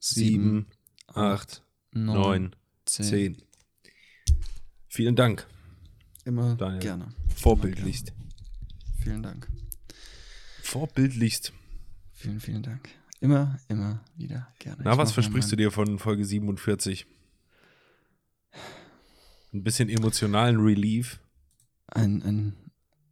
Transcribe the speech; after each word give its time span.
sieben, 0.00 0.66
acht, 1.08 1.62
neun, 1.92 2.54
zehn. 2.84 3.42
Vielen 4.88 5.16
Dank. 5.16 5.46
Immer 6.24 6.56
Daniel. 6.56 6.80
gerne. 6.80 7.08
Vorbildlichst. 7.36 8.12
Vielen 9.02 9.22
Dank. 9.22 9.48
Vorbildlichst. 10.62 11.52
Vielen, 12.12 12.40
vielen 12.40 12.62
Dank. 12.62 12.88
Immer, 13.20 13.58
immer 13.68 14.04
wieder 14.16 14.52
gerne. 14.58 14.82
Na, 14.84 14.96
was 14.98 15.12
versprichst 15.12 15.50
du 15.50 15.56
dir 15.56 15.70
von 15.70 15.98
Folge 15.98 16.24
47? 16.24 17.06
Ein 19.52 19.62
bisschen 19.62 19.88
emotionalen 19.88 20.60
Relief. 20.60 21.20
Ein, 21.86 22.22
ein, 22.22 22.67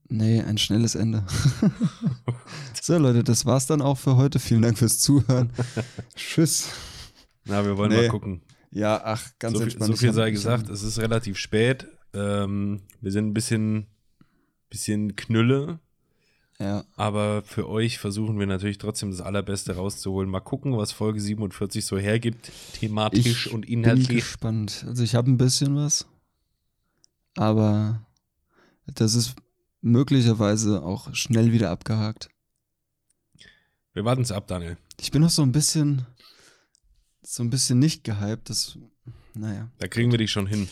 nee, 0.08 0.40
ein 0.40 0.58
schnelles 0.58 0.94
Ende. 0.94 1.24
so, 2.82 2.98
Leute, 2.98 3.24
das 3.24 3.46
war's 3.46 3.66
dann 3.66 3.82
auch 3.82 3.98
für 3.98 4.16
heute. 4.16 4.38
Vielen 4.38 4.62
Dank 4.62 4.78
fürs 4.78 4.98
Zuhören. 5.00 5.50
Tschüss. 6.16 6.70
Na, 7.44 7.64
wir 7.64 7.76
wollen 7.76 7.90
Nee. 7.90 8.02
mal 8.02 8.08
gucken. 8.08 8.42
Ja, 8.70 9.00
ach, 9.04 9.30
ganz 9.38 9.54
so 9.54 9.58
viel, 9.60 9.64
entspannt. 9.68 9.90
so 9.92 9.96
viel 9.96 10.12
sei 10.12 10.30
gesagt, 10.30 10.68
es 10.68 10.82
ist 10.82 10.98
relativ 10.98 11.38
spät. 11.38 11.86
Ähm, 12.12 12.82
wir 13.00 13.12
sind 13.12 13.28
ein 13.28 13.34
bisschen, 13.34 13.86
bisschen 14.68 15.16
Knülle, 15.16 15.78
Ja, 16.58 16.84
aber 16.96 17.42
für 17.42 17.68
euch 17.68 17.98
versuchen 17.98 18.38
wir 18.38 18.46
natürlich 18.46 18.78
trotzdem 18.78 19.10
das 19.10 19.20
Allerbeste 19.20 19.76
rauszuholen. 19.76 20.28
Mal 20.28 20.40
gucken, 20.40 20.76
was 20.76 20.92
Folge 20.92 21.20
47 21.20 21.84
so 21.84 21.96
hergibt, 21.98 22.50
thematisch 22.74 23.46
ich 23.46 23.52
und 23.52 23.62
bin 23.62 23.80
inhaltlich. 23.80 24.08
gespannt. 24.08 24.84
Also 24.88 25.02
ich 25.04 25.14
habe 25.14 25.30
ein 25.30 25.36
bisschen 25.38 25.76
was, 25.76 26.06
aber 27.36 28.02
das 28.86 29.14
ist 29.14 29.36
möglicherweise 29.80 30.82
auch 30.82 31.14
schnell 31.14 31.52
wieder 31.52 31.70
abgehakt. 31.70 32.28
Wir 33.92 34.04
warten 34.04 34.22
es 34.22 34.32
ab, 34.32 34.46
Daniel. 34.46 34.76
Ich 35.00 35.10
bin 35.10 35.22
noch 35.22 35.30
so 35.30 35.42
ein 35.42 35.52
bisschen, 35.52 36.06
so 37.22 37.42
ein 37.42 37.50
bisschen 37.50 37.78
nicht 37.78 38.04
gehypt. 38.04 38.50
Das, 38.50 38.78
naja. 39.34 39.70
Da 39.78 39.88
kriegen 39.88 40.10
wir 40.10 40.18
dich 40.18 40.30
schon 40.30 40.46
hin. 40.46 40.68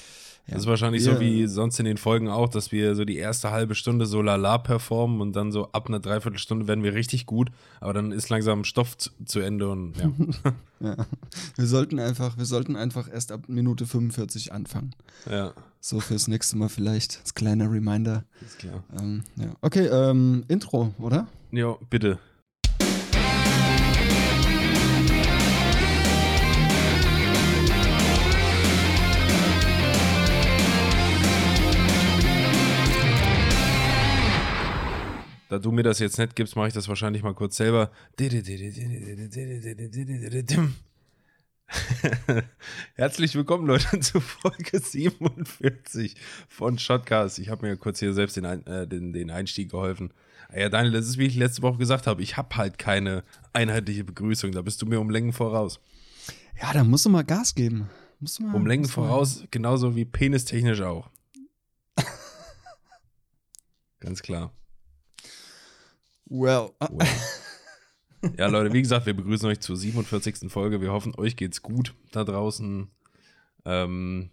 Ja. 0.47 0.55
Das 0.55 0.65
ist 0.65 0.69
wahrscheinlich 0.69 1.03
Wir- 1.05 1.15
so 1.15 1.21
wie 1.21 1.47
sonst 1.47 1.79
in 1.79 1.87
den 1.87 1.97
Folgen 1.97 2.29
auch, 2.29 2.51
dass 2.51 2.71
wir 2.71 2.95
so 2.95 3.07
die 3.07 3.17
erste 3.17 3.51
halbe 3.51 3.75
Stunde 3.75 4.05
so 4.05 4.21
lala 4.21 4.59
performen 4.59 5.23
und 5.23 5.35
dann 5.35 5.53
so 5.53 5.73
ab 5.73 5.89
einer 5.89 6.01
Dreiviertelstunde 6.01 6.69
werden 6.69 6.85
wir 6.85 6.93
richtig 6.93 7.25
gut, 7.25 7.51
aber 7.81 7.95
dann 7.95 8.13
ist 8.13 8.29
langsam 8.29 8.65
Stoff 8.65 8.97
zu, 8.99 9.09
zu 9.25 9.41
Ende 9.41 9.71
und 9.71 9.97
ja. 9.97 10.11
Ja. 10.81 10.97
Wir 11.57 11.67
sollten 11.67 11.99
einfach, 11.99 12.37
wir 12.37 12.45
sollten 12.45 12.77
einfach 12.77 13.09
erst 13.11 13.33
ab 13.33 13.45
Minute 13.49 13.87
45 13.87 14.53
anfangen. 14.53 14.95
ja, 15.31 15.53
So 15.81 15.99
fürs 16.01 16.29
nächste 16.29 16.59
Mal 16.59 16.69
vielleicht 16.69 17.21
als 17.21 17.33
kleiner 17.33 17.71
Reminder. 17.71 18.25
ist 18.45 18.59
klar. 18.59 18.85
Ähm, 19.01 19.23
ja. 19.37 19.55
Okay, 19.63 19.87
ähm, 19.87 20.45
Intro, 20.49 20.93
oder? 20.99 21.27
Ja, 21.53 21.75
bitte. 21.89 22.19
Da 35.55 35.61
du 35.61 35.71
mir 35.71 35.85
das 35.85 36.01
jetzt 36.01 36.19
nicht 36.19 36.35
gibst, 36.35 36.57
mache 36.57 36.67
ich 36.67 36.75
das 36.75 36.89
wahrscheinlich 36.89 37.23
mal 37.23 37.33
kurz 37.33 37.57
selber. 37.57 37.93
Herzlich 42.97 43.37
willkommen, 43.37 43.65
Leute, 43.69 44.01
zu 44.01 44.19
Folge 44.21 44.81
47 44.81 46.17
von 46.49 46.77
Shotcast. 46.77 47.39
Ich 47.39 47.51
habe 47.51 47.67
mir 47.69 47.77
kurz 47.77 48.01
hier 48.01 48.13
selbst 48.15 48.37
den, 48.37 48.45
äh, 48.45 48.89
den, 48.89 49.13
den 49.13 49.31
Einstieg 49.31 49.71
geholfen. 49.71 50.13
Ah 50.49 50.59
Ja, 50.59 50.69
Daniel, 50.71 50.93
das 50.93 51.07
ist, 51.07 51.19
wie 51.19 51.27
ich 51.27 51.37
letzte 51.37 51.63
Woche 51.63 51.79
gesagt 51.79 52.09
habe, 52.09 52.21
ich 52.21 52.37
habe 52.37 52.57
halt 52.57 52.77
keine 52.79 53.23
einheitliche 53.53 54.03
Begrüßung. 54.03 54.51
Da 54.51 54.63
bist 54.63 54.83
du 54.83 54.87
mir 54.87 54.99
um 54.99 55.09
Längen 55.09 55.33
voraus. 55.33 55.79
Ja, 56.61 56.73
da 56.73 56.83
musst 56.83 57.07
du 57.07 57.11
mal 57.11 57.23
Gas 57.23 57.55
geben. 57.55 57.89
Musst 58.19 58.41
du 58.41 58.43
mal, 58.43 58.57
Um 58.57 58.67
Längen 58.67 58.83
du 58.83 58.89
mal- 58.89 58.95
voraus, 58.95 59.45
genauso 59.53 59.95
wie 59.95 60.05
penistechnisch 60.05 60.81
auch. 60.81 61.11
Ganz 64.01 64.21
klar. 64.21 64.53
Well. 66.27 66.71
ah. 66.81 66.89
Ja, 68.39 68.47
Leute, 68.47 68.73
wie 68.73 68.81
gesagt, 68.81 69.05
wir 69.05 69.13
begrüßen 69.15 69.47
euch 69.49 69.61
zur 69.61 69.77
47. 69.77 70.51
Folge. 70.51 70.81
Wir 70.81 70.93
hoffen, 70.93 71.15
euch 71.15 71.37
geht's 71.37 71.61
gut 71.61 71.95
da 72.11 72.25
draußen. 72.25 72.89
Ähm, 73.67 74.31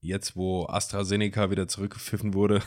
jetzt, 0.00 0.36
wo 0.36 0.66
AstraZeneca 0.66 1.50
wieder 1.50 1.66
zurückgepfiffen 1.66 2.34
wurde. 2.34 2.62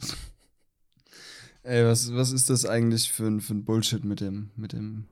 Ey, 1.62 1.84
was, 1.84 2.12
was 2.14 2.32
ist 2.32 2.48
das 2.48 2.64
eigentlich 2.64 3.12
für 3.12 3.26
ein, 3.26 3.40
für 3.40 3.52
ein 3.52 3.64
Bullshit 3.64 4.04
mit 4.04 4.20
dem, 4.20 4.50
mit 4.56 4.72
dem. 4.72 5.08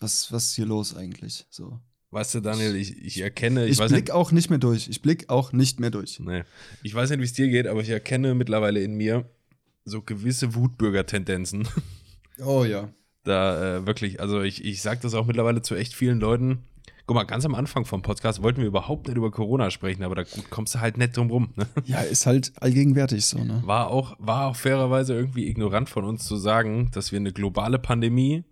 Was, 0.00 0.32
was 0.32 0.46
ist 0.46 0.54
hier 0.54 0.66
los 0.66 0.96
eigentlich? 0.96 1.46
So. 1.50 1.78
Weißt 2.10 2.34
du, 2.34 2.40
Daniel, 2.40 2.74
ich, 2.76 2.96
ich 2.96 3.20
erkenne, 3.20 3.66
ich, 3.66 3.72
Ich, 3.72 3.78
blick 3.78 3.90
nicht, 3.92 4.10
auch 4.10 4.32
nicht 4.32 4.48
mehr 4.48 4.58
durch. 4.58 4.88
Ich 4.88 5.02
blick 5.02 5.28
auch 5.28 5.52
nicht 5.52 5.78
mehr 5.78 5.90
durch. 5.90 6.18
nee, 6.20 6.44
ich 6.82 6.94
weiß 6.94 7.10
nicht, 7.10 7.20
wie 7.20 7.24
es 7.24 7.34
dir 7.34 7.48
geht, 7.48 7.66
aber 7.66 7.82
ich 7.82 7.90
erkenne 7.90 8.34
mittlerweile 8.34 8.80
in 8.82 8.94
mir 8.94 9.28
so 9.84 10.00
gewisse 10.00 10.54
Wutbürger-Tendenzen. 10.54 11.68
Oh 12.44 12.64
ja. 12.64 12.88
Da 13.24 13.76
äh, 13.76 13.86
wirklich, 13.86 14.20
also 14.20 14.42
ich, 14.42 14.64
ich 14.64 14.80
sage 14.82 15.00
das 15.02 15.14
auch 15.14 15.26
mittlerweile 15.26 15.62
zu 15.62 15.74
echt 15.74 15.94
vielen 15.94 16.20
Leuten. 16.20 16.64
Guck 17.06 17.14
mal, 17.14 17.24
ganz 17.24 17.46
am 17.46 17.54
Anfang 17.54 17.86
vom 17.86 18.02
Podcast 18.02 18.42
wollten 18.42 18.60
wir 18.60 18.68
überhaupt 18.68 19.08
nicht 19.08 19.16
über 19.16 19.30
Corona 19.30 19.70
sprechen, 19.70 20.02
aber 20.02 20.14
da 20.14 20.24
kommst 20.50 20.74
du 20.74 20.80
halt 20.80 20.98
nicht 20.98 21.16
drum 21.16 21.30
rum. 21.30 21.54
Ne? 21.56 21.66
Ja, 21.86 22.00
ist 22.00 22.26
halt 22.26 22.52
allgegenwärtig 22.60 23.24
so, 23.24 23.38
ne? 23.38 23.62
War, 23.64 23.88
auch, 23.90 24.14
war 24.18 24.48
auch 24.48 24.56
fairerweise 24.56 25.14
irgendwie 25.14 25.48
ignorant 25.48 25.88
von 25.88 26.04
uns 26.04 26.26
zu 26.26 26.36
sagen, 26.36 26.90
dass 26.92 27.10
wir 27.10 27.18
eine 27.18 27.32
globale 27.32 27.78
Pandemie 27.78 28.44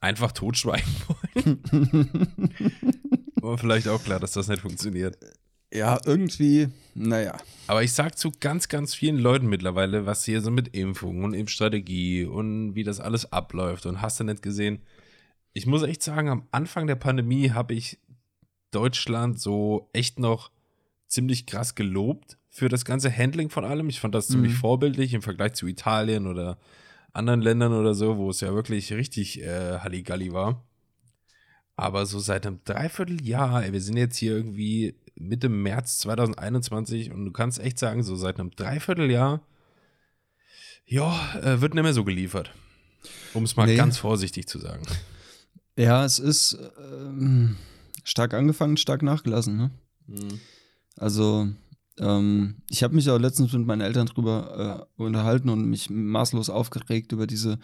einfach 0.00 0.32
totschweigen 0.32 0.92
wollen. 1.34 2.32
aber 3.42 3.58
vielleicht 3.58 3.88
auch 3.88 4.02
klar, 4.02 4.20
dass 4.20 4.32
das 4.32 4.48
nicht 4.48 4.62
funktioniert. 4.62 5.18
Ja, 5.72 5.98
irgendwie, 6.04 6.68
naja. 6.94 7.36
Aber 7.66 7.82
ich 7.82 7.92
sag 7.92 8.18
zu 8.18 8.30
ganz, 8.40 8.68
ganz 8.68 8.94
vielen 8.94 9.18
Leuten 9.18 9.46
mittlerweile, 9.46 10.04
was 10.04 10.24
hier 10.24 10.42
so 10.42 10.50
mit 10.50 10.68
Impfung 10.76 11.24
und 11.24 11.32
Impfstrategie 11.32 12.24
und 12.26 12.74
wie 12.74 12.84
das 12.84 13.00
alles 13.00 13.32
abläuft 13.32 13.86
und 13.86 14.02
hast 14.02 14.20
du 14.20 14.24
nicht 14.24 14.42
gesehen. 14.42 14.82
Ich 15.54 15.66
muss 15.66 15.82
echt 15.82 16.02
sagen, 16.02 16.28
am 16.28 16.46
Anfang 16.50 16.86
der 16.86 16.96
Pandemie 16.96 17.50
habe 17.50 17.74
ich 17.74 17.98
Deutschland 18.70 19.40
so 19.40 19.88
echt 19.92 20.18
noch 20.18 20.50
ziemlich 21.08 21.46
krass 21.46 21.74
gelobt 21.74 22.38
für 22.50 22.68
das 22.68 22.84
ganze 22.84 23.14
Handling 23.14 23.48
von 23.48 23.64
allem. 23.64 23.88
Ich 23.88 24.00
fand 24.00 24.14
das 24.14 24.28
ziemlich 24.28 24.52
Mhm. 24.52 24.56
vorbildlich 24.56 25.14
im 25.14 25.22
Vergleich 25.22 25.54
zu 25.54 25.66
Italien 25.66 26.26
oder 26.26 26.58
anderen 27.12 27.40
Ländern 27.40 27.72
oder 27.72 27.94
so, 27.94 28.16
wo 28.18 28.30
es 28.30 28.40
ja 28.40 28.54
wirklich 28.54 28.92
richtig 28.92 29.40
äh, 29.42 29.78
Halligalli 29.78 30.32
war. 30.32 30.62
Aber 31.76 32.04
so 32.06 32.18
seit 32.18 32.46
einem 32.46 32.60
Dreivierteljahr, 32.64 33.64
ey, 33.64 33.72
wir 33.72 33.80
sind 33.80 33.96
jetzt 33.96 34.16
hier 34.16 34.32
irgendwie 34.36 34.94
Mitte 35.14 35.48
März 35.48 35.98
2021 35.98 37.12
und 37.12 37.24
du 37.26 37.32
kannst 37.32 37.60
echt 37.60 37.78
sagen, 37.78 38.02
so 38.02 38.16
seit 38.16 38.40
einem 38.40 38.50
Dreivierteljahr, 38.50 39.40
ja, 40.86 41.34
äh, 41.42 41.60
wird 41.60 41.74
nicht 41.74 41.82
mehr 41.82 41.94
so 41.94 42.04
geliefert. 42.04 42.52
Um 43.34 43.44
es 43.44 43.56
mal 43.56 43.66
Nee. 43.66 43.76
ganz 43.76 43.98
vorsichtig 43.98 44.46
zu 44.48 44.58
sagen. 44.58 44.82
Ja, 45.76 46.04
es 46.04 46.18
ist 46.18 46.58
ähm, 46.78 47.56
stark 48.04 48.34
angefangen, 48.34 48.76
stark 48.76 49.02
nachgelassen, 49.02 49.56
ne? 49.56 49.70
Also, 50.96 51.48
ähm, 51.98 52.56
ich 52.68 52.82
habe 52.82 52.94
mich 52.94 53.08
auch 53.08 53.18
letztens 53.18 53.52
mit 53.52 53.66
meinen 53.66 53.80
Eltern 53.80 54.06
drüber 54.06 54.86
äh, 54.98 55.02
unterhalten 55.02 55.48
und 55.48 55.64
mich 55.66 55.88
maßlos 55.88 56.50
aufgeregt 56.50 57.12
über 57.12 57.26
diese 57.26 57.58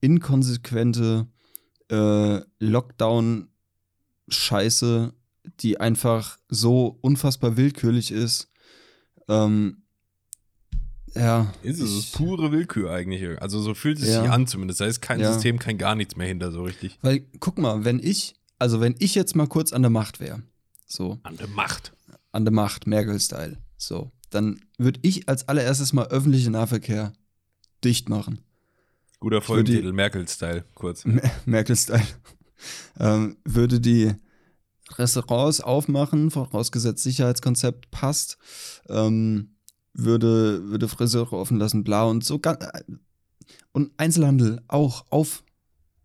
inkonsequente 0.00 1.26
äh, 1.90 2.40
Lockdown-Scheiße, 2.58 5.12
die 5.60 5.80
einfach 5.80 6.38
so 6.48 6.98
unfassbar 7.00 7.56
willkürlich 7.56 8.10
ist. 8.12 8.48
Ähm, 9.28 9.82
ja. 11.14 11.52
Ist 11.62 11.80
es 11.80 11.90
ist 11.92 12.12
pure 12.16 12.52
Willkür 12.52 12.90
eigentlich. 12.92 13.40
Also 13.40 13.60
so 13.60 13.74
fühlt 13.74 13.98
es 13.98 14.08
Ja. 14.08 14.22
sich 14.22 14.30
an 14.30 14.46
zumindest. 14.46 14.80
Da 14.80 14.86
ist 14.86 15.00
kein 15.00 15.20
Ja. 15.20 15.32
System, 15.32 15.58
kein 15.58 15.78
gar 15.78 15.94
nichts 15.94 16.16
mehr 16.16 16.26
hinter 16.28 16.52
so 16.52 16.62
richtig. 16.64 16.98
Weil, 17.02 17.20
guck 17.40 17.58
mal, 17.58 17.84
wenn 17.84 17.98
ich, 17.98 18.34
also 18.58 18.80
wenn 18.80 18.94
ich 18.98 19.14
jetzt 19.14 19.34
mal 19.34 19.46
kurz 19.46 19.72
an 19.72 19.82
der 19.82 19.90
Macht 19.90 20.20
wäre, 20.20 20.42
so, 20.86 21.18
An 21.22 21.36
der 21.36 21.48
Macht. 21.48 21.92
an 22.32 22.44
der 22.44 22.52
Macht, 22.52 22.86
Merkel-Style, 22.86 23.56
so, 23.78 24.12
dann 24.30 24.60
würde 24.78 25.00
ich 25.02 25.28
als 25.28 25.48
allererstes 25.48 25.92
mal 25.92 26.06
öffentlichen 26.08 26.52
Nahverkehr 26.52 27.12
dicht 27.82 28.08
machen. 28.08 28.40
Guter 29.20 29.40
Folgentitel, 29.40 29.92
Merkel-Style, 29.92 30.64
kurz. 30.74 31.04
Mer- 31.06 31.22
Merkel-Style. 31.46 32.06
ähm, 33.00 33.36
würde 33.44 33.80
die 33.80 34.12
Restaurants 34.94 35.60
aufmachen, 35.60 36.30
vorausgesetzt 36.30 37.02
Sicherheitskonzept 37.02 37.90
passt, 37.90 38.38
ähm, 38.88 39.56
würde, 39.92 40.68
würde 40.68 40.88
Friseure 40.88 41.32
offen 41.32 41.58
lassen, 41.58 41.82
blau 41.84 42.10
und 42.10 42.24
so. 42.24 42.38
ga- 42.38 42.58
Und 43.72 43.92
Einzelhandel 43.96 44.62
auch 44.68 45.06
auf. 45.10 45.42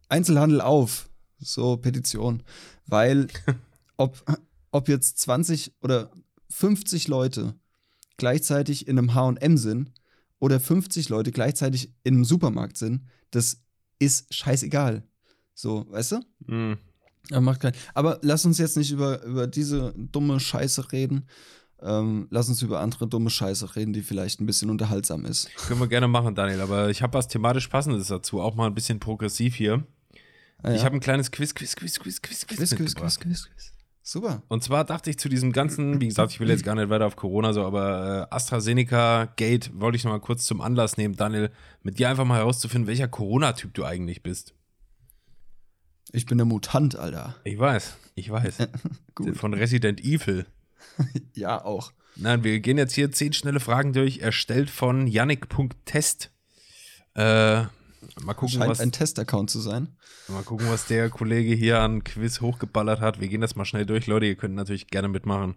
Einzelhandel 0.10 0.62
auf. 0.62 1.10
So, 1.38 1.78
Petition. 1.78 2.44
Weil, 2.86 3.28
ob, 3.98 4.24
ob 4.72 4.88
jetzt 4.90 5.20
20 5.20 5.74
oder 5.82 6.12
50 6.50 7.08
Leute 7.08 7.56
gleichzeitig 8.18 8.88
in 8.88 8.98
einem 8.98 9.14
HM 9.16 9.58
sind 9.58 9.92
oder 10.40 10.60
50 10.60 11.10
Leute 11.10 11.32
gleichzeitig 11.32 11.94
in 12.04 12.16
einem 12.16 12.26
Supermarkt 12.26 12.78
sind, 12.78 13.06
das 13.32 13.62
ist 14.00 14.34
scheißegal. 14.34 15.04
So, 15.54 15.86
weißt 15.90 16.14
du? 16.14 16.20
Hm. 16.48 16.78
Ja, 17.30 17.40
macht 17.42 17.62
keinen. 17.62 17.76
Aber 17.94 18.20
lass 18.22 18.46
uns 18.46 18.58
jetzt 18.58 18.78
nicht 18.78 18.92
über, 18.92 19.24
über 19.24 19.48
diese 19.48 19.94
dumme 19.96 20.40
Scheiße 20.40 20.92
reden. 20.92 21.28
Ähm, 21.82 22.28
lass 22.30 22.48
uns 22.50 22.62
über 22.62 22.80
andere 22.80 23.08
dumme 23.08 23.30
Scheiße 23.30 23.76
reden, 23.76 23.94
die 23.94 24.02
vielleicht 24.02 24.40
ein 24.40 24.46
bisschen 24.46 24.70
unterhaltsam 24.70 25.26
ist. 25.26 25.50
Können 25.68 25.80
wir 25.80 25.88
gerne 25.88 26.08
machen, 26.08 26.36
Daniel. 26.36 26.62
Aber 26.62 26.90
ich 26.90 27.02
habe 27.02 27.14
was 27.14 27.28
thematisch 27.28 27.68
Passendes 27.68 28.08
dazu. 28.08 28.42
Auch 28.42 28.56
mal 28.56 28.68
ein 28.68 28.76
bisschen 28.76 29.00
progressiv 29.00 29.56
hier. 29.56 29.84
Ah, 30.62 30.70
ja. 30.70 30.76
Ich 30.76 30.86
habe 30.86 30.96
ein 30.96 31.00
kleines 31.00 31.32
Quiz, 31.32 31.56
Quiz, 31.56 31.76
Quiz, 31.76 32.00
Quiz, 32.00 32.22
Quiz, 32.22 32.46
Quiz, 32.48 32.58
Quiz, 32.58 32.76
Quiz. 32.76 32.96
Quiz, 32.96 33.20
Quiz, 33.20 33.50
Quiz. 33.50 33.72
Super. 34.04 34.42
Und 34.48 34.64
zwar 34.64 34.84
dachte 34.84 35.10
ich 35.10 35.20
zu 35.20 35.30
diesem 35.30 35.52
ganzen, 35.52 36.02
wie 36.02 36.08
gesagt, 36.08 36.32
ich 36.32 36.40
will 36.40 36.50
jetzt 36.50 36.64
gar 36.64 36.76
nicht 36.76 36.90
weiter 36.90 37.06
auf 37.06 37.16
Corona 37.16 37.54
so, 37.54 37.64
aber 37.64 38.28
äh, 38.32 38.36
AstraZeneca 38.36 39.26
Gate 39.36 39.72
wollte 39.80 39.96
ich 39.96 40.04
noch 40.04 40.12
mal 40.12 40.20
kurz 40.20 40.46
zum 40.46 40.60
Anlass 40.60 40.98
nehmen, 40.98 41.16
Daniel, 41.16 41.52
mit 41.84 42.00
dir 42.00 42.10
einfach 42.10 42.26
mal 42.26 42.40
herauszufinden, 42.40 42.88
welcher 42.88 43.08
Corona-Typ 43.08 43.74
du 43.76 43.86
eigentlich 43.86 44.24
bist. 44.24 44.56
Ich 46.12 46.26
bin 46.26 46.38
der 46.38 46.46
Mutant, 46.46 46.96
Alter. 46.96 47.36
Ich 47.44 47.58
weiß, 47.58 47.98
ich 48.16 48.30
weiß. 48.30 48.68
Von 49.34 49.54
Resident 49.54 50.02
Evil. 50.04 50.46
Ja, 51.34 51.64
auch. 51.64 51.94
Nein, 52.16 52.44
wir 52.44 52.60
gehen 52.60 52.78
jetzt 52.78 52.94
hier 52.94 53.12
zehn 53.12 53.32
schnelle 53.34 53.60
Fragen 53.62 53.94
durch, 53.94 54.20
erstellt 54.20 54.70
von 54.70 55.08
Yannick.test. 55.08 56.32
Äh, 57.16 57.22
mal 57.22 57.70
gucken, 58.36 58.50
Scheint 58.50 58.70
was, 58.70 58.80
ein 58.82 58.92
Testaccount 58.92 59.50
zu 59.50 59.60
sein. 59.60 59.96
mal 60.28 60.44
gucken, 60.44 60.68
was 60.70 60.88
der 60.88 61.10
Kollege 61.10 61.54
hier 61.56 61.80
an 61.80 62.04
Quiz 62.04 62.42
hochgeballert 62.42 63.00
hat. 63.00 63.22
Wir 63.22 63.30
gehen 63.30 63.42
das 63.42 63.56
mal 63.56 63.66
schnell 63.66 63.86
durch. 63.86 64.08
Leute, 64.08 64.26
ihr 64.26 64.36
könnt 64.36 64.56
natürlich 64.56 64.88
gerne 64.88 65.08
mitmachen. 65.08 65.56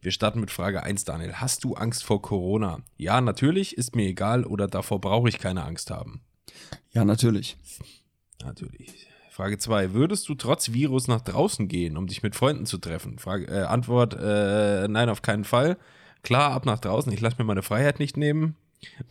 Wir 0.00 0.12
starten 0.12 0.40
mit 0.40 0.50
Frage 0.50 0.82
1, 0.82 1.04
Daniel. 1.04 1.34
Hast 1.34 1.64
du 1.64 1.74
Angst 1.74 2.04
vor 2.04 2.20
Corona? 2.22 2.80
Ja, 2.96 3.20
natürlich, 3.20 3.76
ist 3.76 3.94
mir 3.94 4.08
egal 4.08 4.44
oder 4.44 4.66
davor 4.66 5.00
brauche 5.00 5.28
ich 5.28 5.38
keine 5.38 5.64
Angst 5.64 5.90
haben. 5.90 6.22
Ja, 6.90 7.04
natürlich. 7.04 7.56
Natürlich. 8.42 9.07
Frage 9.38 9.56
2. 9.56 9.92
Würdest 9.92 10.28
du 10.28 10.34
trotz 10.34 10.72
Virus 10.72 11.06
nach 11.06 11.20
draußen 11.20 11.68
gehen, 11.68 11.96
um 11.96 12.08
dich 12.08 12.24
mit 12.24 12.34
Freunden 12.34 12.66
zu 12.66 12.76
treffen? 12.76 13.20
Frage, 13.20 13.46
äh, 13.46 13.66
Antwort, 13.66 14.16
äh, 14.18 14.88
nein, 14.88 15.08
auf 15.08 15.22
keinen 15.22 15.44
Fall. 15.44 15.78
Klar, 16.24 16.50
ab 16.50 16.66
nach 16.66 16.80
draußen, 16.80 17.12
ich 17.12 17.20
lasse 17.20 17.36
mir 17.38 17.44
meine 17.44 17.62
Freiheit 17.62 18.00
nicht 18.00 18.16
nehmen. 18.16 18.56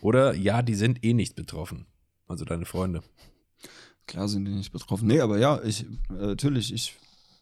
Oder 0.01 0.35
ja, 0.35 0.63
die 0.63 0.75
sind 0.75 1.06
eh 1.06 1.13
nicht 1.13 1.38
betroffen. 1.38 1.85
Also 2.27 2.44
deine 2.44 2.65
Freunde. 2.65 3.03
Klar 4.06 4.27
sind 4.27 4.44
die 4.44 4.51
nicht 4.51 4.74
betroffen. 4.74 5.07
Nee, 5.07 5.21
aber 5.21 5.38
ja, 5.38 5.62
ich, 5.63 5.85
äh, 5.85 5.88
natürlich, 6.09 6.74
ich 6.74 6.97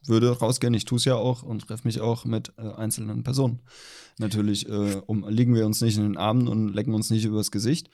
würde 0.05 0.37
rausgehen, 0.37 0.75
ich 0.75 0.85
tue 0.85 0.99
es 0.99 1.05
ja 1.05 1.15
auch 1.15 1.41
und 1.41 1.67
treffe 1.67 1.87
mich 1.87 2.01
auch 2.01 2.23
mit 2.23 2.53
äh, 2.59 2.71
einzelnen 2.71 3.23
Personen. 3.23 3.61
Natürlich 4.19 4.69
äh, 4.69 5.01
um, 5.07 5.27
liegen 5.27 5.55
wir 5.55 5.65
uns 5.65 5.81
nicht 5.81 5.97
in 5.97 6.03
den 6.03 6.17
Armen 6.17 6.47
und 6.47 6.75
lecken 6.75 6.93
uns 6.93 7.09
nicht 7.09 7.25
übers 7.25 7.49
Gesicht. 7.49 7.89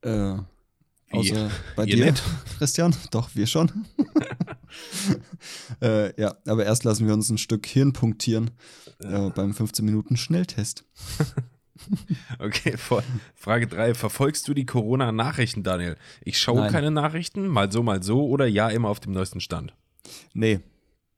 Äh? 0.00 0.38
Außer 1.14 1.50
bei 1.76 1.84
Ihr 1.84 1.96
dir, 1.96 2.06
nicht? 2.06 2.22
Christian. 2.58 2.94
Doch, 3.10 3.30
wir 3.34 3.46
schon. 3.46 3.70
äh, 5.82 6.20
ja, 6.20 6.36
aber 6.46 6.64
erst 6.64 6.84
lassen 6.84 7.06
wir 7.06 7.14
uns 7.14 7.30
ein 7.30 7.38
Stück 7.38 7.66
Hirn 7.66 7.92
punktieren 7.92 8.50
äh, 9.00 9.30
beim 9.30 9.52
15-Minuten-Schnelltest. 9.52 10.84
Okay, 12.38 12.76
Frage 13.34 13.66
3. 13.66 13.94
Verfolgst 13.94 14.46
du 14.46 14.54
die 14.54 14.64
Corona-Nachrichten, 14.64 15.64
Daniel? 15.64 15.96
Ich 16.22 16.38
schaue 16.38 16.60
Nein. 16.60 16.72
keine 16.72 16.90
Nachrichten, 16.92 17.48
mal 17.48 17.70
so, 17.70 17.82
mal 17.82 18.02
so 18.02 18.26
oder 18.26 18.46
ja, 18.46 18.68
immer 18.70 18.88
auf 18.88 19.00
dem 19.00 19.12
neuesten 19.12 19.40
Stand. 19.40 19.74
Nee, 20.32 20.60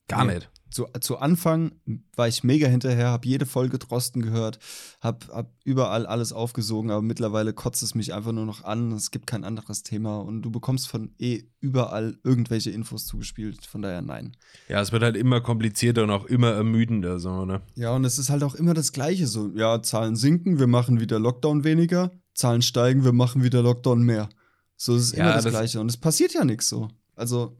Gar 0.08 0.24
Nee. 0.24 0.34
nicht. 0.36 0.50
Zu, 0.70 0.86
zu 1.00 1.18
Anfang 1.18 1.72
war 2.16 2.26
ich 2.28 2.42
mega 2.42 2.66
hinterher, 2.66 3.08
habe 3.08 3.26
jede 3.28 3.46
Folge 3.46 3.78
Drosten 3.78 4.20
gehört, 4.20 4.58
habe 5.00 5.26
hab 5.32 5.52
überall 5.64 6.06
alles 6.06 6.32
aufgesogen, 6.32 6.90
aber 6.90 7.02
mittlerweile 7.02 7.52
kotzt 7.52 7.82
es 7.82 7.94
mich 7.94 8.12
einfach 8.12 8.32
nur 8.32 8.46
noch 8.46 8.64
an. 8.64 8.90
Es 8.92 9.10
gibt 9.10 9.26
kein 9.26 9.44
anderes 9.44 9.82
Thema 9.84 10.18
und 10.18 10.42
du 10.42 10.50
bekommst 10.50 10.88
von 10.88 11.14
eh 11.18 11.44
überall 11.60 12.18
irgendwelche 12.24 12.70
Infos 12.70 13.06
zugespielt. 13.06 13.64
Von 13.64 13.82
daher 13.82 14.02
nein. 14.02 14.36
Ja, 14.68 14.80
es 14.80 14.90
wird 14.92 15.02
halt 15.04 15.16
immer 15.16 15.40
komplizierter 15.40 16.02
und 16.02 16.10
auch 16.10 16.26
immer 16.26 16.50
ermüdender, 16.52 17.18
so, 17.20 17.44
ne? 17.44 17.62
Ja, 17.76 17.94
und 17.94 18.04
es 18.04 18.18
ist 18.18 18.28
halt 18.30 18.42
auch 18.42 18.54
immer 18.56 18.74
das 18.74 18.92
Gleiche. 18.92 19.26
So, 19.28 19.50
ja, 19.54 19.82
Zahlen 19.82 20.16
sinken, 20.16 20.58
wir 20.58 20.66
machen 20.66 20.98
wieder 21.00 21.18
Lockdown 21.20 21.62
weniger, 21.64 22.10
Zahlen 22.34 22.62
steigen, 22.62 23.04
wir 23.04 23.12
machen 23.12 23.42
wieder 23.44 23.62
Lockdown 23.62 24.02
mehr. 24.02 24.28
So 24.76 24.96
es 24.96 25.04
ist 25.04 25.16
Ja, 25.16 25.24
immer 25.24 25.32
das, 25.34 25.44
das- 25.44 25.52
Gleiche. 25.52 25.80
Und 25.80 25.88
es 25.90 25.96
passiert 25.96 26.34
ja 26.34 26.44
nichts 26.44 26.68
so. 26.68 26.88
Also. 27.14 27.56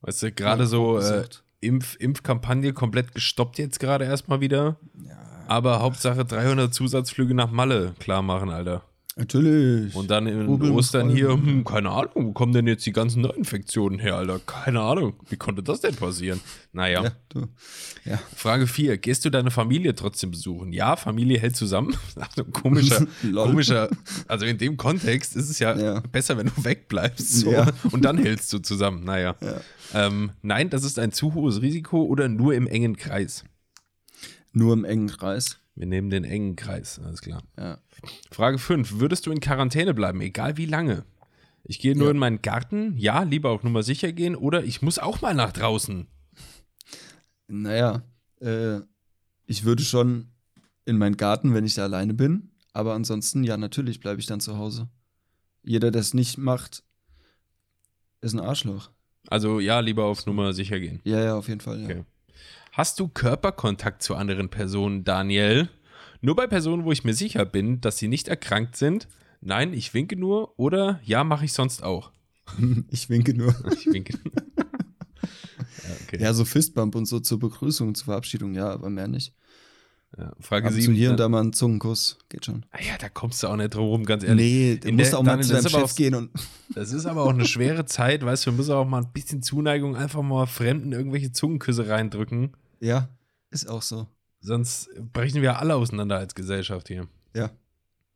Weißt 0.00 0.22
du, 0.22 0.32
gerade 0.32 0.66
so 0.66 0.98
äh. 0.98 1.24
Impf 1.60 1.96
Impfkampagne 1.98 2.72
komplett 2.72 3.14
gestoppt 3.14 3.58
jetzt 3.58 3.80
gerade 3.80 4.04
erstmal 4.04 4.40
wieder. 4.40 4.76
ja, 5.06 5.16
Aber 5.48 5.80
Hauptsache 5.80 6.24
300 6.24 6.72
Zusatzflüge 6.72 7.34
nach 7.34 7.50
Malle 7.50 7.94
klar 7.98 8.22
machen, 8.22 8.50
Alter. 8.50 8.82
Natürlich. 9.18 9.94
Und 9.94 10.10
dann 10.10 10.26
in 10.26 10.46
Rubel 10.46 10.70
Ostern 10.70 11.10
hier, 11.10 11.30
hm, 11.30 11.64
keine 11.64 11.90
Ahnung, 11.90 12.12
wo 12.28 12.32
kommen 12.32 12.52
denn 12.52 12.66
jetzt 12.66 12.86
die 12.86 12.92
ganzen 12.92 13.22
Neuinfektionen 13.22 13.98
her, 13.98 14.16
Alter? 14.16 14.38
Keine 14.40 14.80
Ahnung. 14.80 15.14
Wie 15.28 15.36
konnte 15.36 15.62
das 15.62 15.80
denn 15.80 15.94
passieren? 15.94 16.40
Naja. 16.72 17.02
ja, 17.04 17.12
du. 17.28 17.46
Ja. 18.04 18.18
Frage 18.34 18.66
4. 18.66 18.98
Gehst 18.98 19.24
du 19.24 19.30
deine 19.30 19.50
Familie 19.50 19.94
trotzdem 19.94 20.30
besuchen? 20.30 20.72
Ja, 20.72 20.96
Familie 20.96 21.38
hält 21.38 21.56
zusammen. 21.56 21.94
Also 22.16 22.44
komischer, 22.44 23.06
komischer, 23.34 23.88
also 24.26 24.44
in 24.44 24.58
dem 24.58 24.76
Kontext 24.76 25.36
ist 25.36 25.50
es 25.50 25.58
ja, 25.58 25.76
Ja. 25.76 26.00
besser, 26.00 26.36
wenn 26.36 26.46
du 26.46 26.64
wegbleibst 26.64 27.40
so, 27.40 27.52
Ja. 27.52 27.68
und 27.92 28.04
dann 28.04 28.18
hältst 28.18 28.52
du 28.52 28.58
zusammen. 28.58 29.04
Naja. 29.04 29.36
Ja. 29.40 29.60
Ähm, 30.06 30.30
nein, 30.42 30.68
das 30.70 30.84
ist 30.84 30.98
ein 30.98 31.12
zu 31.12 31.34
hohes 31.34 31.62
Risiko 31.62 32.02
oder 32.04 32.28
nur 32.28 32.54
im 32.54 32.66
engen 32.66 32.96
Kreis. 32.96 33.44
Nur 34.52 34.72
im 34.74 34.84
engen 34.84 35.08
Kreis. 35.08 35.58
Wir 35.78 35.86
nehmen 35.86 36.10
den 36.10 36.24
engen 36.24 36.56
Kreis, 36.56 36.98
alles 36.98 37.20
klar. 37.20 37.40
Ja. 37.56 37.78
Frage 38.32 38.58
5. 38.58 38.98
Würdest 38.98 39.26
du 39.26 39.30
in 39.30 39.38
Quarantäne 39.38 39.94
bleiben, 39.94 40.20
egal 40.20 40.56
wie 40.56 40.66
lange? 40.66 41.04
Ich 41.62 41.78
gehe 41.78 41.94
nur 41.96 42.06
Ja. 42.08 42.10
in 42.10 42.18
meinen 42.18 42.42
Garten, 42.42 42.96
ja, 42.96 43.22
lieber 43.22 43.50
auf 43.50 43.62
Nummer 43.62 43.84
sicher 43.84 44.10
gehen 44.12 44.34
oder 44.34 44.64
ich 44.64 44.82
muss 44.82 44.98
auch 44.98 45.20
mal 45.20 45.34
nach 45.34 45.52
draußen. 45.52 46.08
Naja, 47.46 48.02
äh, 48.40 48.80
ich 49.46 49.62
würde 49.64 49.84
schon 49.84 50.28
in 50.84 50.98
meinen 50.98 51.16
Garten, 51.16 51.54
wenn 51.54 51.64
ich 51.64 51.74
da 51.74 51.84
alleine 51.84 52.12
bin. 52.14 52.50
Aber 52.72 52.94
ansonsten, 52.94 53.44
ja, 53.44 53.56
natürlich 53.56 54.00
bleibe 54.00 54.20
ich 54.20 54.26
dann 54.26 54.40
zu 54.40 54.58
Hause. 54.58 54.88
Jeder, 55.62 55.92
der 55.92 56.00
es 56.00 56.12
nicht 56.12 56.38
macht, 56.38 56.82
ist 58.20 58.32
ein 58.34 58.40
Arschloch. 58.40 58.90
Also 59.28 59.60
ja, 59.60 59.78
lieber 59.78 60.04
auf 60.06 60.26
Nummer 60.26 60.52
sicher 60.52 60.80
gehen. 60.80 61.00
Ja, 61.04 61.20
ja, 61.22 61.34
auf 61.36 61.46
jeden 61.48 61.60
Fall. 61.60 61.78
Ja. 61.80 61.84
Okay. 61.84 62.04
Hast 62.78 63.00
du 63.00 63.08
Körperkontakt 63.08 64.04
zu 64.04 64.14
anderen 64.14 64.50
Personen, 64.50 65.02
Daniel? 65.02 65.68
Nur 66.20 66.36
bei 66.36 66.46
Personen, 66.46 66.84
wo 66.84 66.92
ich 66.92 67.02
mir 67.02 67.12
sicher 67.12 67.44
bin, 67.44 67.80
dass 67.80 67.98
sie 67.98 68.06
nicht 68.06 68.28
erkrankt 68.28 68.76
sind. 68.76 69.08
Nein, 69.40 69.72
ich 69.72 69.94
winke 69.94 70.14
nur 70.14 70.56
oder 70.60 71.00
ja, 71.02 71.24
mache 71.24 71.44
ich 71.44 71.52
sonst 71.54 71.82
auch. 71.82 72.12
Ich 72.90 73.10
winke 73.10 73.34
nur. 73.34 73.52
Ich 73.72 73.86
winke. 73.86 74.16
ja, 74.56 74.64
okay. 76.06 76.22
Ja, 76.22 76.32
so 76.32 76.44
Fistbump 76.44 76.94
und 76.94 77.06
so 77.06 77.18
zur 77.18 77.40
Begrüßung, 77.40 77.96
zur 77.96 78.04
Verabschiedung, 78.04 78.54
ja, 78.54 78.70
aber 78.70 78.90
mehr 78.90 79.08
nicht. 79.08 79.34
Ja, 80.16 80.32
Frage 80.38 80.66
Ab 80.68 80.70
und 80.72 80.76
zu 80.78 80.82
7. 80.82 80.94
hier 80.94 81.10
und 81.10 81.16
da 81.18 81.28
mal 81.28 81.40
einen 81.40 81.52
Zungenkuss, 81.52 82.16
geht 82.28 82.44
schon. 82.44 82.64
Ah 82.70 82.78
ja, 82.80 82.96
da 82.96 83.08
kommst 83.08 83.42
du 83.42 83.48
auch 83.48 83.56
nicht 83.56 83.74
drum 83.74 83.86
rum, 83.88 84.04
ganz 84.04 84.22
ehrlich. 84.22 84.52
Nee, 84.52 84.76
du 84.80 84.86
In 84.88 84.94
musst 84.94 85.10
der- 85.10 85.18
auch 85.18 85.24
mal 85.24 85.32
Daniel, 85.32 85.46
zu 85.48 85.52
deinem 85.54 85.68
Chef 85.68 85.82
auch- 85.82 85.94
gehen 85.96 86.14
und. 86.14 86.30
Das 86.76 86.92
ist 86.92 87.06
aber 87.06 87.24
auch 87.24 87.30
eine 87.30 87.44
schwere 87.44 87.86
Zeit, 87.86 88.24
weißt 88.24 88.46
du, 88.46 88.52
wir 88.52 88.56
müssen 88.56 88.72
auch 88.72 88.86
mal 88.86 89.02
ein 89.02 89.10
bisschen 89.12 89.42
Zuneigung 89.42 89.96
einfach 89.96 90.22
mal 90.22 90.46
Fremden 90.46 90.92
irgendwelche 90.92 91.32
Zungenküsse 91.32 91.88
reindrücken. 91.88 92.52
Ja, 92.80 93.08
ist 93.50 93.68
auch 93.68 93.82
so. 93.82 94.06
Sonst 94.40 94.90
brechen 95.12 95.42
wir 95.42 95.58
alle 95.58 95.74
auseinander 95.74 96.18
als 96.18 96.34
Gesellschaft 96.34 96.88
hier. 96.88 97.08
Ja. 97.34 97.50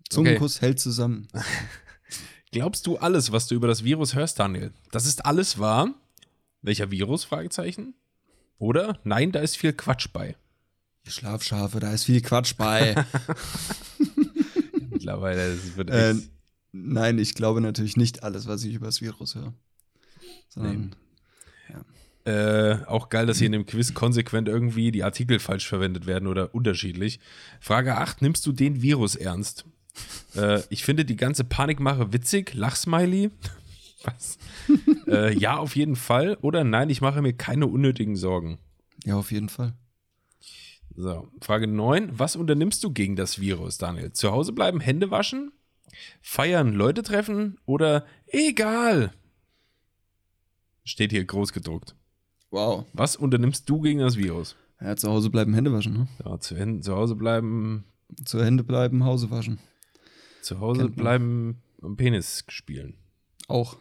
Zungenkuss 0.08 0.60
hält 0.60 0.78
zusammen. 0.78 1.28
Glaubst 2.52 2.86
du 2.86 2.98
alles, 2.98 3.32
was 3.32 3.46
du 3.46 3.54
über 3.54 3.66
das 3.66 3.82
Virus 3.82 4.14
hörst, 4.14 4.38
Daniel? 4.38 4.72
Das 4.90 5.06
ist 5.06 5.24
alles 5.24 5.58
wahr? 5.58 5.94
Welcher 6.60 6.90
Virus? 6.90 7.24
Fragezeichen. 7.24 7.94
Oder? 8.58 9.00
Nein, 9.04 9.32
da 9.32 9.40
ist 9.40 9.56
viel 9.56 9.72
Quatsch 9.72 10.08
bei. 10.12 10.36
Schlafschafe, 11.04 11.80
da 11.80 11.92
ist 11.92 12.04
viel 12.04 12.20
Quatsch 12.20 12.54
bei. 12.56 12.94
Mittlerweile, 14.90 15.56
das 15.56 15.76
wird 15.76 15.90
Äh, 15.90 16.14
nein, 16.70 17.18
ich 17.18 17.34
glaube 17.34 17.60
natürlich 17.60 17.96
nicht 17.96 18.22
alles, 18.22 18.46
was 18.46 18.62
ich 18.62 18.74
über 18.74 18.86
das 18.86 19.00
Virus 19.00 19.34
höre. 19.34 19.54
Sondern, 20.48 20.94
Äh, 22.24 22.84
auch 22.86 23.08
geil, 23.08 23.26
dass 23.26 23.38
hier 23.38 23.46
in 23.46 23.52
dem 23.52 23.66
Quiz 23.66 23.94
konsequent 23.94 24.48
irgendwie 24.48 24.92
die 24.92 25.02
Artikel 25.02 25.40
falsch 25.40 25.66
verwendet 25.66 26.06
werden 26.06 26.28
oder 26.28 26.54
unterschiedlich. 26.54 27.18
Frage 27.60 27.96
8. 27.96 28.22
Nimmst 28.22 28.46
du 28.46 28.52
den 28.52 28.80
Virus 28.80 29.16
ernst? 29.16 29.64
Äh, 30.36 30.62
ich 30.70 30.84
finde 30.84 31.04
die 31.04 31.16
ganze 31.16 31.44
Panikmache 31.44 32.12
witzig. 32.12 32.54
Lachsmiley. 32.54 33.30
Was? 34.04 34.38
äh, 35.08 35.36
ja, 35.36 35.56
auf 35.56 35.74
jeden 35.74 35.96
Fall. 35.96 36.36
Oder 36.42 36.64
nein, 36.64 36.90
ich 36.90 37.00
mache 37.00 37.22
mir 37.22 37.32
keine 37.32 37.66
unnötigen 37.66 38.16
Sorgen. 38.16 38.58
ja, 39.04 39.16
auf 39.16 39.32
jeden 39.32 39.48
Fall. 39.48 39.74
So, 40.94 41.28
Frage 41.40 41.66
9. 41.66 42.18
Was 42.18 42.36
unternimmst 42.36 42.84
du 42.84 42.92
gegen 42.92 43.16
das 43.16 43.40
Virus, 43.40 43.78
Daniel? 43.78 44.12
Zu 44.12 44.30
Hause 44.30 44.52
bleiben, 44.52 44.80
Hände 44.80 45.10
waschen? 45.10 45.52
Feiern, 46.20 46.72
Leute 46.72 47.02
treffen? 47.02 47.58
Oder 47.64 48.06
egal? 48.26 49.12
Steht 50.84 51.12
hier 51.12 51.24
groß 51.24 51.52
gedruckt. 51.52 51.94
Wow. 52.52 52.84
Was 52.92 53.16
unternimmst 53.16 53.68
du 53.68 53.80
gegen 53.80 53.98
das 53.98 54.16
Virus? 54.16 54.54
Ja, 54.80 54.94
zu 54.94 55.08
Hause 55.10 55.30
bleiben, 55.30 55.54
Hände 55.54 55.72
waschen. 55.72 55.92
Ne? 55.94 56.06
Ja, 56.24 56.38
zu, 56.38 56.54
Händen- 56.56 56.82
zu 56.82 56.94
Hause 56.94 57.16
bleiben, 57.16 57.84
Zu 58.24 58.44
Hände 58.44 58.62
bleiben, 58.62 59.04
Hause 59.04 59.30
waschen. 59.30 59.58
zu 60.42 60.60
Hause 60.60 60.82
Kennt 60.82 60.96
bleiben 60.96 61.62
und 61.80 61.96
Penis 61.96 62.44
spielen. 62.48 62.94
Auch. 63.48 63.76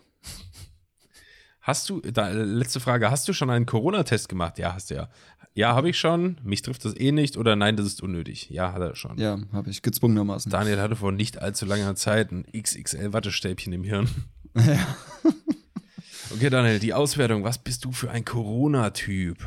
Hast 1.60 1.90
du, 1.90 2.00
da, 2.01 2.30
letzte 2.30 2.80
Frage, 2.80 3.12
hast 3.12 3.28
du 3.28 3.34
schon 3.34 3.50
einen 3.51 3.66
Corona-Test 3.68 4.30
gemacht? 4.30 4.58
Ja, 4.58 4.74
hast 4.74 4.90
du 4.90 4.96
ja. 4.96 5.10
Ja, 5.54 5.75
habe 5.75 5.90
ich 5.90 6.00
schon. 6.00 6.38
Mich 6.44 6.62
trifft 6.62 6.86
das 6.86 6.96
eh 6.98 7.12
nicht 7.12 7.36
oder 7.38 7.56
nein, 7.58 7.75
das 7.75 7.86
ist 7.86 8.01
unnötig. 8.01 8.50
Ja, 8.50 8.72
hat 8.74 8.82
er 8.82 8.96
schon. 8.96 9.18
Ja, 9.20 9.38
habe 9.51 9.70
ich 9.70 9.82
gezwungenermaßen. 9.82 10.50
Daniel 10.50 10.80
hatte 10.80 10.96
vor 10.96 11.12
nicht 11.12 11.40
allzu 11.42 11.66
langer 11.66 11.94
Zeit 11.96 12.32
ein 12.32 12.46
XXL-Wattestäbchen 12.54 13.74
im 13.74 13.84
Hirn. 13.84 14.08
Ja. 14.56 14.78
Okay, 16.34 16.50
Daniel, 16.50 16.80
die 16.80 16.94
Auswertung. 16.94 17.44
Was 17.44 17.58
bist 17.58 17.84
du 17.84 17.92
für 17.92 18.10
ein 18.10 18.24
Corona-Typ? 18.24 19.38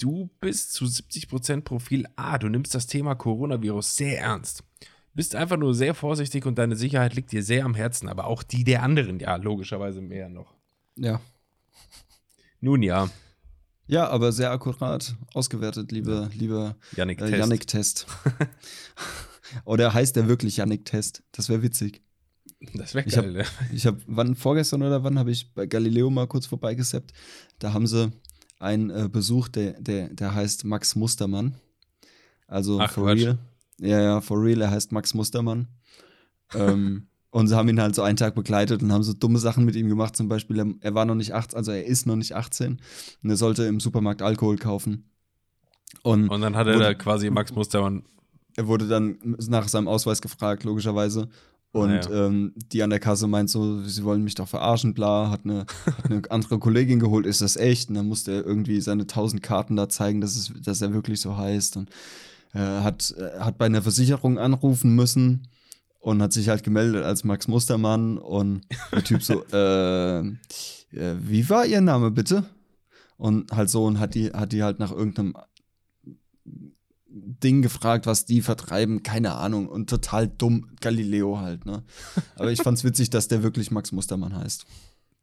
Du 0.00 0.30
bist 0.40 0.72
zu 0.72 0.84
70% 0.84 1.62
Profil 1.62 2.06
A. 2.16 2.38
Du 2.38 2.48
nimmst 2.48 2.74
das 2.74 2.86
Thema 2.86 3.14
Coronavirus 3.14 3.96
sehr 3.96 4.20
ernst. 4.20 4.62
Bist 5.14 5.34
einfach 5.34 5.56
nur 5.56 5.74
sehr 5.74 5.94
vorsichtig 5.94 6.46
und 6.46 6.58
deine 6.58 6.76
Sicherheit 6.76 7.14
liegt 7.14 7.32
dir 7.32 7.42
sehr 7.42 7.64
am 7.64 7.74
Herzen, 7.74 8.08
aber 8.08 8.26
auch 8.26 8.42
die 8.42 8.64
der 8.64 8.82
anderen, 8.82 9.18
ja, 9.18 9.36
logischerweise 9.36 10.00
mehr 10.00 10.28
noch. 10.28 10.54
Ja. 10.96 11.20
Nun 12.60 12.82
ja, 12.82 13.10
Ja, 13.88 14.08
aber 14.08 14.30
sehr 14.30 14.52
akkurat 14.52 15.16
ausgewertet, 15.34 15.90
liebe, 15.90 16.30
liebe 16.34 16.76
Yannick 16.96 17.20
äh, 17.20 17.26
Test. 17.26 17.38
Yannick 17.38 17.66
Test. 17.66 18.06
Oder 19.64 19.92
heißt 19.92 20.16
der 20.16 20.28
wirklich 20.28 20.58
Yannick 20.58 20.84
Test? 20.84 21.24
Das 21.32 21.48
wäre 21.48 21.62
witzig. 21.62 22.00
Das 22.74 22.94
wäre 22.94 23.06
Ich 23.08 23.16
hab- 23.16 23.24
geil? 23.24 23.44
Ich 23.72 23.86
habe, 23.86 24.00
wann, 24.06 24.34
vorgestern 24.34 24.82
oder 24.82 25.02
wann, 25.04 25.18
habe 25.18 25.30
ich 25.30 25.52
bei 25.54 25.66
Galileo 25.66 26.10
mal 26.10 26.26
kurz 26.26 26.46
vorbeigesappt. 26.46 27.12
Da 27.58 27.72
haben 27.72 27.86
sie 27.86 28.12
einen 28.58 28.90
äh, 28.90 29.08
Besuch, 29.10 29.48
der, 29.48 29.80
der, 29.80 30.08
der 30.08 30.34
heißt 30.34 30.64
Max 30.64 30.94
Mustermann. 30.94 31.56
Also 32.46 32.80
Ach, 32.80 32.92
for 32.92 33.04
Quatsch. 33.04 33.18
real. 33.22 33.38
Ja, 33.80 34.00
ja, 34.00 34.20
for 34.20 34.40
real, 34.42 34.60
er 34.60 34.70
heißt 34.70 34.92
Max 34.92 35.14
Mustermann. 35.14 35.66
ähm, 36.54 37.08
und 37.30 37.48
sie 37.48 37.56
haben 37.56 37.68
ihn 37.68 37.80
halt 37.80 37.94
so 37.94 38.02
einen 38.02 38.16
Tag 38.16 38.34
begleitet 38.34 38.82
und 38.82 38.92
haben 38.92 39.02
so 39.02 39.12
dumme 39.14 39.38
Sachen 39.38 39.64
mit 39.64 39.74
ihm 39.74 39.88
gemacht. 39.88 40.14
Zum 40.16 40.28
Beispiel, 40.28 40.58
er, 40.58 40.66
er 40.80 40.94
war 40.94 41.04
noch 41.04 41.14
nicht 41.16 41.32
18, 41.34 41.56
also 41.56 41.72
er 41.72 41.84
ist 41.84 42.06
noch 42.06 42.16
nicht 42.16 42.34
18 42.34 42.80
und 43.22 43.30
er 43.30 43.36
sollte 43.36 43.64
im 43.64 43.80
Supermarkt 43.80 44.22
Alkohol 44.22 44.56
kaufen. 44.56 45.10
Und, 46.02 46.28
Und 46.28 46.40
dann 46.42 46.54
hat 46.56 46.66
er 46.68 46.74
Wurde- 46.74 46.84
da 46.84 46.94
quasi 46.94 47.28
Max 47.30 47.52
Mustermann. 47.54 48.04
er 48.56 48.66
wurde 48.68 48.86
dann 48.86 49.18
nach 49.48 49.66
seinem 49.68 49.88
Ausweis 49.88 50.22
gefragt, 50.22 50.62
logischerweise. 50.64 51.28
Und 51.72 51.90
Ah, 51.90 52.10
ja. 52.10 52.26
ähm, 52.26 52.52
die 52.70 52.82
an 52.82 52.90
der 52.90 53.00
Kasse 53.00 53.26
meint 53.26 53.48
so, 53.48 53.80
sie 53.82 54.04
wollen 54.04 54.22
mich 54.22 54.34
doch 54.34 54.46
verarschen, 54.48 54.92
bla, 54.92 55.30
hat 55.30 55.40
eine, 55.44 55.64
hat 55.86 56.10
eine 56.10 56.22
andere 56.30 56.58
Kollegin 56.58 57.00
geholt, 57.00 57.24
ist 57.24 57.40
das 57.40 57.56
echt? 57.56 57.88
Und 57.88 57.94
dann 57.94 58.08
musste 58.08 58.32
er 58.32 58.44
irgendwie 58.44 58.80
seine 58.82 59.06
tausend 59.06 59.42
Karten 59.42 59.74
da 59.76 59.88
zeigen, 59.88 60.20
dass, 60.20 60.36
es, 60.36 60.52
dass 60.62 60.82
er 60.82 60.92
wirklich 60.92 61.20
so 61.22 61.36
heißt. 61.36 61.78
Und 61.78 61.88
äh, 62.52 62.58
hat, 62.58 63.14
äh, 63.16 63.38
hat 63.40 63.56
bei 63.56 63.64
einer 63.66 63.80
Versicherung 63.80 64.38
anrufen 64.38 64.94
müssen 64.94 65.48
und 66.00 66.20
hat 66.20 66.34
sich 66.34 66.50
halt 66.50 66.62
gemeldet 66.62 67.04
als 67.04 67.24
Max 67.24 67.48
Mustermann. 67.48 68.18
Und 68.18 68.66
der 68.92 69.04
Typ 69.04 69.22
so, 69.22 69.42
äh, 69.52 70.18
äh, 70.18 70.26
wie 71.20 71.48
war 71.48 71.64
ihr 71.64 71.80
Name 71.80 72.10
bitte? 72.10 72.44
Und 73.16 73.50
halt 73.52 73.70
so, 73.70 73.86
und 73.86 73.98
hat 73.98 74.14
die, 74.14 74.30
hat 74.30 74.52
die 74.52 74.62
halt 74.62 74.78
nach 74.78 74.92
irgendeinem 74.92 75.36
Ding 77.14 77.60
gefragt, 77.62 78.06
was 78.06 78.24
die 78.24 78.40
vertreiben, 78.40 79.02
keine 79.02 79.34
Ahnung. 79.34 79.68
Und 79.68 79.90
total 79.90 80.28
dumm, 80.28 80.70
Galileo 80.80 81.38
halt, 81.38 81.66
ne? 81.66 81.82
Aber 82.36 82.50
ich 82.50 82.62
fand's 82.62 82.84
witzig, 82.84 83.10
dass 83.10 83.28
der 83.28 83.42
wirklich 83.42 83.70
Max 83.70 83.92
Mustermann 83.92 84.34
heißt. 84.34 84.64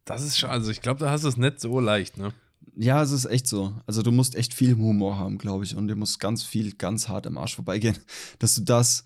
Das 0.04 0.22
ist 0.22 0.38
schon, 0.38 0.50
also 0.50 0.70
ich 0.70 0.80
glaube, 0.82 1.00
da 1.00 1.10
hast 1.10 1.24
du 1.24 1.28
es 1.28 1.36
nicht 1.36 1.60
so 1.60 1.80
leicht, 1.80 2.16
ne? 2.16 2.32
Ja, 2.76 3.02
es 3.02 3.10
ist 3.10 3.24
echt 3.24 3.48
so. 3.48 3.74
Also 3.86 4.02
du 4.02 4.12
musst 4.12 4.36
echt 4.36 4.54
viel 4.54 4.76
Humor 4.76 5.18
haben, 5.18 5.38
glaube 5.38 5.64
ich. 5.64 5.74
Und 5.76 5.88
dir 5.88 5.96
muss 5.96 6.18
ganz 6.18 6.42
viel, 6.44 6.72
ganz 6.74 7.08
hart 7.08 7.26
im 7.26 7.36
Arsch 7.38 7.56
vorbeigehen, 7.56 7.98
dass 8.38 8.54
du 8.54 8.62
das 8.62 9.04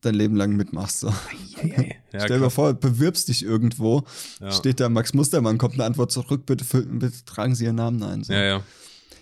dein 0.00 0.14
Leben 0.14 0.36
lang 0.36 0.56
mitmachst. 0.56 1.00
So. 1.00 1.12
Ja, 2.10 2.20
Stell 2.24 2.40
dir 2.40 2.48
vor, 2.50 2.72
bewirbst 2.72 3.28
dich 3.28 3.42
irgendwo, 3.42 4.04
Ja. 4.40 4.50
steht 4.50 4.80
da 4.80 4.88
Max 4.88 5.12
Mustermann, 5.12 5.58
kommt 5.58 5.74
eine 5.74 5.84
Antwort 5.84 6.10
zurück, 6.10 6.46
bitte, 6.46 6.64
bitte 6.84 7.24
tragen 7.26 7.54
Sie 7.54 7.64
Ihren 7.64 7.76
Namen 7.76 8.02
ein. 8.02 8.24
So. 8.24 8.32
ja, 8.32 8.42
ja. 8.42 8.62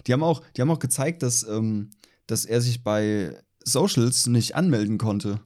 Die 0.07 0.13
haben 0.13 0.23
auch, 0.23 0.41
die 0.57 0.61
haben 0.63 0.71
auch 0.71 0.79
gezeigt, 0.79 1.25
dass, 1.25 1.43
ähm, 1.49 1.91
dass 2.27 2.45
er 2.45 2.61
sich 2.61 2.83
bei 2.83 3.37
Socials 3.65 4.27
nicht 4.27 4.55
anmelden 4.55 4.99
konnte. 4.99 5.41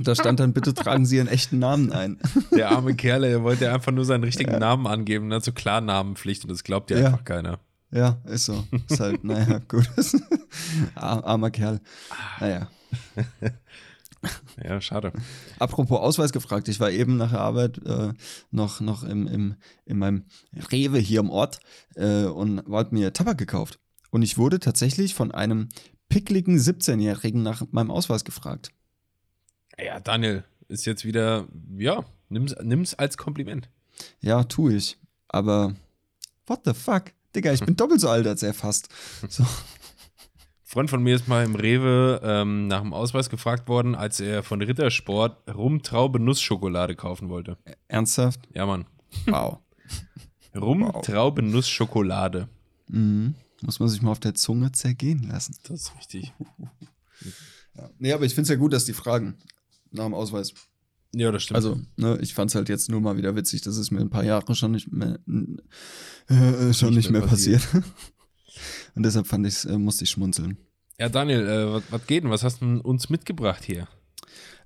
Da 0.00 0.14
stand 0.14 0.38
dann, 0.38 0.52
bitte 0.52 0.74
tragen 0.74 1.06
Sie 1.06 1.16
Ihren 1.16 1.26
echten 1.28 1.58
Namen 1.58 1.92
ein. 1.92 2.18
Der 2.54 2.70
arme 2.70 2.94
Kerl, 2.94 3.22
der 3.22 3.42
wollte 3.42 3.72
einfach 3.72 3.90
nur 3.90 4.04
seinen 4.04 4.22
richtigen 4.22 4.58
Namen 4.58 4.86
angeben, 4.86 5.26
ne? 5.28 5.40
So 5.40 5.50
Klarnamenpflicht 5.52 6.44
und 6.44 6.50
das 6.50 6.62
glaubt 6.62 6.90
dir 6.90 6.98
Ja. 7.00 7.06
einfach 7.06 7.24
keiner. 7.24 7.58
Ja, 7.90 8.18
ist 8.26 8.44
so. 8.44 8.64
Ist 8.88 9.00
halt, 9.00 9.24
naja, 9.24 9.60
gut. 9.66 9.88
Ar- 10.94 11.24
Armer 11.24 11.50
Kerl. 11.50 11.80
Naja. 12.38 12.68
Ja, 14.64 14.80
schade. 14.80 15.12
Apropos 15.60 16.00
Ausweis 16.00 16.32
gefragt, 16.32 16.66
ich 16.68 16.80
war 16.80 16.90
eben 16.90 17.16
nach 17.16 17.30
der 17.30 17.40
Arbeit 17.40 17.78
äh, 17.86 18.12
noch, 18.50 18.80
noch 18.80 19.04
im, 19.04 19.28
im, 19.28 19.54
in 19.84 19.98
meinem 19.98 20.24
Rewe 20.72 20.98
hier 20.98 21.20
im 21.20 21.30
Ort 21.30 21.60
äh, 21.94 22.24
und 22.24 22.68
wollte 22.68 22.94
mir 22.94 23.12
Tabak 23.12 23.38
gekauft. 23.38 23.78
Und 24.10 24.22
ich 24.22 24.38
wurde 24.38 24.58
tatsächlich 24.60 25.14
von 25.14 25.32
einem 25.32 25.68
pickligen 26.08 26.56
17-Jährigen 26.56 27.42
nach 27.42 27.62
meinem 27.70 27.90
Ausweis 27.90 28.24
gefragt. 28.24 28.70
Ja, 29.78 30.00
Daniel 30.00 30.44
ist 30.68 30.86
jetzt 30.86 31.04
wieder, 31.04 31.46
ja, 31.76 32.04
nimm's, 32.28 32.54
nimm's 32.62 32.94
als 32.94 33.16
Kompliment. 33.16 33.68
Ja, 34.20 34.44
tu 34.44 34.70
ich. 34.70 34.98
Aber 35.28 35.74
what 36.46 36.60
the 36.64 36.74
fuck? 36.74 37.04
Digga, 37.34 37.52
ich 37.52 37.64
bin 37.64 37.76
doppelt 37.76 38.00
so 38.00 38.08
alt 38.08 38.26
als 38.26 38.42
er 38.42 38.54
fast. 38.54 38.88
So. 39.28 39.44
Freund 40.70 40.90
von 40.90 41.02
mir 41.02 41.16
ist 41.16 41.28
mal 41.28 41.46
im 41.46 41.54
Rewe 41.54 42.20
ähm, 42.22 42.68
nach 42.68 42.82
dem 42.82 42.92
Ausweis 42.92 43.30
gefragt 43.30 43.68
worden, 43.68 43.94
als 43.94 44.20
er 44.20 44.42
von 44.42 44.60
Rittersport 44.60 45.48
Rumtraube 45.48 46.20
Nussschokolade 46.20 46.94
kaufen 46.94 47.30
wollte. 47.30 47.56
Ernsthaft? 47.88 48.40
Ja, 48.52 48.66
Mann. 48.66 48.84
Wow. 49.24 49.60
Rumtraube 50.54 51.40
Nussschokolade. 51.40 52.48
Mhm. 52.88 53.34
Muss 53.62 53.80
man 53.80 53.88
sich 53.88 54.02
mal 54.02 54.10
auf 54.10 54.20
der 54.20 54.34
Zunge 54.34 54.72
zergehen 54.72 55.24
lassen. 55.24 55.56
Das 55.64 55.82
ist 55.82 55.96
richtig. 55.96 56.32
Nee, 58.00 58.12
aber 58.12 58.24
ich 58.24 58.34
finde 58.34 58.42
es 58.42 58.48
ja 58.48 58.56
gut, 58.56 58.72
dass 58.72 58.86
die 58.86 58.92
fragen 58.92 59.38
nach 59.92 60.04
dem 60.04 60.14
Ausweis. 60.14 60.52
Ja, 61.14 61.32
das 61.32 61.44
stimmt. 61.44 61.56
Also, 61.56 61.80
ne, 61.96 62.18
ich 62.20 62.34
fand 62.34 62.50
es 62.50 62.54
halt 62.54 62.68
jetzt 62.68 62.90
nur 62.90 63.00
mal 63.00 63.16
wieder 63.16 63.34
witzig, 63.34 63.62
dass 63.62 63.76
es 63.76 63.90
mir 63.90 64.00
ein 64.00 64.10
paar 64.10 64.24
Jahre 64.24 64.54
schon 64.54 64.72
nicht 64.72 64.92
mehr, 64.92 65.18
äh, 66.28 66.72
schon 66.74 66.94
nicht, 66.94 67.10
mehr 67.10 67.22
passiert. 67.22 67.66
Und 68.94 69.04
deshalb 69.04 69.26
fand 69.26 69.46
ich's, 69.46 69.64
äh, 69.64 69.78
musste 69.78 70.04
ich 70.04 70.10
schmunzeln. 70.10 70.58
ja, 70.98 71.08
Daniel, 71.08 71.46
äh, 71.46 71.82
was, 71.90 72.06
geht 72.06 72.24
denn? 72.24 72.30
Was 72.30 72.42
hast 72.42 72.60
du 72.60 72.80
uns 72.80 73.08
mitgebracht 73.08 73.64
hier? 73.64 73.88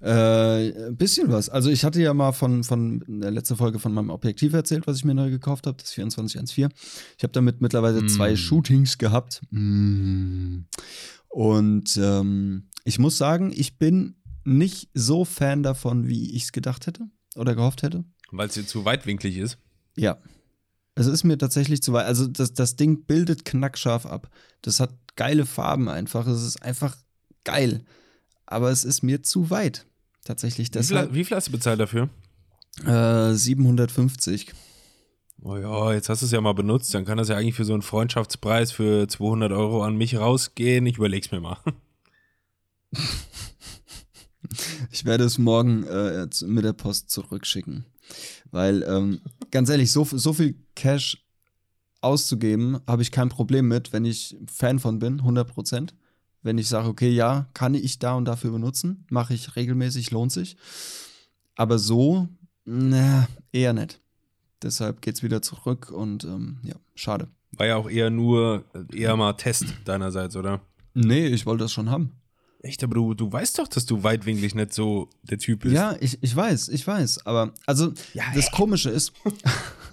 Äh, 0.00 0.88
ein 0.88 0.96
bisschen 0.96 1.30
was. 1.30 1.48
Also 1.48 1.70
ich 1.70 1.84
hatte 1.84 2.02
ja 2.02 2.12
mal 2.12 2.32
von, 2.32 2.64
von 2.64 3.04
der 3.06 3.30
letzten 3.30 3.56
Folge 3.56 3.78
von 3.78 3.92
meinem 3.94 4.10
Objektiv 4.10 4.52
erzählt, 4.52 4.86
was 4.86 4.96
ich 4.96 5.04
mir 5.04 5.14
neu 5.14 5.30
gekauft 5.30 5.66
habe, 5.66 5.76
das 5.78 5.90
2414. 5.90 6.70
Ich 7.16 7.22
habe 7.22 7.32
damit 7.32 7.60
mittlerweile 7.60 8.02
Mm. 8.02 8.08
zwei 8.08 8.34
Shootings 8.36 8.98
gehabt. 8.98 9.42
Mm. 9.50 10.62
Und 11.28 11.96
ähm, 12.02 12.64
ich 12.84 12.98
muss 12.98 13.16
sagen, 13.16 13.52
ich 13.54 13.78
bin 13.78 14.16
nicht 14.44 14.90
so 14.92 15.24
Fan 15.24 15.62
davon, 15.62 16.08
wie 16.08 16.34
ich 16.34 16.44
es 16.44 16.52
gedacht 16.52 16.86
hätte 16.86 17.06
oder 17.36 17.54
gehofft 17.54 17.82
hätte. 17.82 18.04
Weil 18.32 18.48
es 18.48 18.54
dir 18.54 18.66
zu 18.66 18.84
weitwinklig 18.84 19.36
ist. 19.38 19.58
Ja. 19.96 20.18
Es 20.94 21.06
ist 21.06 21.24
mir 21.24 21.38
tatsächlich 21.38 21.82
zu 21.82 21.92
weit. 21.92 22.06
Also 22.06 22.26
das, 22.26 22.52
das 22.52 22.76
Ding 22.76 23.04
bildet 23.04 23.44
knackscharf 23.44 24.04
ab. 24.04 24.28
Das 24.62 24.80
hat 24.80 24.90
geile 25.16 25.46
Farben 25.46 25.88
einfach. 25.88 26.26
Es 26.26 26.42
ist 26.42 26.62
einfach 26.62 26.96
geil. 27.44 27.84
Aber 28.52 28.70
es 28.70 28.84
ist 28.84 29.02
mir 29.02 29.22
zu 29.22 29.50
weit. 29.50 29.86
Tatsächlich 30.24 30.72
Wie 30.72 30.82
viel, 30.82 31.08
wie 31.14 31.24
viel 31.24 31.36
hast 31.36 31.48
du 31.48 31.52
bezahlt 31.52 31.80
dafür? 31.80 32.08
Äh, 32.86 33.34
750. 33.34 34.52
Oh 35.42 35.56
ja, 35.56 35.92
jetzt 35.92 36.08
hast 36.08 36.22
du 36.22 36.26
es 36.26 36.32
ja 36.32 36.40
mal 36.40 36.52
benutzt. 36.52 36.94
Dann 36.94 37.04
kann 37.04 37.18
das 37.18 37.28
ja 37.28 37.36
eigentlich 37.36 37.56
für 37.56 37.64
so 37.64 37.72
einen 37.72 37.82
Freundschaftspreis 37.82 38.70
für 38.70 39.08
200 39.08 39.50
Euro 39.50 39.82
an 39.82 39.96
mich 39.96 40.16
rausgehen. 40.16 40.86
Ich 40.86 40.98
überleg's 40.98 41.32
mir 41.32 41.40
mal. 41.40 41.58
Ich 44.90 45.04
werde 45.04 45.24
es 45.24 45.38
morgen 45.38 45.84
äh, 45.84 46.26
mit 46.44 46.64
der 46.64 46.72
Post 46.72 47.10
zurückschicken. 47.10 47.86
Weil, 48.50 48.82
ähm, 48.82 49.20
ganz 49.50 49.70
ehrlich, 49.70 49.90
so, 49.90 50.04
so 50.04 50.32
viel 50.32 50.56
Cash 50.74 51.24
auszugeben, 52.00 52.80
habe 52.86 53.02
ich 53.02 53.12
kein 53.12 53.28
Problem 53.28 53.68
mit, 53.68 53.92
wenn 53.92 54.04
ich 54.04 54.36
Fan 54.52 54.78
von 54.78 54.98
bin, 54.98 55.22
100%. 55.22 55.90
Wenn 56.42 56.58
ich 56.58 56.68
sage, 56.68 56.88
okay, 56.88 57.10
ja, 57.10 57.46
kann 57.54 57.74
ich 57.74 57.98
da 57.98 58.14
und 58.14 58.24
dafür 58.24 58.50
benutzen, 58.50 59.06
mache 59.10 59.34
ich 59.34 59.54
regelmäßig, 59.54 60.10
lohnt 60.10 60.32
sich. 60.32 60.56
Aber 61.56 61.78
so, 61.78 62.28
na, 62.64 63.28
eher 63.52 63.72
nicht. 63.72 64.00
Deshalb 64.62 65.02
geht 65.02 65.16
es 65.16 65.22
wieder 65.22 65.42
zurück 65.42 65.90
und 65.90 66.24
ähm, 66.24 66.58
ja, 66.62 66.74
schade. 66.94 67.28
War 67.52 67.66
ja 67.66 67.76
auch 67.76 67.90
eher 67.90 68.10
nur, 68.10 68.64
eher 68.92 69.16
mal 69.16 69.34
Test 69.34 69.66
deinerseits, 69.84 70.36
oder? 70.36 70.60
Nee, 70.94 71.26
ich 71.26 71.46
wollte 71.46 71.64
das 71.64 71.72
schon 71.72 71.90
haben. 71.90 72.12
Echt, 72.60 72.82
aber 72.84 72.94
du, 72.94 73.14
du 73.14 73.30
weißt 73.30 73.58
doch, 73.58 73.66
dass 73.66 73.86
du 73.86 74.04
weitwinklig 74.04 74.54
nicht 74.54 74.72
so 74.72 75.10
der 75.22 75.38
Typ 75.38 75.60
bist. 75.60 75.74
Ja, 75.74 75.96
ich, 76.00 76.22
ich 76.22 76.34
weiß, 76.34 76.68
ich 76.68 76.86
weiß. 76.86 77.26
Aber 77.26 77.52
also 77.66 77.92
Ja, 78.14 78.24
das 78.34 78.52
Komische 78.52 78.88
ist, 78.88 79.12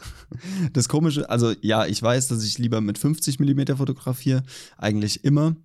das 0.73 0.87
Komische, 0.87 1.27
also 1.29 1.53
ja, 1.61 1.87
ich 1.87 2.01
weiß, 2.01 2.27
dass 2.27 2.43
ich 2.43 2.59
lieber 2.59 2.79
mit 2.79 2.99
50 2.99 3.39
mm 3.39 3.75
fotografiere, 3.75 4.43
eigentlich 4.77 5.23
immer. 5.23 5.55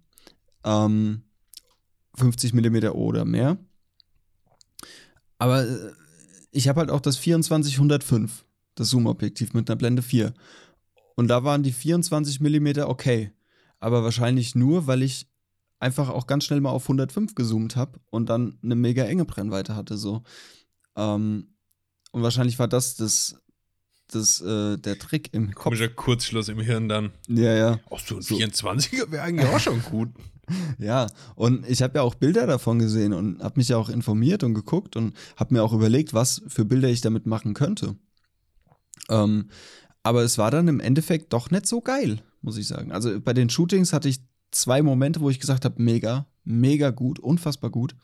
Ähm, 0.65 1.23
50 2.17 2.55
mm 2.55 2.89
oder 2.93 3.25
mehr. 3.25 3.59
Aber 5.39 5.67
äh, 5.67 5.93
ich 6.53 6.69
habe 6.69 6.81
halt 6.81 6.91
auch 6.91 7.01
das 7.01 7.21
2405. 7.21 8.45
das 8.77 8.91
Zoom-Objektiv 8.91 9.53
mit 9.55 9.69
einer 9.69 9.77
Blende 9.77 10.03
4. 10.03 10.33
Und 11.17 11.29
da 11.29 11.45
waren 11.45 11.63
die 11.63 11.73
24 11.73 12.41
mm 12.41 12.81
okay. 12.85 13.33
Aber 13.81 14.03
wahrscheinlich 14.03 14.55
nur, 14.55 14.87
weil 14.87 15.03
ich 15.03 15.29
einfach 15.79 16.09
auch 16.09 16.27
ganz 16.27 16.45
schnell 16.45 16.61
mal 16.61 16.71
auf 16.71 16.85
105 16.85 17.35
gezoomt 17.35 17.77
habe 17.77 18.01
und 18.11 18.29
dann 18.29 18.59
eine 18.63 18.75
mega 18.75 19.05
enge 19.05 19.25
Brennweite 19.25 19.77
hatte. 19.77 19.97
So. 19.97 20.23
Ähm, 20.97 21.55
und 22.13 22.23
wahrscheinlich 22.23 22.59
war 22.59 22.69
das 22.69 22.97
das, 22.97 23.37
das 24.09 24.41
äh, 24.41 24.79
der 24.79 24.99
Trick 24.99 25.35
im 25.35 25.55
Kopf. 25.55 25.65
Komischer 25.65 25.89
Kurzschluss 25.89 26.49
im 26.49 26.61
Hirn 26.61 26.89
dann. 26.89 27.13
Ja, 27.29 27.55
ja. 27.55 27.81
Ach 27.91 27.99
so, 27.99 28.17
ein 28.17 28.23
24er 28.23 29.11
wäre 29.11 29.25
eigentlich 29.25 29.49
auch 29.49 29.61
schon 29.61 29.83
gut. 29.83 30.11
Ja, 30.79 31.07
und 31.35 31.69
ich 31.69 31.83
habe 31.83 31.99
ja 31.99 32.03
auch 32.03 32.15
Bilder 32.15 32.47
davon 32.47 32.79
gesehen 32.79 33.13
und 33.13 33.43
habe 33.43 33.59
mich 33.59 33.69
ja 33.69 33.77
auch 33.77 33.89
informiert 33.89 34.43
und 34.45 34.55
geguckt 34.55 34.97
und 34.97 35.15
habe 35.37 35.55
mir 35.55 35.63
auch 35.63 35.73
überlegt, 35.73 36.15
was 36.15 36.43
für 36.49 36.65
Bilder 36.65 36.89
ich 36.89 37.01
damit 37.01 37.27
machen 37.27 37.55
könnte. 37.55 37.97
Ähm, 39.09 39.51
aber 40.03 40.23
es 40.23 40.39
war 40.39 40.51
dann 40.51 40.69
im 40.69 40.81
Endeffekt 40.81 41.33
doch 41.33 41.51
nicht 41.51 41.67
so 41.67 41.81
geil, 41.81 42.23
muss 42.43 42.59
ich 42.59 42.69
sagen. 42.69 42.93
Also 42.93 43.21
bei 43.21 43.33
den 43.33 43.49
Shootings 43.49 43.93
hatte 43.93 44.09
ich 44.09 44.21
zwei 44.51 44.83
Momente, 44.83 45.21
wo 45.21 45.31
ich 45.31 45.41
gesagt 45.41 45.65
habe, 45.65 45.83
mega, 45.83 46.27
mega 46.45 46.91
gut, 46.91 47.19
unfassbar 47.19 47.71
gut. 47.71 47.95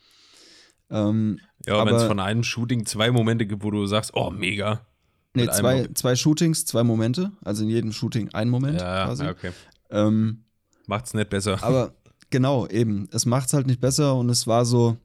Ähm, 0.90 1.38
Ja, 1.66 1.84
wenn 1.84 1.94
es 1.94 2.04
von 2.04 2.20
einem 2.20 2.42
Shooting 2.42 2.86
zwei 2.86 3.10
Momente 3.10 3.46
gibt, 3.46 3.62
wo 3.62 3.70
du 3.70 3.86
sagst, 3.86 4.12
oh, 4.14 4.30
mega. 4.30 4.86
nee, 5.34 5.46
zwei, 5.48 5.88
zwei 5.94 6.16
Shootings, 6.16 6.64
zwei 6.64 6.82
Momente, 6.82 7.32
also 7.44 7.62
in 7.62 7.68
jedem 7.70 7.92
Shooting 7.92 8.30
ein 8.32 8.48
Moment 8.48 8.80
Ja, 8.80 9.04
quasi. 9.06 9.26
okay. 9.28 9.52
Ähm, 9.90 10.44
Macht's 10.86 11.14
nicht 11.14 11.30
besser. 11.30 11.62
Aber 11.62 11.94
genau, 12.30 12.66
eben. 12.66 13.08
Es 13.12 13.26
macht 13.26 13.48
es 13.48 13.52
halt 13.52 13.66
nicht 13.66 13.80
besser 13.80 14.16
und 14.16 14.28
es 14.30 14.46
war 14.46 14.64
so, 14.64 14.96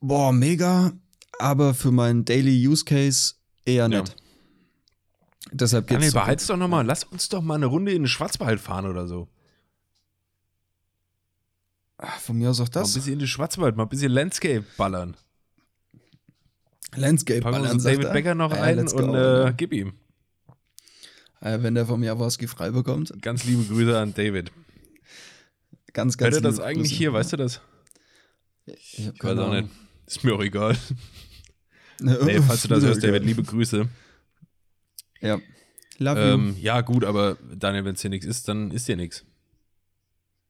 boah, 0.00 0.32
mega, 0.32 0.92
aber 1.38 1.74
für 1.74 1.90
meinen 1.90 2.24
Daily 2.24 2.66
Use 2.66 2.84
Case 2.84 3.34
eher 3.64 3.88
Ja. 3.88 4.00
nicht. 4.00 4.16
Deshalb 5.52 5.86
Daniel, 5.86 6.00
geht's 6.02 6.12
zurück. 6.12 6.24
behalt's 6.24 6.46
doch 6.48 6.56
nochmal. 6.56 6.84
Lass 6.84 7.04
uns 7.04 7.28
doch 7.28 7.40
mal 7.42 7.54
eine 7.54 7.66
Runde 7.66 7.92
in 7.92 8.02
den 8.02 8.08
Schwarzwald 8.08 8.60
fahren 8.60 8.86
oder 8.86 9.06
so. 9.06 9.28
Ah, 11.98 12.08
Von 12.20 12.36
mir 12.38 12.50
aus 12.50 12.60
auch 12.60 12.64
Mal 12.64 12.68
ein 12.68 12.72
das. 12.82 12.94
bisschen 12.94 13.12
in 13.14 13.18
den 13.20 13.28
Schwarzwald, 13.28 13.76
mal 13.76 13.84
ein 13.84 13.88
bisschen 13.88 14.12
Landscape 14.12 14.64
ballern. 14.76 15.16
Landscape 16.94 17.40
Packen 17.40 17.62
ballern, 17.62 17.78
David 17.78 18.04
er. 18.04 18.12
Becker 18.12 18.34
noch 18.34 18.52
Ja, 18.52 18.62
ein 18.62 18.78
und 18.80 19.14
äh, 19.14 19.44
ja. 19.44 19.50
gib 19.52 19.72
ihm. 19.72 19.94
Äh, 21.40 21.62
Wenn 21.62 21.74
der 21.74 21.86
vom 21.86 22.02
Jaworski 22.02 22.46
frei 22.48 22.70
bekommt. 22.70 23.12
Ganz 23.22 23.44
liebe 23.44 23.64
Grüße 23.64 23.98
an 23.98 24.14
David. 24.14 24.50
Ganz, 25.96 26.18
ganz 26.18 26.34
Hört 26.34 26.44
er 26.44 26.50
das 26.50 26.60
eigentlich 26.60 26.90
Grüße. 26.90 26.98
hier, 26.98 27.12
weißt 27.14 27.32
du 27.32 27.36
das? 27.38 27.62
Ich, 28.66 28.98
Ich 28.98 29.24
weiß 29.24 29.38
auch 29.38 29.50
nicht. 29.50 29.70
Ist 30.06 30.24
mir 30.24 30.34
auch 30.34 30.42
egal. 30.42 30.76
Nee, 31.98 32.42
falls 32.42 32.60
du 32.60 32.68
das 32.68 32.84
hörst, 32.84 33.02
David, 33.02 33.24
liebe 33.24 33.42
Grüße. 33.42 33.88
Ja. 35.22 35.40
Love 35.96 36.20
Ähm, 36.20 36.56
ja, 36.60 36.82
gut, 36.82 37.04
aber 37.06 37.38
Daniel, 37.56 37.86
wenn 37.86 37.94
es 37.94 38.02
dir 38.02 38.10
nichts 38.10 38.26
ist, 38.26 38.48
dann 38.48 38.70
ist 38.70 38.86
dir 38.86 38.96
nichts. 38.96 39.24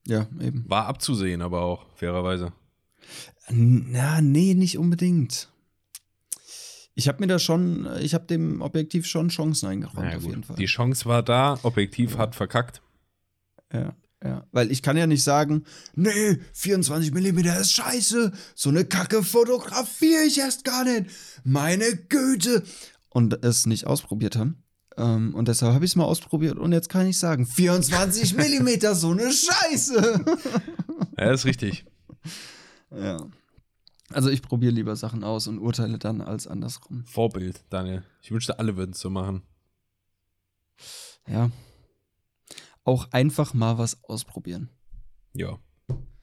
Ja, 0.08 0.26
eben. 0.40 0.64
War 0.68 0.86
abzusehen, 0.86 1.40
aber 1.42 1.62
auch, 1.62 1.86
fairerweise. 1.94 2.52
Na, 3.48 4.20
nee, 4.20 4.54
nicht 4.54 4.76
unbedingt. 4.76 5.48
Ich 6.96 7.06
habe 7.06 7.20
mir 7.20 7.28
da 7.28 7.38
schon, 7.38 7.88
ich 8.00 8.12
habe 8.14 8.26
dem 8.26 8.60
Objektiv 8.60 9.06
schon 9.06 9.28
Chancen 9.28 9.68
eingeräumt, 9.68 10.04
Naja, 10.06 10.16
auf 10.16 10.24
jeden 10.24 10.42
Fall. 10.42 10.56
Die 10.56 10.66
Chance 10.66 11.04
war 11.06 11.22
da, 11.22 11.60
Objektiv 11.62 12.18
hat 12.18 12.34
verkackt. 12.34 12.82
Ja, 13.72 13.94
ja. 14.24 14.46
Weil 14.52 14.70
ich 14.70 14.82
kann 14.82 14.96
ja 14.96 15.06
nicht 15.06 15.22
sagen, 15.22 15.64
nee, 15.94 16.38
24 16.52 17.12
mm 17.12 17.38
ist 17.38 17.72
scheiße, 17.72 18.32
so 18.54 18.68
eine 18.70 18.84
Kacke 18.84 19.22
fotografiere 19.22 20.22
ich 20.24 20.38
erst 20.38 20.64
gar 20.64 20.84
nicht. 20.84 21.10
Meine 21.44 21.96
Güte. 22.08 22.62
Und 23.08 23.44
es 23.44 23.66
nicht 23.66 23.86
ausprobiert 23.86 24.36
haben. 24.36 24.62
Ähm, 24.96 25.34
und 25.34 25.48
deshalb 25.48 25.74
habe 25.74 25.84
ich 25.84 25.92
es 25.92 25.96
mal 25.96 26.04
ausprobiert 26.04 26.58
und 26.58 26.72
jetzt 26.72 26.88
kann 26.88 27.06
ich 27.06 27.18
sagen, 27.18 27.46
24 27.46 28.34
mm, 28.36 28.94
so 28.94 29.10
eine 29.10 29.30
Scheiße. 29.30 30.24
Ja, 31.18 31.32
ist 31.32 31.44
richtig. 31.44 31.84
ja. 32.90 33.18
Also 34.10 34.30
ich 34.30 34.40
probiere 34.40 34.72
lieber 34.72 34.94
Sachen 34.96 35.24
aus 35.24 35.48
und 35.48 35.58
urteile 35.58 35.98
dann 35.98 36.20
als 36.20 36.46
andersrum. 36.46 37.04
Vorbild, 37.06 37.64
Daniel. 37.70 38.04
Ich 38.22 38.30
wünschte, 38.30 38.58
alle 38.58 38.76
würden 38.76 38.92
es 38.92 39.00
so 39.00 39.10
machen. 39.10 39.42
Ja. 41.26 41.50
Auch 42.86 43.10
einfach 43.10 43.52
mal 43.52 43.78
was 43.78 44.02
ausprobieren. 44.04 44.70
Ja. 45.34 45.58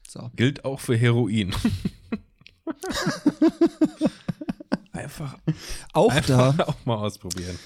So. 0.08 0.32
Gilt 0.36 0.64
auch 0.66 0.80
für 0.80 0.96
Heroin. 0.96 1.54
einfach 4.92 5.38
Auch 5.94 6.12
einfach 6.12 6.56
da, 6.58 6.64
auch 6.68 6.86
mal 6.86 6.96
ausprobieren. 6.96 7.58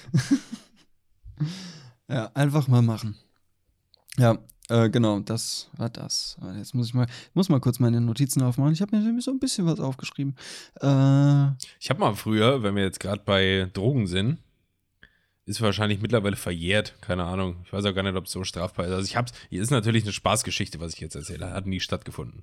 ja, 2.08 2.30
einfach 2.34 2.68
mal 2.68 2.82
machen. 2.82 3.16
Ja, 4.18 4.38
äh, 4.68 4.90
genau, 4.90 5.20
das 5.20 5.70
war 5.76 5.88
das. 5.90 6.36
Jetzt 6.56 6.74
muss 6.74 6.88
ich 6.88 6.94
mal, 6.94 7.06
ich 7.06 7.34
muss 7.34 7.48
mal 7.48 7.60
kurz 7.60 7.78
meine 7.78 8.00
Notizen 8.00 8.42
aufmachen. 8.42 8.72
Ich 8.72 8.82
habe 8.82 8.96
mir 8.96 9.02
nämlich 9.02 9.24
so 9.24 9.30
ein 9.30 9.38
bisschen 9.38 9.66
was 9.66 9.78
aufgeschrieben. 9.78 10.34
Äh, 10.80 11.52
Ich 11.78 11.88
habe 11.90 12.00
mal 12.00 12.14
früher, 12.16 12.62
wenn 12.64 12.74
wir 12.74 12.82
jetzt 12.82 12.98
gerade 13.00 13.22
bei 13.24 13.70
Drogen 13.72 14.06
sind, 14.08 14.38
ist 15.48 15.62
wahrscheinlich 15.62 16.00
mittlerweile 16.00 16.36
verjährt, 16.36 16.94
keine 17.00 17.24
Ahnung. 17.24 17.56
Ich 17.64 17.72
weiß 17.72 17.84
auch 17.86 17.94
gar 17.94 18.02
nicht, 18.02 18.14
ob 18.16 18.26
es 18.26 18.32
so 18.32 18.44
strafbar 18.44 18.86
ist. 18.86 18.92
Also 18.92 19.04
ich 19.06 19.16
hab's, 19.16 19.32
hier 19.48 19.62
ist 19.62 19.70
natürlich 19.70 20.02
eine 20.04 20.12
Spaßgeschichte, 20.12 20.78
was 20.78 20.92
ich 20.92 21.00
jetzt 21.00 21.16
erzähle. 21.16 21.52
Hat 21.52 21.66
nie 21.66 21.80
stattgefunden. 21.80 22.42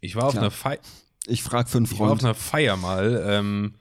Ich 0.00 0.16
war 0.16 0.24
auf 0.24 0.32
Klar. 0.32 0.42
einer 0.42 0.50
Feier, 0.50 0.78
ich 1.26 1.44
frage 1.44 1.68
für 1.68 1.78
einen 1.78 1.86
ich 1.86 1.92
war 1.92 2.10
auf 2.10 2.18
Freund. 2.18 2.24
einer 2.24 2.34
Feier 2.34 2.76
mal 2.76 3.24
ähm, 3.24 3.76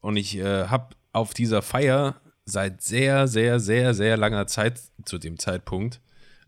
und 0.00 0.16
ich 0.16 0.36
äh, 0.36 0.66
habe 0.66 0.96
auf 1.12 1.34
dieser 1.34 1.62
Feier 1.62 2.16
seit 2.44 2.82
sehr, 2.82 3.28
sehr, 3.28 3.60
sehr, 3.60 3.94
sehr 3.94 4.16
langer 4.16 4.48
Zeit 4.48 4.80
zu 5.04 5.18
dem 5.18 5.38
Zeitpunkt 5.38 6.00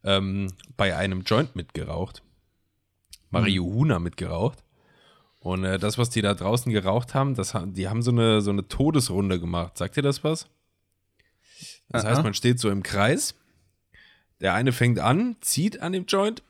ähm, 0.02 0.52
bei 0.76 0.96
einem 0.96 1.22
Joint 1.22 1.54
mitgeraucht. 1.54 2.22
Marihuana 3.30 4.00
mitgeraucht. 4.00 4.64
Und 5.38 5.64
äh, 5.64 5.78
das, 5.78 5.96
was 5.96 6.10
die 6.10 6.22
da 6.22 6.34
draußen 6.34 6.72
geraucht 6.72 7.14
haben, 7.14 7.36
das, 7.36 7.56
die 7.66 7.88
haben 7.88 8.02
so 8.02 8.10
eine, 8.10 8.40
so 8.40 8.50
eine 8.50 8.66
Todesrunde 8.66 9.38
gemacht. 9.38 9.78
Sagt 9.78 9.96
ihr 9.96 10.02
das 10.02 10.24
was? 10.24 10.48
Das 11.88 12.04
Aha. 12.04 12.10
heißt, 12.12 12.22
man 12.22 12.34
steht 12.34 12.58
so 12.58 12.70
im 12.70 12.82
Kreis. 12.82 13.34
Der 14.40 14.54
eine 14.54 14.72
fängt 14.72 14.98
an, 14.98 15.36
zieht 15.40 15.80
an 15.80 15.92
dem 15.92 16.06
Joint, 16.06 16.42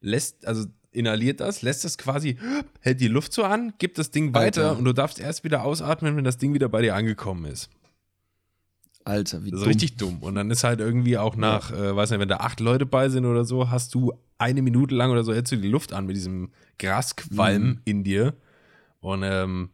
lässt, 0.00 0.46
also 0.46 0.66
inhaliert 0.90 1.40
das, 1.40 1.62
lässt 1.62 1.84
das 1.84 1.96
quasi, 1.96 2.36
hält 2.80 3.00
die 3.00 3.08
Luft 3.08 3.32
so 3.32 3.44
an, 3.44 3.72
gibt 3.78 3.96
das 3.98 4.10
Ding 4.10 4.34
weiter 4.34 4.70
Alter. 4.70 4.78
und 4.78 4.84
du 4.84 4.92
darfst 4.92 5.18
erst 5.20 5.42
wieder 5.44 5.64
ausatmen, 5.64 6.16
wenn 6.16 6.24
das 6.24 6.36
Ding 6.36 6.52
wieder 6.52 6.68
bei 6.68 6.82
dir 6.82 6.94
angekommen 6.94 7.44
ist. 7.46 7.70
Alter, 9.04 9.44
wie 9.44 9.50
Das 9.50 9.60
ist 9.60 9.64
dumm. 9.64 9.68
richtig 9.72 9.96
dumm. 9.96 10.18
Und 10.22 10.34
dann 10.36 10.50
ist 10.50 10.62
halt 10.64 10.80
irgendwie 10.80 11.18
auch 11.18 11.34
nach, 11.36 11.72
äh, 11.72 11.94
weiß 11.96 12.10
nicht, 12.10 12.20
wenn 12.20 12.28
da 12.28 12.36
acht 12.38 12.60
Leute 12.60 12.86
bei 12.86 13.08
sind 13.08 13.24
oder 13.24 13.44
so, 13.44 13.70
hast 13.70 13.94
du 13.94 14.12
eine 14.38 14.62
Minute 14.62 14.94
lang 14.94 15.10
oder 15.10 15.24
so, 15.24 15.32
hältst 15.34 15.52
du 15.52 15.56
die 15.56 15.68
Luft 15.68 15.92
an 15.92 16.06
mit 16.06 16.14
diesem 16.16 16.52
Grasqualm 16.78 17.62
Mhm. 17.64 17.80
in 17.84 18.04
dir. 18.04 18.34
Und 19.00 19.22
ähm, 19.24 19.70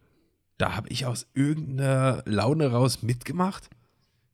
da 0.56 0.76
habe 0.76 0.88
ich 0.88 1.04
aus 1.06 1.26
irgendeiner 1.34 2.22
Laune 2.26 2.70
raus 2.70 3.02
mitgemacht. 3.02 3.68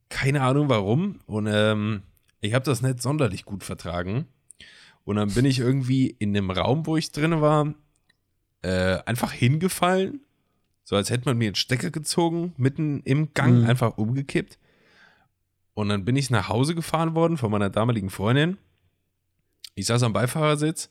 Keine 0.09 0.43
Ahnung 0.43 0.69
warum. 0.69 1.21
Und 1.27 1.47
ähm, 1.51 2.03
ich 2.40 2.55
habe 2.55 2.64
das 2.64 2.83
nicht 2.83 3.01
sonderlich 3.03 3.45
gut 3.45 3.64
vertragen. 3.64 4.27
Und 5.05 5.17
dann 5.17 5.33
bin 5.35 5.45
ich 5.45 5.59
irgendwie 5.59 6.07
in 6.19 6.33
dem 6.35 6.51
Raum, 6.51 6.87
wo 6.87 6.97
ich 6.97 7.12
drin 7.12 7.40
war, 7.40 7.75
äh, 8.62 8.99
einfach 9.05 9.33
hingefallen. 9.33 10.21
So 10.85 10.97
als 10.97 11.11
hätte 11.11 11.27
man 11.27 11.37
mir 11.38 11.49
einen 11.49 11.55
Stecker 11.55 11.90
gezogen, 11.90 12.55
mitten 12.57 13.01
im 13.05 13.33
Gang, 13.35 13.61
Mhm. 13.62 13.67
einfach 13.67 13.97
umgekippt. 13.99 14.59
Und 15.75 15.88
dann 15.88 16.05
bin 16.05 16.17
ich 16.17 16.31
nach 16.31 16.49
Hause 16.49 16.75
gefahren 16.75 17.14
worden 17.14 17.37
von 17.37 17.51
meiner 17.51 17.71
damaligen 17.71 18.11
Freundin. 18.11 18.59
Ich 19.75 19.87
saß 19.87 20.03
am 20.05 20.12
Beifahrersitz 20.12 20.90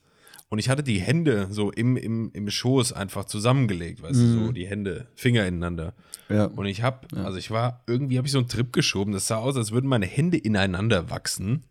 und 0.54 0.60
ich 0.60 0.70
hatte 0.70 0.84
die 0.84 1.00
Hände 1.02 1.48
so 1.50 1.72
im, 1.72 1.98
im, 1.98 2.30
im 2.32 2.48
Schoß 2.48 2.94
einfach 2.94 3.26
zusammengelegt, 3.26 4.04
weißt 4.04 4.20
du, 4.20 4.24
Mhm. 4.24 4.46
so 4.46 4.52
die 4.52 4.68
Hände, 4.68 5.08
Finger 5.16 5.48
ineinander. 5.48 5.96
Ja. 6.30 6.46
Und 6.46 6.68
ich 6.68 6.84
habe, 6.84 7.08
Ja. 7.16 7.24
also 7.24 7.40
ich 7.40 7.50
war, 7.50 7.82
irgendwie 7.88 8.18
habe 8.20 8.28
ich 8.28 8.32
so 8.32 8.38
einen 8.38 8.48
Trip 8.48 8.72
geschoben. 8.72 9.14
Das 9.14 9.26
sah 9.26 9.38
aus, 9.38 9.58
als 9.58 9.72
würden 9.72 9.88
meine 9.90 10.06
Hände 10.06 10.38
ineinander 10.38 11.10
wachsen. 11.10 11.64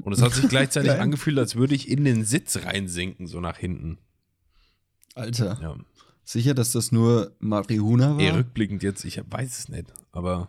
Und 0.00 0.12
es 0.12 0.22
hat 0.22 0.32
sich 0.34 0.48
gleichzeitig 0.48 0.92
angefühlt, 0.92 1.36
als 1.36 1.56
würde 1.56 1.74
ich 1.74 1.88
in 1.90 2.04
den 2.04 2.24
Sitz 2.24 2.56
reinsinken, 2.64 3.26
so 3.26 3.40
nach 3.40 3.56
hinten. 3.58 3.98
Alter, 5.16 5.58
Ja. 5.60 5.76
sicher, 6.22 6.54
dass 6.54 6.70
das 6.70 6.92
nur 6.92 7.32
Marihuana 7.40 8.12
war? 8.14 8.20
Eh, 8.20 8.30
rückblickend 8.30 8.84
jetzt, 8.84 9.04
ich 9.04 9.20
weiß 9.28 9.58
es 9.58 9.68
nicht. 9.68 9.92
Aber, 10.12 10.48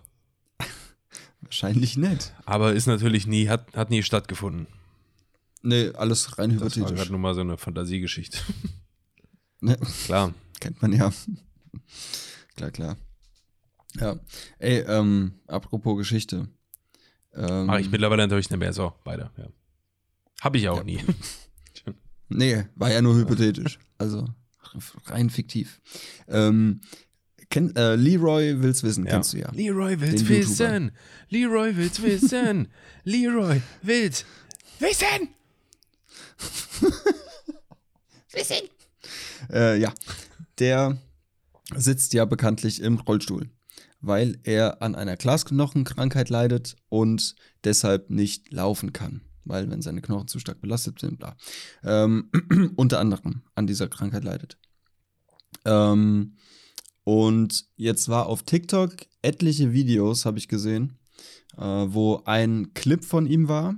Wahrscheinlich 1.42 1.98
nicht. 1.98 2.34
aber 2.46 2.74
ist 2.74 2.86
natürlich 2.86 3.26
nie, 3.26 3.48
hat, 3.50 3.76
hat 3.76 3.90
nie 3.90 4.04
stattgefunden. 4.04 4.68
Nee, 5.62 5.90
alles 5.96 6.38
rein 6.38 6.52
Das 6.52 6.60
war 6.62 6.68
hypothetisch. 6.70 6.96
gerade 6.98 7.12
nur 7.12 7.20
mal 7.20 7.34
so 7.36 7.42
eine 7.42 7.58
Fantasiegeschichte. 7.58 8.38
Ne, 9.60 9.76
Klar. 10.06 10.36
kennt 10.60 10.80
man 10.84 10.94
ja. 10.94 11.12
klar, 12.56 12.70
klar. 12.70 12.98
Ja. 14.00 14.20
Ey, 14.60 14.82
ähm, 14.82 15.40
apropos 15.48 15.98
Geschichte. 15.98 16.48
Ähm, 17.34 17.66
Mache 17.66 17.82
ich 17.82 17.90
mittlerweile 17.90 18.22
natürlich 18.22 18.52
nicht 18.52 18.60
mehr 18.60 18.72
so, 18.72 18.94
beide, 19.04 19.32
ja. 19.36 19.48
Habe 20.42 20.58
ich 20.60 20.70
auch 20.70 20.78
Ja. 20.78 20.84
nie. 20.84 21.04
Nee, 22.30 22.66
war 22.76 22.92
ja 22.92 23.02
nur 23.02 23.16
hypothetisch. 23.16 23.80
Also 23.98 24.28
rein 25.06 25.30
fiktiv. 25.30 25.82
Ähm, 26.28 26.82
kenn, 27.50 27.74
äh, 27.78 27.96
Leroy 27.96 28.62
will's 28.62 28.84
wissen, 28.84 29.06
Ja. 29.06 29.12
kennst 29.14 29.34
du 29.34 29.38
ja. 29.40 29.50
Leroy 29.54 30.00
will's 30.02 30.24
Den 30.24 30.28
YouTuber. 30.28 30.50
wissen. 30.52 30.92
Leroy 31.30 31.76
will's 31.78 32.02
wissen. 32.04 32.68
Leroy 33.06 33.62
will's 33.82 34.26
wissen. 34.80 35.30
Äh, 39.52 39.80
ja, 39.80 39.94
der 40.60 40.98
sitzt 41.76 42.14
ja 42.14 42.26
bekanntlich 42.26 42.82
im 42.82 43.00
Rollstuhl, 43.00 43.50
weil 44.02 44.40
er 44.44 44.82
an 44.82 44.96
einer 44.96 45.18
Glasknochenkrankheit 45.18 46.30
leidet 46.30 46.76
und 46.90 47.36
deshalb 47.64 48.10
nicht 48.10 48.52
laufen 48.52 48.94
kann, 48.94 49.22
weil 49.46 49.70
wenn 49.70 49.82
seine 49.82 50.02
Knochen 50.02 50.28
zu 50.28 50.40
stark 50.40 50.62
belastet 50.62 51.00
sind, 51.00 51.20
bla. 51.20 51.36
Ähm, 51.84 52.32
unter 52.76 53.00
anderem 53.00 53.44
an 53.56 53.68
dieser 53.68 53.88
Krankheit 53.88 54.24
leidet. 54.24 54.58
Ähm, 55.66 56.38
und 57.04 57.66
jetzt 57.76 58.10
war 58.10 58.26
auf 58.28 58.44
TikTok 58.44 58.94
etliche 59.22 59.72
Videos, 59.72 60.26
habe 60.26 60.38
ich 60.38 60.48
gesehen, 60.48 60.98
äh, 61.58 61.62
wo 61.62 62.22
ein 62.26 62.74
Clip 62.74 63.04
von 63.04 63.26
ihm 63.26 63.48
war, 63.48 63.76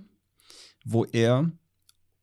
wo 0.84 1.06
er 1.06 1.52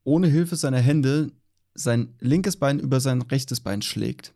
ohne 0.07 0.27
Hilfe 0.27 0.55
seiner 0.55 0.79
Hände 0.79 1.33
sein 1.73 2.15
linkes 2.21 2.55
Bein 2.55 2.79
über 2.79 3.01
sein 3.01 3.21
rechtes 3.21 3.59
Bein 3.59 3.81
schlägt. 3.81 4.33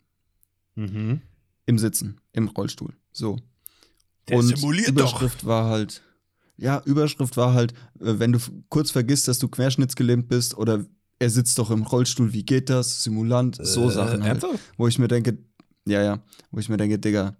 Mhm. 0.75 1.21
Im 1.65 1.79
Sitzen, 1.79 2.19
im 2.33 2.49
Rollstuhl. 2.49 2.93
So. 3.13 3.39
Der 4.27 4.37
und 4.37 4.47
simuliert 4.47 4.89
doch. 4.89 5.11
Überschrift 5.21 5.45
war 5.45 5.69
halt, 5.69 6.03
ja, 6.57 6.81
Überschrift 6.85 7.37
war 7.37 7.53
halt, 7.53 7.71
äh, 7.99 8.19
wenn 8.19 8.33
du 8.33 8.39
kurz 8.67 8.91
vergisst, 8.91 9.29
dass 9.29 9.39
du 9.39 9.47
querschnittsgelähmt 9.47 10.27
bist 10.27 10.57
oder 10.57 10.85
er 11.19 11.29
sitzt 11.29 11.57
doch 11.57 11.71
im 11.71 11.83
Rollstuhl, 11.83 12.33
wie 12.33 12.43
geht 12.43 12.69
das? 12.69 13.03
Simulant, 13.03 13.57
so 13.61 13.89
Äh, 13.89 13.93
Sachen 13.93 14.23
halt. 14.23 14.43
Wo 14.77 14.87
ich 14.89 14.99
mir 14.99 15.07
denke, 15.07 15.37
ja, 15.87 16.03
ja, 16.03 16.21
wo 16.51 16.59
ich 16.59 16.67
mir 16.67 16.77
denke, 16.77 16.99
Digga, 16.99 17.37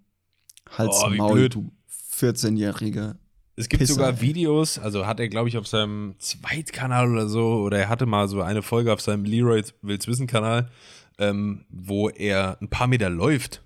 Hals, 0.70 0.96
Oh, 1.04 1.10
Maul, 1.10 1.34
blöd. 1.34 1.54
du 1.54 1.70
14-Jähriger. 2.18 3.16
Es 3.56 3.68
gibt 3.68 3.80
Pisser, 3.80 3.94
sogar. 3.94 4.20
Videos, 4.20 4.78
also 4.78 5.06
hat 5.06 5.20
er, 5.20 5.28
glaube 5.28 5.48
ich, 5.48 5.58
auf 5.58 5.66
seinem 5.66 6.14
Zweitkanal 6.18 7.10
oder 7.10 7.28
so, 7.28 7.56
oder 7.62 7.78
er 7.78 7.88
hatte 7.88 8.06
mal 8.06 8.26
so 8.28 8.40
eine 8.40 8.62
Folge 8.62 8.92
auf 8.92 9.00
seinem 9.00 9.24
Leroy 9.24 9.62
Will's 9.82 10.06
Wissen-Kanal, 10.08 10.70
ähm, 11.18 11.66
wo 11.68 12.08
er 12.08 12.56
ein 12.62 12.68
paar 12.68 12.86
Meter 12.86 13.10
läuft. 13.10 13.62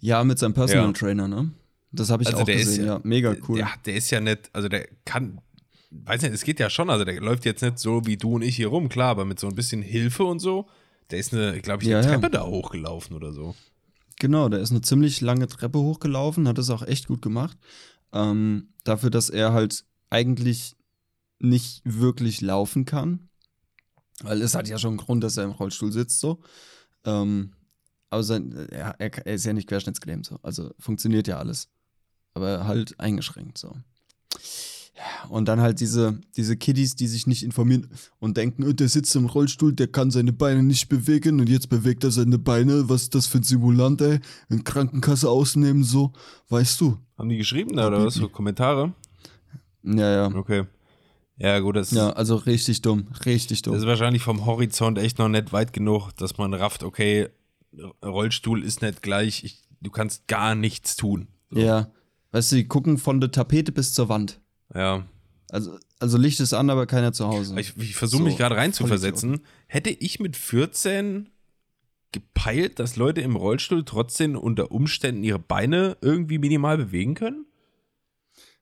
Ja, 0.00 0.22
mit 0.24 0.38
seinem 0.38 0.54
Personal 0.54 0.86
Ja. 0.86 0.92
Trainer, 0.92 1.28
ne? 1.28 1.50
Das 1.92 2.10
habe 2.10 2.22
ich 2.22 2.28
Also 2.28 2.40
auch 2.40 2.44
der 2.44 2.56
ist 2.56 2.66
gesehen, 2.66 2.86
ja- 2.86 2.94
ja, 2.94 3.00
Mega 3.02 3.34
cool. 3.48 3.58
Der, 3.58 3.68
der 3.86 3.94
ist 3.94 4.10
ja 4.10 4.20
nicht, 4.20 4.50
also 4.52 4.68
der 4.68 4.88
kann, 5.04 5.40
weiß 5.90 6.22
nicht, 6.22 6.34
es 6.34 6.44
geht 6.44 6.60
ja 6.60 6.68
schon, 6.68 6.90
also 6.90 7.04
der 7.04 7.20
läuft 7.20 7.44
jetzt 7.44 7.62
nicht 7.62 7.78
so 7.78 8.04
wie 8.06 8.16
du 8.16 8.34
und 8.34 8.42
ich 8.42 8.56
hier 8.56 8.68
rum, 8.68 8.88
klar, 8.88 9.10
aber 9.10 9.24
mit 9.24 9.38
so 9.40 9.48
ein 9.48 9.54
bisschen 9.54 9.80
Hilfe 9.82 10.24
und 10.24 10.40
so. 10.40 10.66
Der 11.10 11.18
ist 11.18 11.32
eine, 11.32 11.60
glaube 11.60 11.82
ich, 11.82 11.88
eine 11.88 12.02
Ja, 12.04 12.10
ja. 12.12 12.18
Treppe 12.18 12.30
da 12.30 12.44
hochgelaufen 12.46 13.14
oder 13.16 13.32
so. 13.32 13.54
Genau, 14.18 14.48
der 14.48 14.60
ist 14.60 14.70
eine 14.70 14.80
ziemlich 14.80 15.20
lange 15.20 15.46
Treppe 15.48 15.78
hochgelaufen, 15.78 16.46
hat 16.48 16.58
es 16.58 16.70
auch 16.70 16.82
echt 16.82 17.08
gut 17.08 17.20
gemacht. 17.22 17.56
Ähm, 18.14 18.72
dafür, 18.84 19.10
dass 19.10 19.28
er 19.28 19.52
halt 19.52 19.84
eigentlich 20.08 20.76
nicht 21.38 21.82
wirklich 21.84 22.40
laufen 22.40 22.84
kann. 22.86 23.28
Weil 24.22 24.40
es 24.42 24.54
hat 24.54 24.68
ja 24.68 24.78
schon 24.78 24.90
einen 24.90 24.98
Grund, 24.98 25.24
dass 25.24 25.36
er 25.36 25.44
im 25.44 25.50
Rollstuhl 25.50 25.92
sitzt, 25.92 26.20
so. 26.20 26.40
Ähm, 27.04 27.54
aber 28.10 28.22
sein, 28.22 28.52
er, 28.70 28.94
er, 29.00 29.26
er 29.26 29.34
ist 29.34 29.44
ja 29.44 29.52
nicht 29.52 29.68
querschnittsgelähmt, 29.68 30.24
so. 30.24 30.38
Also 30.42 30.72
funktioniert 30.78 31.26
ja 31.26 31.38
alles. 31.38 31.68
Aber 32.32 32.66
halt 32.66 32.98
eingeschränkt, 33.00 33.58
so. 33.58 33.76
Ja, 34.96 35.28
Und 35.28 35.46
dann 35.48 35.60
halt 35.60 35.80
diese, 35.80 36.20
diese 36.36 36.56
Kiddies, 36.56 36.94
die 36.94 37.08
sich 37.08 37.26
nicht 37.26 37.42
informieren 37.42 37.88
und 38.20 38.36
denken, 38.36 38.62
"Oh, 38.64 38.72
der 38.72 38.88
sitzt 38.88 39.16
im 39.16 39.26
Rollstuhl, 39.26 39.72
der 39.72 39.88
kann 39.88 40.12
seine 40.12 40.32
Beine 40.32 40.62
nicht 40.62 40.88
bewegen 40.88 41.40
und 41.40 41.48
jetzt 41.48 41.68
bewegt 41.68 42.04
er 42.04 42.12
seine 42.12 42.38
Beine. 42.38 42.88
Was 42.88 43.02
ist 43.02 43.14
das 43.16 43.26
für 43.26 43.38
ein 43.38 43.42
Simulant, 43.42 44.00
ey? 44.02 44.20
In 44.50 44.62
Krankenkasse 44.62 45.28
ausnehmen, 45.28 45.82
so. 45.82 46.12
Weißt 46.48 46.80
du? 46.80 46.96
Haben 47.18 47.28
die 47.28 47.38
geschrieben 47.38 47.74
da 47.76 47.88
oder 47.88 48.04
was? 48.06 48.14
So 48.14 48.28
Kommentare? 48.28 48.92
Ja, 49.82 50.28
ja. 50.28 50.34
Okay. 50.34 50.64
Ja, 51.38 51.58
gut, 51.58 51.74
das, 51.74 51.90
Ja, 51.90 52.10
also 52.10 52.36
richtig 52.36 52.80
dumm. 52.82 53.08
Richtig 53.26 53.62
das 53.62 53.74
ist 53.74 53.80
dumm. 53.80 53.88
wahrscheinlich 53.88 54.22
vom 54.22 54.46
Horizont 54.46 54.98
echt 54.98 55.18
noch 55.18 55.28
nicht 55.28 55.52
weit 55.52 55.72
genug, 55.72 56.12
dass 56.12 56.38
man 56.38 56.54
rafft, 56.54 56.84
okay, 56.84 57.28
Rollstuhl 58.04 58.62
ist 58.62 58.82
nicht 58.82 59.02
gleich, 59.02 59.42
ich, 59.42 59.62
du 59.80 59.90
kannst 59.90 60.28
gar 60.28 60.54
nichts 60.54 60.94
tun. 60.94 61.26
So. 61.50 61.58
Ja. 61.58 61.90
Weißt 62.30 62.52
du, 62.52 62.56
die 62.56 62.68
gucken 62.68 62.98
von 62.98 63.20
der 63.20 63.32
Tapete 63.32 63.72
bis 63.72 63.92
zur 63.92 64.08
Wand. 64.08 64.40
Ja. 64.72 65.04
Also, 65.50 65.78
also 66.00 66.18
Licht 66.18 66.40
ist 66.40 66.52
an, 66.52 66.70
aber 66.70 66.86
keiner 66.86 67.12
zu 67.12 67.26
Hause. 67.28 67.58
Ich, 67.60 67.76
ich 67.76 67.94
versuche 67.96 68.22
So, 68.22 68.24
mich 68.24 68.36
gerade 68.36 68.56
reinzuversetzen. 68.56 69.40
Hätte 69.66 69.90
ich 69.90 70.18
mit 70.20 70.36
14 70.36 71.30
gepeilt, 72.12 72.78
dass 72.78 72.96
Leute 72.96 73.20
im 73.20 73.36
Rollstuhl 73.36 73.84
trotzdem 73.84 74.36
unter 74.36 74.70
Umständen 74.72 75.22
ihre 75.24 75.38
Beine 75.38 75.96
irgendwie 76.00 76.38
minimal 76.38 76.76
bewegen 76.76 77.14
können? 77.14 77.46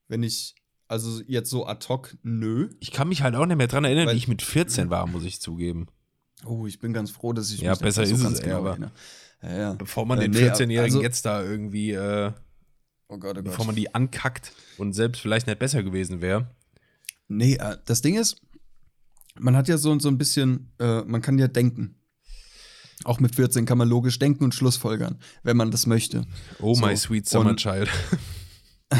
Wenn 0.09 0.23
ich, 0.23 0.55
also 0.88 1.23
jetzt 1.27 1.51
so 1.51 1.67
ad 1.67 1.87
hoc, 1.88 2.17
nö. 2.23 2.71
Ich 2.81 2.91
kann 2.91 3.09
mich 3.09 3.23
halt 3.23 3.35
auch 3.37 3.47
nicht 3.47 3.57
mehr 3.57 3.69
dran 3.69 3.85
erinnern, 3.85 4.07
Weil- 4.07 4.15
wie 4.15 4.19
ich 4.19 4.29
mit 4.29 4.43
14 4.43 4.91
war, 4.91 5.07
muss 5.07 5.25
ich 5.25 5.41
zugeben. 5.41 5.87
Oh, 6.45 6.67
ich 6.67 6.79
bin 6.81 6.93
ganz 6.93 7.11
froh, 7.11 7.33
dass 7.33 7.51
ich 7.53 7.61
Ja, 7.61 7.71
mich 7.71 7.81
besser 7.81 8.03
mehr 8.03 8.11
ist 8.11 8.17
es, 8.19 8.23
ganz 8.25 8.38
ey, 8.41 8.45
genau 8.47 8.59
aber-. 8.59 8.91
Ja, 9.43 9.57
ja. 9.57 9.73
Bevor 9.75 10.07
man 10.07 10.19
Äh, 10.19 10.23
den 10.23 10.33
nee, 10.33 10.38
14-Jährigen 10.51 10.81
also- 10.97 11.03
jetzt 11.03 11.25
da 11.25 11.43
irgendwie, 11.43 11.93
äh, 11.93 12.33
Oh 13.12 13.18
Gott, 13.18 13.37
oh 13.38 13.42
bevor 13.42 13.59
Gott. 13.59 13.66
man 13.66 13.77
die 13.77 13.94
ankackt 13.94 14.53
und 14.79 14.94
selbst 14.94 15.20
vielleicht 15.20 15.46
nicht 15.46 15.59
besser 15.59 15.83
gewesen 15.83 16.20
wäre. 16.22 16.51
Nee, 17.29 17.55
äh, 17.57 17.77
das 17.85 18.01
Ding 18.01 18.16
ist, 18.18 18.40
man 19.38 19.55
hat 19.57 19.68
ja 19.68 19.77
so, 19.77 19.98
so 19.98 20.09
ein 20.09 20.16
bisschen, 20.18 20.72
äh, 20.79 21.03
man 21.03 21.20
kann 21.20 21.38
ja 21.38 21.46
denken. 21.48 21.96
Auch 23.05 23.20
mit 23.20 23.35
14 23.35 23.66
kann 23.66 23.79
man 23.79 23.88
logisch 23.88 24.18
denken 24.18 24.44
und 24.44 24.55
schlussfolgern, 24.55 25.18
wenn 25.42 25.57
man 25.57 25.70
das 25.70 25.87
möchte. 25.87 26.25
Oh 26.61 26.75
So, 26.75 26.87
my 26.87 26.96
sweet 26.96 27.29
summer 27.29 27.51
und- 27.51 27.61
child. 27.61 27.88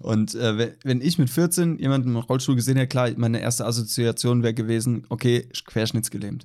Und 0.00 0.34
äh, 0.34 0.58
wenn, 0.58 0.74
wenn 0.84 1.00
ich 1.00 1.16
mit 1.18 1.30
14 1.30 1.78
jemanden 1.78 2.10
im 2.10 2.16
Rollstuhl 2.16 2.56
gesehen 2.56 2.76
hätte, 2.76 2.88
klar, 2.88 3.10
meine 3.16 3.40
erste 3.40 3.64
Assoziation 3.64 4.42
wäre 4.42 4.52
gewesen, 4.52 5.06
okay, 5.08 5.48
querschnittsgelähmt. 5.64 6.44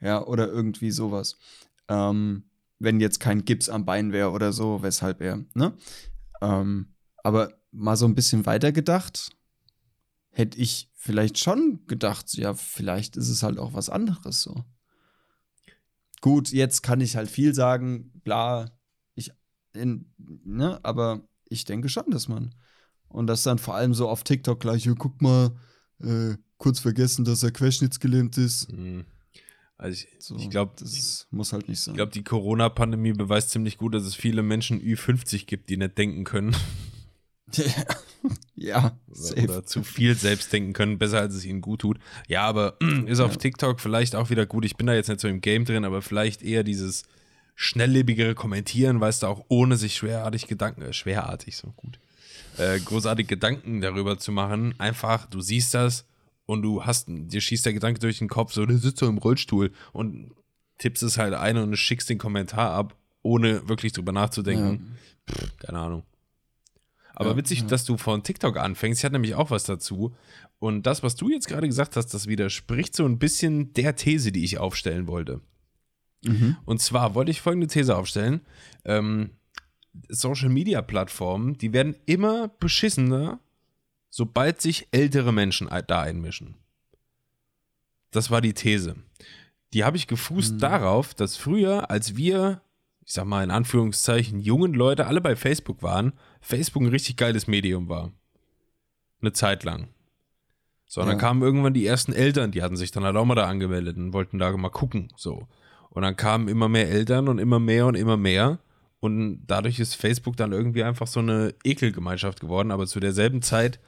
Ja, 0.00 0.22
oder 0.26 0.48
irgendwie 0.48 0.90
sowas. 0.90 1.38
Ähm, 1.88 2.44
wenn 2.82 3.00
jetzt 3.00 3.20
kein 3.20 3.44
Gips 3.44 3.68
am 3.68 3.84
Bein 3.84 4.12
wäre 4.12 4.30
oder 4.30 4.52
so, 4.52 4.82
weshalb 4.82 5.20
er, 5.20 5.44
ne? 5.54 5.76
Ähm, 6.40 6.94
aber 7.22 7.52
mal 7.70 7.96
so 7.96 8.06
ein 8.06 8.14
bisschen 8.14 8.44
weiter 8.46 8.72
gedacht, 8.72 9.30
hätte 10.30 10.58
ich 10.58 10.90
vielleicht 10.94 11.38
schon 11.38 11.86
gedacht, 11.86 12.34
ja, 12.34 12.54
vielleicht 12.54 13.16
ist 13.16 13.28
es 13.28 13.42
halt 13.42 13.58
auch 13.58 13.74
was 13.74 13.88
anderes 13.88 14.42
so. 14.42 14.64
Gut, 16.20 16.50
jetzt 16.50 16.82
kann 16.82 17.00
ich 17.00 17.16
halt 17.16 17.30
viel 17.30 17.54
sagen, 17.54 18.12
bla, 18.24 18.70
ich, 19.14 19.32
in, 19.72 20.12
ne, 20.18 20.80
aber 20.82 21.22
ich 21.48 21.64
denke 21.64 21.88
schon, 21.88 22.10
dass 22.10 22.28
man. 22.28 22.54
Und 23.08 23.26
das 23.26 23.42
dann 23.42 23.58
vor 23.58 23.74
allem 23.74 23.94
so 23.94 24.08
auf 24.08 24.24
TikTok 24.24 24.60
gleich, 24.60 24.84
ja, 24.84 24.94
guck 24.96 25.20
mal, 25.20 25.54
äh, 26.00 26.36
kurz 26.58 26.78
vergessen, 26.78 27.24
dass 27.24 27.42
er 27.42 27.50
querschnittsgelähmt 27.50 28.38
ist. 28.38 28.68
Hm. 28.70 29.04
Also 29.78 29.94
ich, 29.94 30.08
So, 30.18 30.36
ich 30.36 30.48
glaube, 30.50 30.72
das 30.78 30.92
ist, 30.92 31.26
muss 31.30 31.52
halt 31.52 31.68
nicht 31.68 31.80
sein. 31.80 31.94
Ich 31.94 31.96
glaube, 31.96 32.12
die 32.12 32.22
Corona-Pandemie 32.22 33.12
beweist 33.12 33.50
ziemlich 33.50 33.78
gut, 33.78 33.94
dass 33.94 34.04
es 34.04 34.14
viele 34.14 34.42
Menschen 34.42 34.80
Ü50 34.80 35.46
gibt, 35.46 35.68
die 35.70 35.76
nicht 35.76 35.98
denken 35.98 36.24
können. 36.24 36.54
ja, 38.54 38.96
Oder, 39.08 39.16
safe. 39.16 39.42
oder 39.42 39.64
zu 39.66 39.82
viel 39.82 40.14
selbst 40.14 40.52
denken 40.52 40.72
können, 40.72 40.98
besser 40.98 41.18
als 41.20 41.34
es 41.34 41.44
ihnen 41.44 41.60
gut 41.60 41.80
tut. 41.80 41.98
Ja, 42.28 42.42
aber 42.44 42.76
ist 43.06 43.20
auf 43.20 43.32
Ja. 43.32 43.38
TikTok 43.38 43.80
vielleicht 43.80 44.14
auch 44.14 44.30
wieder 44.30 44.46
gut. 44.46 44.64
Ich 44.64 44.76
bin 44.76 44.86
da 44.86 44.94
jetzt 44.94 45.08
nicht 45.08 45.20
so 45.20 45.28
im 45.28 45.40
Game 45.40 45.64
drin, 45.64 45.84
aber 45.84 46.02
vielleicht 46.02 46.42
eher 46.42 46.62
dieses 46.64 47.04
schnelllebigere 47.54 48.34
Kommentieren, 48.34 49.00
weißt 49.00 49.22
du, 49.24 49.26
auch 49.26 49.44
ohne 49.48 49.76
sich 49.76 49.94
schwerartig 49.96 50.46
Gedanken, 50.46 50.82
äh, 50.82 50.92
schwerartig, 50.92 51.56
so 51.56 51.72
gut, 51.76 51.98
äh, 52.56 52.78
großartig 52.80 53.26
Gedanken 53.26 53.80
darüber 53.80 54.18
zu 54.18 54.32
machen. 54.32 54.74
Einfach, 54.78 55.26
du 55.26 55.40
siehst 55.40 55.74
das 55.74 56.06
und 56.46 56.62
du 56.62 56.84
hast, 56.84 57.06
dir 57.08 57.40
schießt 57.40 57.66
der 57.66 57.72
Gedanke 57.72 58.00
durch 58.00 58.18
den 58.18 58.28
Kopf, 58.28 58.52
so, 58.52 58.66
du 58.66 58.76
sitzt 58.76 58.98
so 58.98 59.08
im 59.08 59.18
Rollstuhl 59.18 59.72
und 59.92 60.32
tippst 60.78 61.02
es 61.02 61.18
halt 61.18 61.34
ein 61.34 61.56
und 61.56 61.76
schickst 61.76 62.10
den 62.10 62.18
Kommentar 62.18 62.72
ab, 62.72 62.96
ohne 63.22 63.68
wirklich 63.68 63.92
drüber 63.92 64.12
nachzudenken. 64.12 64.96
Pff, 65.30 65.56
keine 65.58 65.78
Ahnung. 65.78 66.02
Aber 67.14 67.30
Ja, 67.30 67.36
witzig, 67.36 67.60
ja. 67.60 67.66
dass 67.66 67.84
du 67.84 67.96
von 67.96 68.22
TikTok 68.22 68.56
anfängst. 68.56 69.00
Ich 69.00 69.04
hatte 69.04 69.14
nämlich 69.14 69.34
auch 69.34 69.50
was 69.50 69.64
dazu. 69.64 70.14
Und 70.58 70.86
das, 70.86 71.02
was 71.02 71.16
du 71.16 71.28
jetzt 71.28 71.48
gerade 71.48 71.66
gesagt 71.66 71.96
hast, 71.96 72.14
das 72.14 72.26
widerspricht 72.26 72.96
so 72.96 73.04
ein 73.04 73.18
bisschen 73.18 73.72
der 73.74 73.96
These, 73.96 74.32
die 74.32 74.44
ich 74.44 74.58
aufstellen 74.58 75.06
wollte. 75.06 75.40
Mhm. 76.24 76.56
Und 76.64 76.80
zwar 76.80 77.14
wollte 77.14 77.30
ich 77.30 77.40
folgende 77.40 77.66
These 77.66 77.96
aufstellen. 77.96 78.40
Ähm, 78.84 79.30
Social 80.08 80.48
Media 80.48 80.80
Plattformen, 80.80 81.58
die 81.58 81.72
werden 81.72 81.96
immer 82.06 82.48
beschissener, 82.48 83.40
sobald 84.14 84.60
sich 84.60 84.88
ältere 84.92 85.32
Menschen 85.32 85.70
da 85.86 86.02
einmischen. 86.02 86.56
Das 88.10 88.30
war 88.30 88.42
die 88.42 88.52
These. 88.52 88.96
Die 89.72 89.84
habe 89.84 89.96
ich 89.96 90.06
gefußt 90.06 90.56
Mhm. 90.56 90.58
darauf, 90.58 91.14
dass 91.14 91.38
früher, 91.38 91.90
als 91.90 92.14
wir, 92.14 92.60
ich 93.06 93.14
sag 93.14 93.24
mal 93.24 93.42
in 93.42 93.50
Anführungszeichen, 93.50 94.38
jungen 94.38 94.74
Leute 94.74 95.06
alle 95.06 95.22
bei 95.22 95.34
Facebook 95.34 95.82
waren, 95.82 96.12
Facebook 96.42 96.82
ein 96.82 96.88
richtig 96.90 97.16
geiles 97.16 97.46
Medium 97.46 97.88
war. 97.88 98.12
Eine 99.22 99.32
Zeit 99.32 99.64
lang. 99.64 99.88
So, 100.86 101.00
und 101.00 101.06
dann 101.06 101.16
Ja. 101.16 101.20
kamen 101.22 101.40
irgendwann 101.40 101.72
die 101.72 101.86
ersten 101.86 102.12
Eltern, 102.12 102.50
die 102.52 102.62
hatten 102.62 102.76
sich 102.76 102.90
dann 102.90 103.04
halt 103.04 103.16
auch 103.16 103.24
mal 103.24 103.34
da 103.34 103.46
angemeldet 103.46 103.96
und 103.96 104.12
wollten 104.12 104.38
da 104.38 104.54
mal 104.58 104.68
gucken. 104.68 105.08
So. 105.16 105.48
Und 105.88 106.02
dann 106.02 106.16
kamen 106.16 106.48
immer 106.48 106.68
mehr 106.68 106.90
Eltern 106.90 107.28
und 107.28 107.38
immer 107.38 107.58
mehr 107.58 107.86
und 107.86 107.94
immer 107.94 108.18
mehr. 108.18 108.58
Und 109.00 109.46
dadurch 109.46 109.80
ist 109.80 109.94
Facebook 109.94 110.36
dann 110.36 110.52
irgendwie 110.52 110.84
einfach 110.84 111.06
so 111.06 111.20
eine 111.20 111.54
Ekelgemeinschaft 111.64 112.40
geworden. 112.40 112.70
Aber 112.70 112.86
zu 112.86 113.00
derselben 113.00 113.40
Zeit 113.40 113.80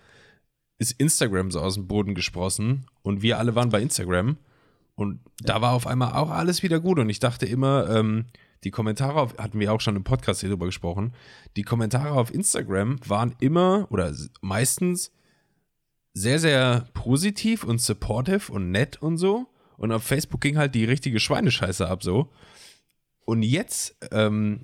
ist 0.79 0.93
Instagram 0.93 1.51
so 1.51 1.61
aus 1.61 1.75
dem 1.75 1.87
Boden 1.87 2.15
gesprossen 2.15 2.87
und 3.03 3.23
wir 3.23 3.39
alle 3.39 3.55
waren 3.55 3.71
bei 3.71 3.81
Instagram. 3.81 4.37
Und 4.97 5.21
da 5.41 5.61
war 5.61 5.73
auf 5.73 5.87
einmal 5.87 6.13
auch 6.13 6.31
alles 6.31 6.63
wieder 6.63 6.81
gut. 6.81 6.99
Und 6.99 7.11
ich 7.11 7.19
dachte 7.19 7.47
immer, 7.47 7.91
ähm, 7.91 8.27
die 8.63 8.71
Kommentare 8.71 9.21
auf, 9.21 9.37
hatten 9.39 9.61
wir 9.61 9.73
auch 9.73 9.81
schon 9.81 9.97
im 9.97 10.05
Podcast 10.05 10.41
hier 10.41 10.49
drüber 10.49 10.67
gesprochen, 10.67 11.13
die 11.57 11.63
Kommentare 11.63 12.13
auf 12.13 12.33
Instagram 12.33 12.99
waren 13.07 13.35
immer 13.41 13.87
oder 13.91 14.15
meistens 14.41 15.13
sehr, 16.15 16.39
sehr 16.39 16.89
positiv 16.95 17.65
und 17.65 17.81
supportive 17.81 18.53
und 18.53 18.71
nett 18.71 19.03
und 19.03 19.19
so. 19.19 19.47
Und 19.77 19.93
auf 19.93 20.05
Facebook 20.05 20.41
ging 20.41 20.57
halt 20.57 20.75
die 20.75 20.85
richtige 20.85 21.19
Schweinescheiße 21.19 21.89
ab 21.89 22.03
so. 22.03 22.31
Und 23.25 23.43
jetzt 23.43 23.97
ähm, 24.13 24.61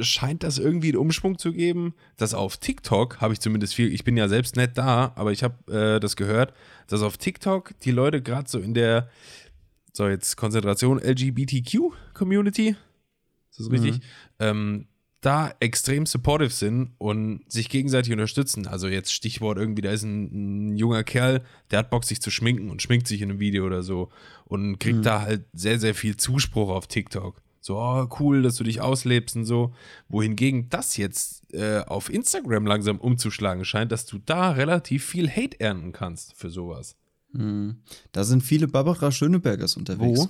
scheint 0.00 0.42
das 0.42 0.58
irgendwie 0.58 0.88
einen 0.88 0.98
Umschwung 0.98 1.38
zu 1.38 1.52
geben, 1.52 1.94
dass 2.16 2.34
auf 2.34 2.56
TikTok, 2.56 3.20
habe 3.20 3.32
ich 3.32 3.40
zumindest 3.40 3.74
viel, 3.74 3.92
ich 3.92 4.04
bin 4.04 4.16
ja 4.16 4.28
selbst 4.28 4.56
nicht 4.56 4.76
da, 4.76 5.12
aber 5.16 5.32
ich 5.32 5.42
habe 5.42 5.72
äh, 5.72 6.00
das 6.00 6.16
gehört, 6.16 6.52
dass 6.86 7.02
auf 7.02 7.16
TikTok 7.16 7.78
die 7.80 7.90
Leute 7.90 8.22
gerade 8.22 8.48
so 8.48 8.58
in 8.58 8.74
der, 8.74 9.08
so 9.92 10.08
jetzt 10.08 10.36
Konzentration 10.36 10.98
LGBTQ-Community, 10.98 12.76
ist 13.50 13.60
das 13.60 13.70
richtig? 13.70 13.94
Mhm. 13.94 14.00
Ähm, 14.38 14.86
da 15.26 15.52
extrem 15.58 16.06
supportive 16.06 16.50
sind 16.50 16.92
und 16.98 17.40
sich 17.48 17.68
gegenseitig 17.68 18.12
unterstützen. 18.12 18.68
Also 18.68 18.86
jetzt 18.86 19.12
Stichwort 19.12 19.58
irgendwie, 19.58 19.82
da 19.82 19.90
ist 19.90 20.04
ein, 20.04 20.70
ein, 20.72 20.76
junger 20.76 21.02
Kerl, 21.02 21.42
der 21.70 21.80
hat 21.80 21.90
Bock, 21.90 22.04
sich 22.04 22.20
zu 22.20 22.30
schminken 22.30 22.70
und 22.70 22.80
schminkt 22.80 23.08
sich 23.08 23.22
in 23.22 23.30
einem 23.30 23.40
Video 23.40 23.66
oder 23.66 23.82
so 23.82 24.10
und 24.44 24.78
kriegt 24.78 24.98
mhm. 24.98 25.02
da 25.02 25.22
halt 25.22 25.44
sehr, 25.52 25.80
sehr 25.80 25.94
viel 25.94 26.16
Zuspruch 26.16 26.68
auf 26.68 26.86
TikTok. 26.86 27.42
So, 27.66 27.78
oh, 27.78 28.06
cool, 28.20 28.42
dass 28.42 28.54
du 28.54 28.64
dich 28.64 28.80
auslebst 28.80 29.34
und 29.34 29.44
so. 29.44 29.74
Wohingegen 30.08 30.68
das 30.68 30.96
jetzt 30.96 31.52
äh, 31.52 31.80
auf 31.80 32.08
Instagram 32.08 32.64
langsam 32.64 32.98
umzuschlagen 32.98 33.64
scheint, 33.64 33.90
dass 33.90 34.06
du 34.06 34.18
da 34.24 34.52
relativ 34.52 35.04
viel 35.04 35.28
Hate 35.28 35.58
ernten 35.58 35.90
kannst 35.90 36.34
für 36.34 36.48
sowas. 36.48 36.94
Mhm. 37.32 37.78
Da 38.12 38.22
sind 38.22 38.42
viele 38.42 38.68
Barbara 38.68 39.10
Schönebergers 39.10 39.76
unterwegs. 39.76 40.20
Wo? 40.20 40.28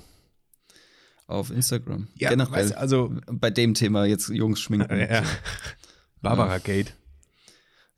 auf 1.26 1.50
Instagram. 1.50 2.08
Ja, 2.16 2.30
Generell. 2.30 2.52
Weißt, 2.52 2.76
also 2.76 3.12
bei 3.30 3.50
dem 3.50 3.74
Thema 3.74 4.04
jetzt 4.06 4.28
Jungs 4.28 4.60
schminken. 4.60 4.98
Ja. 5.10 5.22
Barbara 6.22 6.58
Gate. 6.58 6.94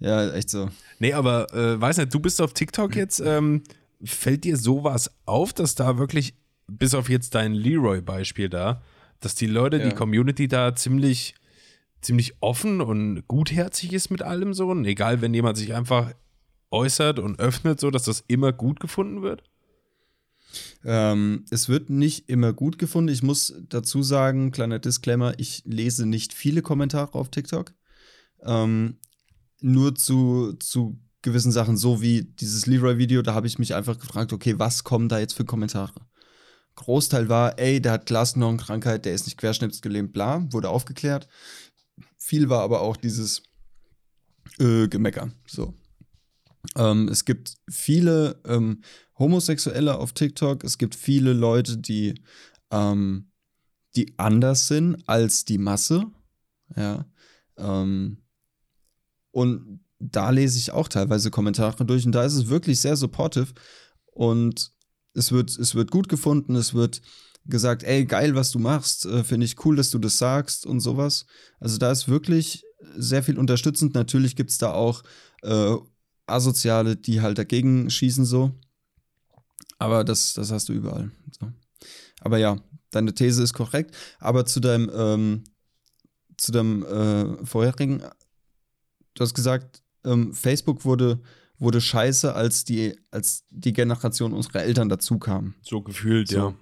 Ja, 0.01 0.31
echt 0.33 0.51
so. 0.51 0.69
Nee, 0.99 1.13
aber 1.13 1.53
äh, 1.55 1.81
weiß 1.81 1.99
nicht, 1.99 2.13
du 2.13 2.21
bist 2.21 2.41
auf 2.43 2.53
TikTok 2.53 2.97
jetzt. 2.97 3.21
Ähm, 3.21 3.63
fällt 4.03 4.45
dir 4.45 4.57
sowas 4.57 5.11
auf, 5.27 5.53
dass 5.53 5.75
da 5.75 5.99
wirklich, 5.99 6.35
bis 6.67 6.95
auf 6.95 7.09
jetzt 7.09 7.35
dein 7.35 7.55
Leroy-Beispiel 7.55 8.49
da, 8.49 8.83
dass 9.21 9.35
die 9.35 9.47
Leute, 9.47 9.79
ja. 9.79 9.89
die 9.89 9.95
Community 9.95 10.49
da 10.49 10.75
ziemlich, 10.75 11.35
ziemlich 12.01 12.35
offen 12.41 12.81
und 12.81 13.27
gutherzig 13.29 13.93
ist 13.93 14.11
mit 14.11 14.23
allem 14.23 14.55
so? 14.55 14.69
Und 14.69 14.85
egal, 14.85 15.21
wenn 15.21 15.35
jemand 15.35 15.57
sich 15.57 15.75
einfach 15.75 16.13
äußert 16.71 17.19
und 17.19 17.39
öffnet, 17.39 17.81
so 17.81 17.91
dass 17.91 18.05
das 18.05 18.25
immer 18.29 18.53
gut 18.53 18.81
gefunden 18.81 19.23
wird? 19.23 19.43
Ähm, 20.85 21.45
es 21.51 21.69
wird 21.69 21.91
nicht 21.91 22.29
immer 22.29 22.53
gut 22.53 22.79
gefunden. 22.79 23.13
Ich 23.13 23.23
muss 23.23 23.55
dazu 23.69 24.03
sagen, 24.03 24.51
kleiner 24.51 24.79
Disclaimer, 24.79 25.35
ich 25.39 25.63
lese 25.65 26.07
nicht 26.07 26.33
viele 26.33 26.63
Kommentare 26.63 27.15
auf 27.15 27.31
TikTok. 27.31 27.75
Ähm, 28.43 28.99
nur 29.61 29.95
zu, 29.95 30.55
zu 30.55 30.99
gewissen 31.23 31.53
Sachen, 31.53 31.77
so 31.77 32.01
wie 32.01 32.23
dieses 32.23 32.67
Leroy-Video, 32.67 33.23
da 33.23 33.35
habe 33.35 33.47
ich 33.47 33.59
mich 33.59 33.75
einfach 33.75 33.99
gefragt, 33.99 34.33
okay, 34.33 34.59
was 34.59 34.85
kommen 34.85 35.09
da 35.09 35.19
jetzt 35.19 35.35
für 35.35 35.45
Kommentare? 35.45 36.01
Großteil 36.79 37.29
war, 37.29 37.59
ey, 37.59 37.81
der 37.81 37.93
hat 37.93 38.07
Glasknochenkrankheit, 38.07 39.05
der 39.05 39.13
ist 39.13 39.27
nicht 39.27 39.37
querschnittsgelähmt, 39.37 40.13
bla, 40.13 40.47
wurde 40.53 40.71
aufgeklärt. 40.71 41.29
Viel 42.17 42.49
war 42.49 42.63
aber 42.63 42.81
auch 42.83 42.97
dieses 42.97 43.43
äh, 44.61 44.87
Gemecker, 44.87 45.31
so. 45.47 45.75
Ähm, 46.77 47.09
es 47.09 47.25
gibt 47.25 47.57
viele 47.69 48.41
ähm, 48.47 48.83
Homosexuelle 49.19 49.99
auf 49.99 50.13
TikTok. 50.13 50.63
Es 50.63 50.79
gibt 50.79 50.95
viele 50.95 51.33
Leute, 51.33 51.79
die, 51.79 52.23
ähm, 52.71 53.33
die 53.97 54.15
anders 54.17 54.69
sind 54.69 55.03
als 55.09 55.45
die 55.45 55.59
Masse. 55.59 56.05
Ja. 56.77 57.07
Ähm, 57.57 58.19
und 59.33 59.81
da 59.99 60.31
lese 60.31 60.59
ich 60.59 60.71
auch 60.71 60.87
teilweise 60.87 61.31
Kommentare 61.31 61.85
durch 61.85 62.07
und 62.07 62.13
da 62.13 62.25
ist 62.25 62.35
es 62.35 62.49
wirklich 62.49 62.81
sehr 62.81 62.97
supportive 62.97 63.53
und 64.13 64.73
es 65.19 65.33
wird, 65.33 65.51
es 65.59 65.75
wird 65.75 65.91
gut 65.91 66.09
gefunden, 66.09 66.55
es 66.55 66.73
wird 66.73 67.03
gesagt, 67.45 67.83
ey, 67.83 68.05
geil, 68.05 68.35
was 68.35 68.51
du 68.51 68.59
machst, 68.59 69.07
äh, 69.07 69.25
finde 69.25 69.47
ich 69.47 69.65
cool, 69.65 69.77
dass 69.77 69.91
du 69.91 69.99
das 69.99 70.19
sagst 70.19 70.67
und 70.67 70.81
sowas. 70.81 71.27
Also 71.61 71.79
da 71.79 71.91
ist 71.91 72.09
wirklich 72.09 72.65
sehr 72.97 73.23
viel 73.23 73.39
unterstützend. 73.39 73.95
Natürlich 73.95 74.37
gibt 74.37 74.51
es 74.51 74.59
da 74.59 74.73
auch 74.73 75.03
äh, 75.43 75.77
Asoziale, 76.27 76.97
die 76.97 77.21
halt 77.21 77.39
dagegen 77.39 77.91
schießen 77.91 78.25
so. 78.25 78.53
Aber 79.79 80.05
das, 80.05 80.35
das 80.35 80.51
hast 80.51 80.69
du 80.69 80.73
überall. 80.73 81.11
So. 81.39 81.51
Aber 82.21 82.39
ja, 82.39 82.59
deine 82.91 83.15
These 83.15 83.43
ist 83.43 83.55
korrekt. 83.55 83.95
Aber 84.19 84.45
zu 84.45 84.61
deinem, 84.61 84.91
ähm, 84.95 85.45
zu 86.37 86.53
deinem 86.53 86.85
äh, 86.85 87.47
vorherigen, 87.47 88.03
du 89.15 89.21
hast 89.21 89.35
gesagt, 89.35 89.83
ähm, 90.05 90.35
Facebook 90.35 90.85
wurde, 90.85 91.21
wurde 91.59 91.81
scheiße, 91.81 92.35
als 92.35 92.65
die, 92.65 92.97
als 93.11 93.45
die 93.51 93.73
Generation 93.73 94.33
unserer 94.33 94.63
Eltern 94.63 94.89
dazu 94.89 95.19
kam. 95.19 95.55
So 95.63 95.83
gefühlt, 95.83 96.29
so. 96.29 96.37
ja. 96.37 96.55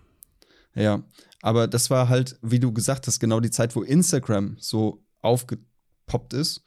Ja, 0.75 1.03
aber 1.41 1.69
das 1.69 1.89
war 1.89 2.09
halt, 2.11 2.39
wie 2.43 2.61
du 2.61 2.71
gesagt 2.73 3.07
hast, 3.07 3.19
genau 3.19 3.41
die 3.41 3.51
Zeit, 3.51 3.75
wo 3.77 3.83
Instagram 3.83 4.57
so 4.59 5.03
aufgepoppt 5.23 6.35
ist. 6.35 6.63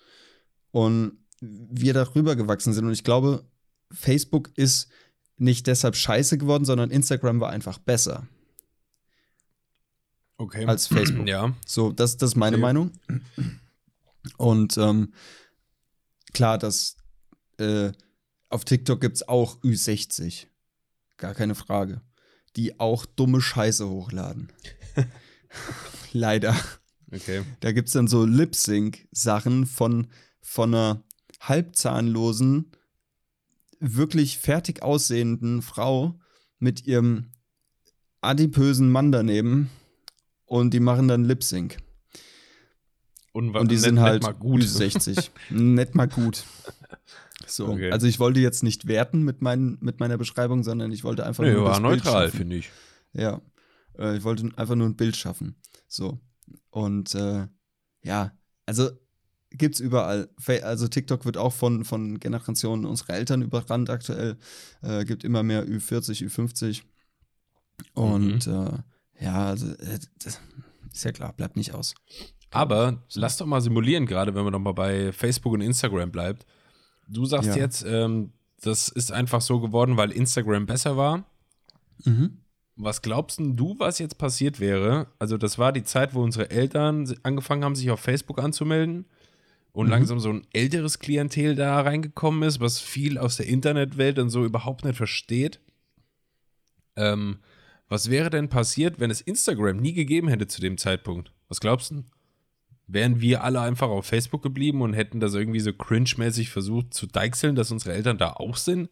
Und 0.71 1.19
wir 1.41 1.93
darüber 1.93 2.35
gewachsen 2.35 2.73
sind. 2.73 2.85
Und 2.85 2.91
ich 2.91 3.03
glaube, 3.03 3.45
Facebook 3.91 4.51
ist 4.55 4.89
nicht 5.37 5.67
deshalb 5.67 5.95
scheiße 5.95 6.37
geworden, 6.37 6.65
sondern 6.65 6.91
Instagram 6.91 7.39
war 7.39 7.49
einfach 7.49 7.77
besser. 7.77 8.27
Okay. 10.37 10.65
Als 10.65 10.87
Facebook. 10.87 11.27
Ja. 11.27 11.55
So, 11.65 11.91
das, 11.91 12.17
das 12.17 12.31
ist 12.31 12.35
meine 12.35 12.57
okay. 12.57 12.61
Meinung. 12.61 12.91
Und 14.37 14.77
ähm, 14.77 15.13
klar, 16.33 16.57
dass 16.57 16.97
äh, 17.57 17.91
auf 18.49 18.65
TikTok 18.65 18.99
gibt 19.01 19.17
es 19.17 19.27
auch 19.27 19.61
Ü60. 19.61 20.47
Gar 21.17 21.33
keine 21.33 21.55
Frage. 21.55 22.01
Die 22.55 22.79
auch 22.79 23.05
dumme 23.05 23.41
Scheiße 23.41 23.87
hochladen. 23.87 24.51
Leider. 26.13 26.55
Okay. 27.11 27.43
Da 27.59 27.71
gibt 27.71 27.87
es 27.87 27.93
dann 27.93 28.07
so 28.07 28.25
Lip-Sync-Sachen 28.25 29.65
von, 29.65 30.07
von 30.41 30.73
einer 30.73 31.03
halbzahnlosen, 31.39 32.71
wirklich 33.79 34.37
fertig 34.37 34.81
aussehenden 34.81 35.61
Frau 35.61 36.19
mit 36.57 36.85
ihrem 36.85 37.31
adipösen 38.21 38.91
Mann 38.91 39.11
daneben 39.11 39.69
und 40.45 40.73
die 40.73 40.79
machen 40.79 41.07
dann 41.07 41.23
Lip 41.23 41.43
Sync. 41.43 41.77
Und, 43.31 43.55
und 43.55 43.71
die 43.71 43.77
sind 43.77 43.99
halt 43.99 44.23
net 44.23 44.39
gut. 44.39 44.63
60. 44.63 45.31
Nett 45.49 45.95
mal 45.95 46.07
gut. 46.07 46.43
So, 47.49 47.67
okay. 47.67 47.91
also 47.91 48.07
ich 48.07 48.19
wollte 48.19 48.39
jetzt 48.39 48.63
nicht 48.63 48.87
werten 48.87 49.23
mit, 49.23 49.41
mein, 49.41 49.77
mit 49.81 49.99
meiner 49.99 50.17
Beschreibung, 50.17 50.63
sondern 50.63 50.91
ich 50.91 51.03
wollte 51.03 51.25
einfach 51.25 51.43
nee, 51.43 51.53
nur 51.53 51.65
war 51.65 51.79
neutral, 51.79 52.29
finde 52.29 52.57
ich. 52.57 52.69
Ja, 53.13 53.41
äh, 53.97 54.17
ich 54.17 54.23
wollte 54.23 54.49
einfach 54.55 54.75
nur 54.75 54.87
ein 54.87 54.95
Bild 54.95 55.15
schaffen. 55.15 55.55
So 55.87 56.19
und 56.69 57.15
äh, 57.15 57.47
ja, 58.03 58.31
also 58.65 58.89
gibt 59.51 59.75
es 59.75 59.81
überall. 59.81 60.29
Also 60.63 60.87
TikTok 60.87 61.25
wird 61.25 61.37
auch 61.37 61.53
von, 61.53 61.85
von 61.85 62.19
Generationen 62.19 62.85
unserer 62.85 63.15
Eltern 63.15 63.41
überrannt 63.41 63.89
aktuell. 63.89 64.37
Äh, 64.81 65.05
gibt 65.05 65.23
immer 65.23 65.43
mehr 65.43 65.65
Ü40, 65.65 66.27
Ü50. 66.27 66.83
Und 67.93 68.47
mhm. 68.47 68.53
äh, 68.53 69.23
ja, 69.23 69.47
also 69.47 69.67
äh, 69.67 69.99
ist 70.91 71.03
ja 71.03 71.11
klar, 71.11 71.33
bleibt 71.33 71.57
nicht 71.57 71.73
aus. 71.73 71.95
Aber 72.51 73.03
lass 73.13 73.37
doch 73.37 73.45
mal 73.45 73.61
simulieren, 73.61 74.05
gerade 74.05 74.33
wenn 74.33 74.43
man 74.43 74.53
noch 74.53 74.59
mal 74.59 74.73
bei 74.73 75.11
Facebook 75.11 75.53
und 75.53 75.61
Instagram 75.61 76.11
bleibt. 76.11 76.45
Du 77.09 77.25
sagst 77.25 77.49
ja. 77.49 77.55
jetzt, 77.57 77.83
ähm, 77.87 78.31
das 78.61 78.89
ist 78.89 79.11
einfach 79.11 79.41
so 79.41 79.59
geworden, 79.59 79.97
weil 79.97 80.11
Instagram 80.11 80.65
besser 80.65 80.95
war. 80.95 81.25
Mhm. 82.05 82.37
Was 82.75 83.01
glaubst 83.01 83.39
du, 83.41 83.75
was 83.77 83.99
jetzt 83.99 84.17
passiert 84.17 84.59
wäre? 84.59 85.07
Also, 85.19 85.37
das 85.37 85.57
war 85.57 85.73
die 85.73 85.83
Zeit, 85.83 86.13
wo 86.13 86.23
unsere 86.23 86.49
Eltern 86.49 87.13
angefangen 87.23 87.65
haben, 87.65 87.75
sich 87.75 87.91
auf 87.91 87.99
Facebook 87.99 88.39
anzumelden 88.39 89.05
und 89.71 89.87
mhm. 89.87 89.91
langsam 89.91 90.19
so 90.19 90.29
ein 90.29 90.47
älteres 90.53 90.99
Klientel 90.99 91.55
da 91.55 91.81
reingekommen 91.81 92.43
ist, 92.43 92.59
was 92.59 92.79
viel 92.79 93.17
aus 93.17 93.37
der 93.37 93.47
Internetwelt 93.47 94.17
und 94.19 94.29
so 94.29 94.45
überhaupt 94.45 94.85
nicht 94.85 94.95
versteht. 94.95 95.59
Ähm, 96.95 97.39
was 97.87 98.09
wäre 98.09 98.29
denn 98.29 98.49
passiert, 98.49 98.99
wenn 98.99 99.11
es 99.11 99.21
Instagram 99.21 99.77
nie 99.77 99.93
gegeben 99.93 100.27
hätte 100.27 100.47
zu 100.47 100.61
dem 100.61 100.77
Zeitpunkt? 100.77 101.33
Was 101.47 101.59
glaubst 101.59 101.91
du? 101.91 102.03
Wären 102.91 103.21
wir 103.21 103.43
alle 103.43 103.61
einfach 103.61 103.87
auf 103.89 104.07
Facebook 104.07 104.41
geblieben 104.41 104.81
und 104.81 104.93
hätten 104.93 105.19
das 105.19 105.35
irgendwie 105.35 105.59
so 105.59 105.71
cringe-mäßig 105.71 106.49
versucht 106.49 106.93
zu 106.93 107.05
deichseln, 107.05 107.55
dass 107.55 107.71
unsere 107.71 107.93
Eltern 107.93 108.17
da 108.17 108.33
auch 108.33 108.57
sind? 108.57 108.89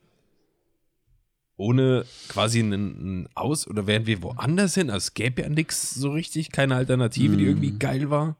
ohne 1.59 2.05
quasi 2.29 2.59
einen, 2.59 3.27
Aus- 3.33 3.67
oder 3.67 3.87
wären 3.87 4.05
wir 4.05 4.21
woanders 4.21 4.75
hin? 4.75 4.91
Also 4.91 5.05
es 5.07 5.13
gäbe 5.15 5.41
ja 5.41 5.49
nichts 5.49 5.95
so 5.95 6.11
richtig, 6.11 6.51
keine 6.51 6.75
Alternative, 6.75 7.35
die 7.35 7.45
irgendwie 7.45 7.71
Mm. 7.71 7.79
geil 7.79 8.09
war. 8.11 8.37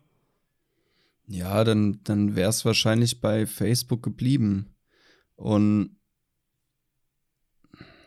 Ja, 1.28 1.64
dann, 1.64 2.00
dann 2.04 2.36
wäre 2.36 2.52
es 2.52 2.64
wahrscheinlich 2.64 3.20
bei 3.20 3.48
Facebook 3.48 4.04
geblieben. 4.04 4.68
Und 5.36 5.97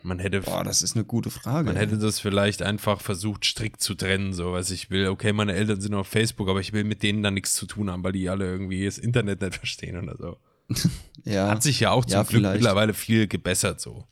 Man 0.03 0.19
hätte, 0.19 0.41
boah, 0.41 0.63
das 0.63 0.81
ist 0.81 0.95
eine 0.95 1.05
gute 1.05 1.29
Frage. 1.29 1.67
man 1.67 1.75
hätte 1.75 1.97
das 1.97 2.19
vielleicht 2.19 2.61
einfach 2.61 3.01
versucht, 3.01 3.45
strikt 3.45 3.81
zu 3.81 3.93
trennen, 3.95 4.33
so 4.33 4.51
was 4.53 4.71
ich 4.71 4.89
will. 4.89 5.07
Okay, 5.07 5.33
meine 5.33 5.53
Eltern 5.53 5.79
sind 5.81 5.93
auf 5.93 6.07
Facebook, 6.07 6.49
aber 6.49 6.59
ich 6.59 6.73
will 6.73 6.83
mit 6.83 7.03
denen 7.03 7.21
dann 7.23 7.33
nichts 7.35 7.53
zu 7.55 7.65
tun 7.65 7.89
haben, 7.91 8.03
weil 8.03 8.11
die 8.13 8.29
alle 8.29 8.45
irgendwie 8.45 8.85
das 8.85 8.97
Internet 8.97 9.41
nicht 9.41 9.55
verstehen 9.55 9.97
oder 9.97 10.15
so. 10.17 10.37
ja, 11.25 11.49
Hat 11.49 11.63
sich 11.63 11.79
ja 11.81 11.91
auch 11.91 12.05
zum 12.05 12.13
Ja, 12.13 12.23
Glück 12.23 12.41
vielleicht. 12.41 12.55
mittlerweile 12.61 12.93
viel 12.93 13.27
gebessert, 13.27 13.79
so. 13.81 14.05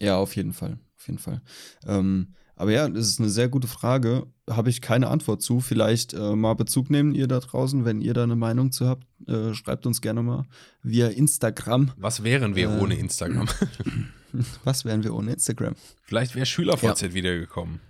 ja, 0.00 0.16
auf 0.16 0.34
jeden 0.36 0.52
Fall. 0.52 0.78
Auf 0.98 1.06
jeden 1.06 1.18
Fall. 1.18 1.40
Ähm, 1.86 2.34
aber 2.58 2.72
ja, 2.72 2.88
das 2.88 3.06
ist 3.08 3.20
eine 3.20 3.28
sehr 3.28 3.48
gute 3.48 3.68
Frage. 3.68 4.26
Habe 4.50 4.70
ich 4.70 4.80
keine 4.80 5.08
Antwort 5.08 5.42
zu. 5.42 5.60
Vielleicht 5.60 6.14
äh, 6.14 6.34
mal 6.34 6.54
Bezug 6.54 6.88
nehmen, 6.90 7.14
ihr 7.14 7.28
da 7.28 7.38
draußen, 7.38 7.84
wenn 7.84 8.00
ihr 8.00 8.14
da 8.14 8.22
eine 8.22 8.34
Meinung 8.34 8.72
zu 8.72 8.88
habt. 8.88 9.06
Äh, 9.28 9.52
schreibt 9.54 9.86
uns 9.86 10.00
gerne 10.00 10.22
mal 10.22 10.44
via 10.82 11.08
Instagram. 11.08 11.92
Was 11.98 12.22
wären 12.24 12.56
wir 12.56 12.70
Äh, 12.70 12.78
ohne 12.80 12.94
Instagram? 12.96 13.46
Was 14.64 14.84
wären 14.84 15.02
wir 15.04 15.14
ohne 15.14 15.32
Instagram? 15.32 15.74
Vielleicht 16.02 16.34
wäre 16.34 16.46
SchülerVZ 16.46 17.14
wiedergekommen. 17.14 17.80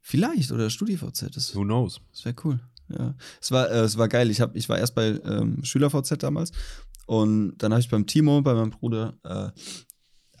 Vielleicht 0.00 0.52
oder 0.52 0.68
StudiVZ. 0.70 1.34
Das, 1.34 1.54
Who 1.54 1.62
knows? 1.62 2.00
das 2.12 2.24
wäre 2.24 2.36
cool. 2.44 2.60
Ja. 2.88 3.14
Es 3.40 3.50
war, 3.50 3.70
äh, 3.70 3.80
es 3.80 3.96
war 3.96 4.08
geil. 4.08 4.30
Ich, 4.30 4.40
hab, 4.40 4.54
ich 4.54 4.68
war 4.68 4.78
erst 4.78 4.94
bei 4.94 5.18
ähm, 5.24 5.64
SchülerVZ 5.64 6.22
damals 6.22 6.52
und 7.06 7.56
dann 7.58 7.72
habe 7.72 7.80
ich 7.80 7.88
beim 7.88 8.06
Timo, 8.06 8.42
bei 8.42 8.54
meinem 8.54 8.70
Bruder, 8.70 9.14
äh, 9.24 9.50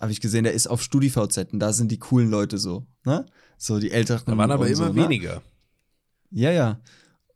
habe 0.00 0.12
ich 0.12 0.20
gesehen, 0.20 0.44
der 0.44 0.52
ist 0.52 0.66
auf 0.66 0.82
StudiVZ 0.82 1.52
und 1.52 1.60
da 1.60 1.72
sind 1.72 1.90
die 1.90 1.98
coolen 1.98 2.30
Leute 2.30 2.58
so, 2.58 2.86
ne? 3.04 3.24
So 3.56 3.78
die 3.78 3.90
Älteren. 3.90 4.24
Da 4.26 4.36
waren 4.36 4.50
aber 4.50 4.66
immer 4.66 4.76
so, 4.76 4.92
ne? 4.92 4.94
weniger. 4.96 5.42
Ja, 6.30 6.50
ja. 6.50 6.80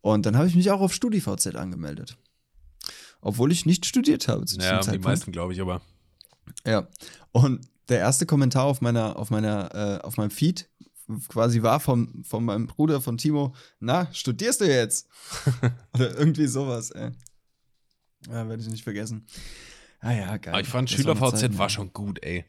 Und 0.01 0.25
dann 0.25 0.37
habe 0.37 0.47
ich 0.47 0.55
mich 0.55 0.69
auch 0.71 0.81
auf 0.81 0.93
StudiVZ 0.93 1.55
angemeldet. 1.55 2.17
Obwohl 3.21 3.51
ich 3.51 3.65
nicht 3.65 3.85
studiert 3.85 4.27
habe 4.27 4.45
zu 4.45 4.57
diesem 4.57 4.69
Ja, 4.69 4.79
die 4.79 4.85
Zeitpunkt. 4.85 5.05
meisten, 5.05 5.31
glaube 5.31 5.53
ich, 5.53 5.61
aber. 5.61 5.81
Ja. 6.65 6.87
Und 7.31 7.61
der 7.89 7.99
erste 7.99 8.25
Kommentar 8.25 8.65
auf 8.65 8.81
meiner, 8.81 9.17
auf 9.17 9.29
meiner, 9.29 9.73
äh, 9.73 10.05
auf 10.05 10.17
meinem 10.17 10.31
Feed 10.31 10.69
quasi 11.27 11.63
war 11.63 11.79
von, 11.79 12.23
von 12.23 12.45
meinem 12.45 12.67
Bruder, 12.67 13.01
von 13.01 13.17
Timo, 13.17 13.53
na, 13.79 14.07
studierst 14.13 14.61
du 14.61 14.65
jetzt? 14.65 15.07
Oder 15.93 16.17
irgendwie 16.17 16.47
sowas, 16.47 16.91
ey. 16.91 17.11
Ja, 18.27 18.47
werde 18.47 18.61
ich 18.61 18.69
nicht 18.69 18.83
vergessen. 18.83 19.25
Ah 20.01 20.13
ja, 20.13 20.37
geil. 20.37 20.53
Aber 20.53 20.61
ich 20.61 20.67
fand 20.67 20.89
SchülerVZ 20.89 21.39
Zeiten, 21.39 21.57
war 21.57 21.65
ja. 21.65 21.69
schon 21.69 21.93
gut, 21.93 22.23
ey. 22.23 22.45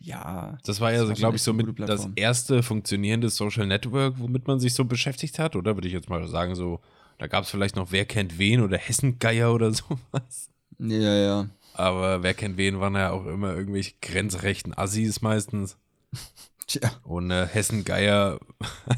Ja. 0.00 0.58
Das 0.64 0.80
war 0.80 0.92
ja, 0.92 0.98
Das 0.98 1.04
so, 1.04 1.08
war 1.08 1.16
schon 1.16 1.20
glaube 1.20 1.36
ich, 1.36 1.42
so 1.42 1.52
mit 1.52 1.78
das 1.88 2.08
erste 2.16 2.62
funktionierende 2.62 3.28
Social 3.28 3.66
Network, 3.66 4.18
womit 4.18 4.46
man 4.46 4.60
sich 4.60 4.74
so 4.74 4.84
beschäftigt 4.84 5.38
hat, 5.38 5.56
oder 5.56 5.76
würde 5.76 5.88
ich 5.88 5.94
jetzt 5.94 6.08
mal 6.08 6.26
sagen, 6.28 6.54
so, 6.54 6.80
da 7.18 7.26
gab 7.26 7.44
es 7.44 7.50
vielleicht 7.50 7.76
noch 7.76 7.92
Wer 7.92 8.06
kennt 8.06 8.38
wen 8.38 8.60
oder 8.60 8.78
Hessengeier 8.78 9.52
oder 9.52 9.72
sowas. 9.72 10.50
Ja, 10.78 11.14
ja. 11.14 11.50
Aber 11.74 12.22
Wer 12.22 12.34
kennt 12.34 12.56
wen 12.56 12.80
waren 12.80 12.94
ja 12.94 13.10
auch 13.10 13.26
immer 13.26 13.52
irgendwelche 13.54 13.92
grenzrechten 14.00 14.76
Assis 14.76 15.20
meistens. 15.22 15.76
Tja, 16.66 16.90
Und 17.02 17.30
äh, 17.30 17.46
Hessengeier, 17.46 18.38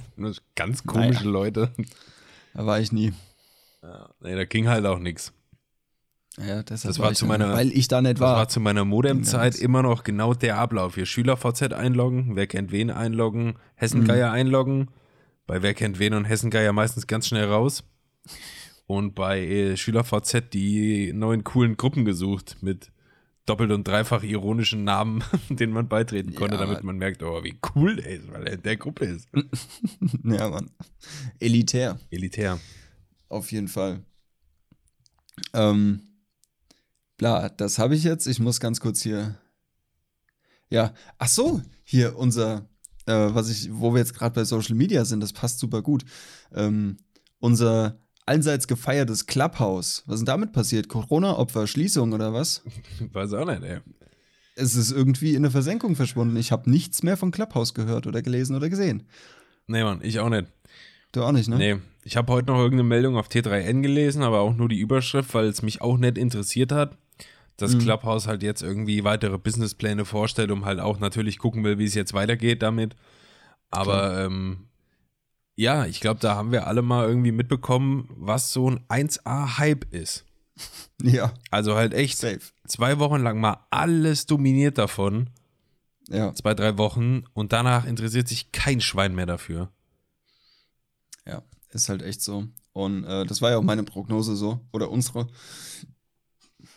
ganz 0.55 0.85
komische 0.85 1.21
Naja. 1.25 1.31
Leute. 1.31 1.73
da 2.55 2.65
war 2.67 2.79
ich 2.79 2.93
nie. 2.93 3.13
Ja, 3.83 4.09
nee, 4.21 4.35
da 4.37 4.45
ging 4.45 4.69
halt 4.69 4.87
auch 4.87 4.99
nichts. 4.99 5.33
Ja, 6.39 6.63
Das 6.63 6.85
war 6.99 7.11
ich 7.13 7.17
zu 7.19 7.25
meiner- 7.27 7.53
weil 7.55 7.73
ich 7.73 7.89
da 7.89 8.03
nicht 8.03 8.17
Das 8.17 8.21
war 8.21 8.37
war. 8.37 8.49
zu 8.49 8.61
meiner 8.61 8.85
Modemzeit 8.85 9.55
immer 9.57 9.83
noch 9.83 10.05
genau 10.05 10.35
der 10.35 10.59
Ablauf. 10.59 10.95
Hier 10.97 11.07
SchülerVZ 11.07 11.73
einloggen, 11.73 12.37
wer 12.37 12.47
kennt 12.47 12.73
wen 12.73 12.91
einloggen, 12.91 13.55
Hessengeier 13.75 14.29
Mhm. 14.29 14.35
einloggen. 14.35 14.91
Bei 15.47 15.63
wer 15.63 15.73
kennt 15.75 15.99
wen 15.99 16.13
und 16.13 16.25
Hessengeier 16.27 16.73
meistens 16.75 17.07
ganz 17.07 17.27
schnell 17.27 17.47
raus. 17.47 17.85
Und 18.87 19.15
bei 19.15 19.41
äh, 19.41 19.77
SchülerVZ 19.77 20.51
die 20.53 21.13
neuen 21.13 21.43
coolen 21.45 21.77
Gruppen 21.77 22.05
gesucht 22.05 22.59
mit 22.61 22.93
doppelt 23.47 23.71
und 23.71 23.87
dreifach 23.87 24.23
ironischen 24.23 24.85
Namen, 24.85 25.25
denen 25.49 25.73
man 25.73 25.89
beitreten 25.89 26.35
konnte, 26.35 26.57
Ja, 26.57 26.61
damit 26.61 26.85
man 26.85 26.97
merkt, 26.97 27.23
oh, 27.23 27.43
wie 27.43 27.59
cool 27.75 27.97
der 27.97 28.07
ist, 28.07 28.31
weil 28.31 28.47
er 28.47 28.55
in 28.55 28.63
der 28.63 28.77
Gruppe 28.77 29.07
ist. 29.07 29.29
ja, 30.25 30.49
Mann. 30.49 30.71
Elitär. 31.41 31.99
Elitär. 32.11 32.59
Auf 33.29 33.51
jeden 33.53 33.69
Fall. 33.69 34.05
Ähm, 35.53 36.01
bla, 37.17 37.49
das 37.49 37.79
habe 37.79 37.95
ich 37.95 38.05
jetzt. 38.05 38.27
Ich 38.27 38.41
muss 38.41 38.61
ganz 38.61 38.81
kurz 38.81 39.03
hier. 39.03 39.39
Ja, 40.69 40.93
ach 41.19 41.29
so, 41.29 41.63
hier 41.85 42.17
unser, 42.17 42.69
äh, 43.07 43.13
was 43.13 43.49
ich, 43.49 43.69
wo 43.73 43.93
wir 43.95 43.99
jetzt 44.01 44.15
gerade 44.15 44.35
bei 44.35 44.45
Social 44.45 44.75
Media 44.75 45.05
sind, 45.05 45.21
das 45.21 45.33
passt 45.33 45.61
super 45.61 45.83
gut. 45.83 46.05
Ähm, 46.53 46.97
unser 47.39 48.01
allseits 48.27 48.67
gefeiertes 48.69 49.27
Clubhouse. 49.27 50.03
Was 50.07 50.17
ist 50.17 50.21
denn 50.21 50.27
damit 50.27 50.53
passiert? 50.53 50.89
Corona-Opfer, 50.89 51.67
Schließung 51.67 52.13
oder 52.13 52.33
was? 52.33 52.63
Weiß 53.13 53.33
auch 53.33 53.47
nicht, 53.47 53.63
ey. 53.63 53.79
Es 54.57 54.75
ist 54.75 54.91
irgendwie 54.91 55.31
in 55.31 55.39
eine 55.39 55.51
Versenkung 55.51 55.97
verschwunden. 55.97 56.37
Ich 56.37 56.51
habe 56.51 56.71
nichts 56.71 57.03
mehr 57.03 57.17
von 57.17 57.31
Clubhouse 57.31 57.75
gehört 57.75 58.07
oder 58.07 58.23
gelesen 58.23 58.57
oder 58.57 58.69
gesehen. 58.71 59.05
Nee, 59.67 59.83
Mann, 59.85 60.01
ich 60.03 60.19
auch 60.21 60.29
nicht. 60.31 60.47
Du 61.13 61.23
auch 61.23 61.33
nicht, 61.33 61.49
ne? 61.49 61.57
Nee, 61.57 61.77
ich 62.05 62.17
habe 62.17 62.33
heute 62.33 62.49
noch 62.49 62.57
irgendeine 62.59 62.89
Meldung 62.89 63.17
auf 63.17 63.29
T3N 63.29 63.83
gelesen, 63.83 64.23
aber 64.23 64.41
auch 64.41 64.55
nur 64.55 64.69
die 64.69 64.79
Überschrift, 64.79 65.33
weil 65.35 65.47
es 65.47 65.63
mich 65.63 65.81
auch 65.83 65.99
nicht 65.99 66.17
interessiert 66.19 66.73
hat, 66.73 66.97
dass 67.59 67.75
Mhm. 67.75 67.81
Clubhouse 67.81 68.27
halt 68.27 68.43
jetzt 68.43 68.63
irgendwie 68.63 69.05
weitere 69.05 69.39
Businesspläne 69.39 70.05
vorstellt, 70.05 70.51
um 70.51 70.65
halt 70.65 70.81
auch 70.81 70.99
natürlich 71.01 71.39
gucken 71.39 71.63
will, 71.65 71.79
wie 71.79 71.85
es 71.85 71.95
jetzt 71.95 72.15
weitergeht 72.15 72.63
damit. 72.63 72.97
Aber 73.71 74.25
ähm, 74.25 74.66
ja, 75.57 75.87
ich 75.87 76.01
glaube, 76.01 76.21
da 76.21 76.37
haben 76.37 76.53
wir 76.53 76.67
alle 76.67 76.83
mal 76.83 77.09
irgendwie 77.09 77.33
mitbekommen, 77.33 78.09
was 78.17 78.53
so 78.53 78.71
ein 78.71 78.81
1A-Hype 78.89 79.93
ist. 79.93 80.25
Ja, 81.03 81.35
Also 81.51 81.75
halt 81.75 81.93
echt 81.93 82.17
safe. 82.17 82.41
zwei 82.67 82.99
Wochen 82.99 83.21
lang 83.21 83.39
mal 83.39 83.67
alles 83.71 84.25
dominiert 84.25 84.79
davon, 84.79 85.29
Ja. 86.09 86.33
zwei, 86.35 86.55
drei 86.55 86.79
Wochen, 86.79 87.25
und 87.35 87.53
danach 87.53 87.85
interessiert 87.85 88.29
sich 88.29 88.51
kein 88.53 88.81
Schwein 88.81 89.15
mehr 89.15 89.27
dafür. 89.27 89.71
Ja, 91.27 91.43
ist 91.73 91.91
halt 91.91 92.01
echt 92.03 92.23
so. 92.23 92.47
Und 92.73 93.05
äh, 93.05 93.27
das 93.27 93.43
war 93.43 93.51
ja 93.51 93.59
auch 93.59 93.63
meine 93.63 93.83
Prognose 93.83 94.37
so, 94.37 94.61
oder 94.73 94.91
unsere, 94.91 95.29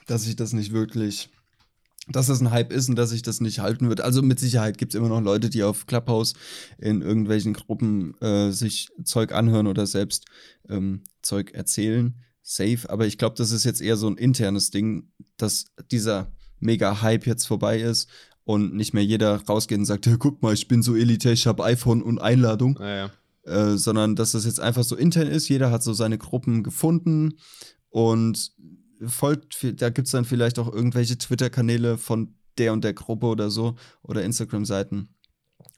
dass 0.07 0.23
sich 0.23 0.35
das 0.35 0.51
nicht 0.51 0.73
wirklich, 0.73 1.29
dass 2.11 2.27
das 2.27 2.41
ein 2.41 2.51
Hype 2.51 2.71
ist 2.73 2.89
und 2.89 2.95
dass 2.95 3.11
sich 3.11 3.21
das 3.21 3.39
nicht 3.41 3.59
halten 3.59 3.89
wird. 3.89 4.01
Also 4.01 4.21
mit 4.21 4.39
Sicherheit 4.39 4.77
gibt 4.77 4.93
es 4.93 4.97
immer 4.97 5.09
noch 5.09 5.21
Leute, 5.21 5.49
die 5.49 5.63
auf 5.63 5.85
Clubhouse 5.85 6.33
in 6.77 7.01
irgendwelchen 7.01 7.53
Gruppen 7.53 8.15
äh, 8.21 8.51
sich 8.51 8.89
Zeug 9.03 9.31
anhören 9.31 9.67
oder 9.67 9.85
selbst 9.85 10.25
ähm, 10.67 11.03
Zeug 11.21 11.51
erzählen. 11.53 12.15
Safe. 12.41 12.79
Aber 12.89 13.05
ich 13.05 13.17
glaube, 13.17 13.35
das 13.37 13.51
ist 13.51 13.63
jetzt 13.63 13.81
eher 13.81 13.95
so 13.95 14.07
ein 14.07 14.17
internes 14.17 14.71
Ding, 14.71 15.11
dass 15.37 15.65
dieser 15.91 16.31
Mega-Hype 16.59 17.27
jetzt 17.27 17.45
vorbei 17.45 17.79
ist 17.79 18.09
und 18.43 18.73
nicht 18.73 18.93
mehr 18.93 19.05
jeder 19.05 19.35
rausgeht 19.45 19.77
und 19.77 19.85
sagt, 19.85 20.07
hey, 20.07 20.15
guck 20.17 20.41
mal, 20.41 20.53
ich 20.53 20.67
bin 20.67 20.81
so 20.81 20.95
elitär, 20.95 21.33
ich 21.33 21.45
habe 21.45 21.63
iPhone 21.63 22.01
und 22.01 22.19
Einladung 22.19 22.73
Naja. 22.79 23.11
äh, 23.43 23.77
sondern 23.77 24.15
dass 24.15 24.31
das 24.31 24.45
jetzt 24.45 24.59
einfach 24.59 24.83
so 24.83 24.95
intern 24.95 25.27
ist. 25.27 25.47
Jeder 25.47 25.69
hat 25.69 25.83
so 25.83 25.93
seine 25.93 26.17
Gruppen 26.17 26.63
gefunden 26.63 27.35
und 27.89 28.51
folgt, 29.05 29.81
da 29.81 29.89
gibt 29.89 30.07
es 30.07 30.11
dann 30.11 30.25
vielleicht 30.25 30.59
auch 30.59 30.71
irgendwelche 30.71 31.17
Twitter-Kanäle 31.17 31.97
von 31.97 32.35
der 32.57 32.73
und 32.73 32.83
der 32.83 32.93
Gruppe 32.93 33.27
oder 33.27 33.49
so 33.49 33.75
oder 34.01 34.23
Instagram-Seiten, 34.23 35.09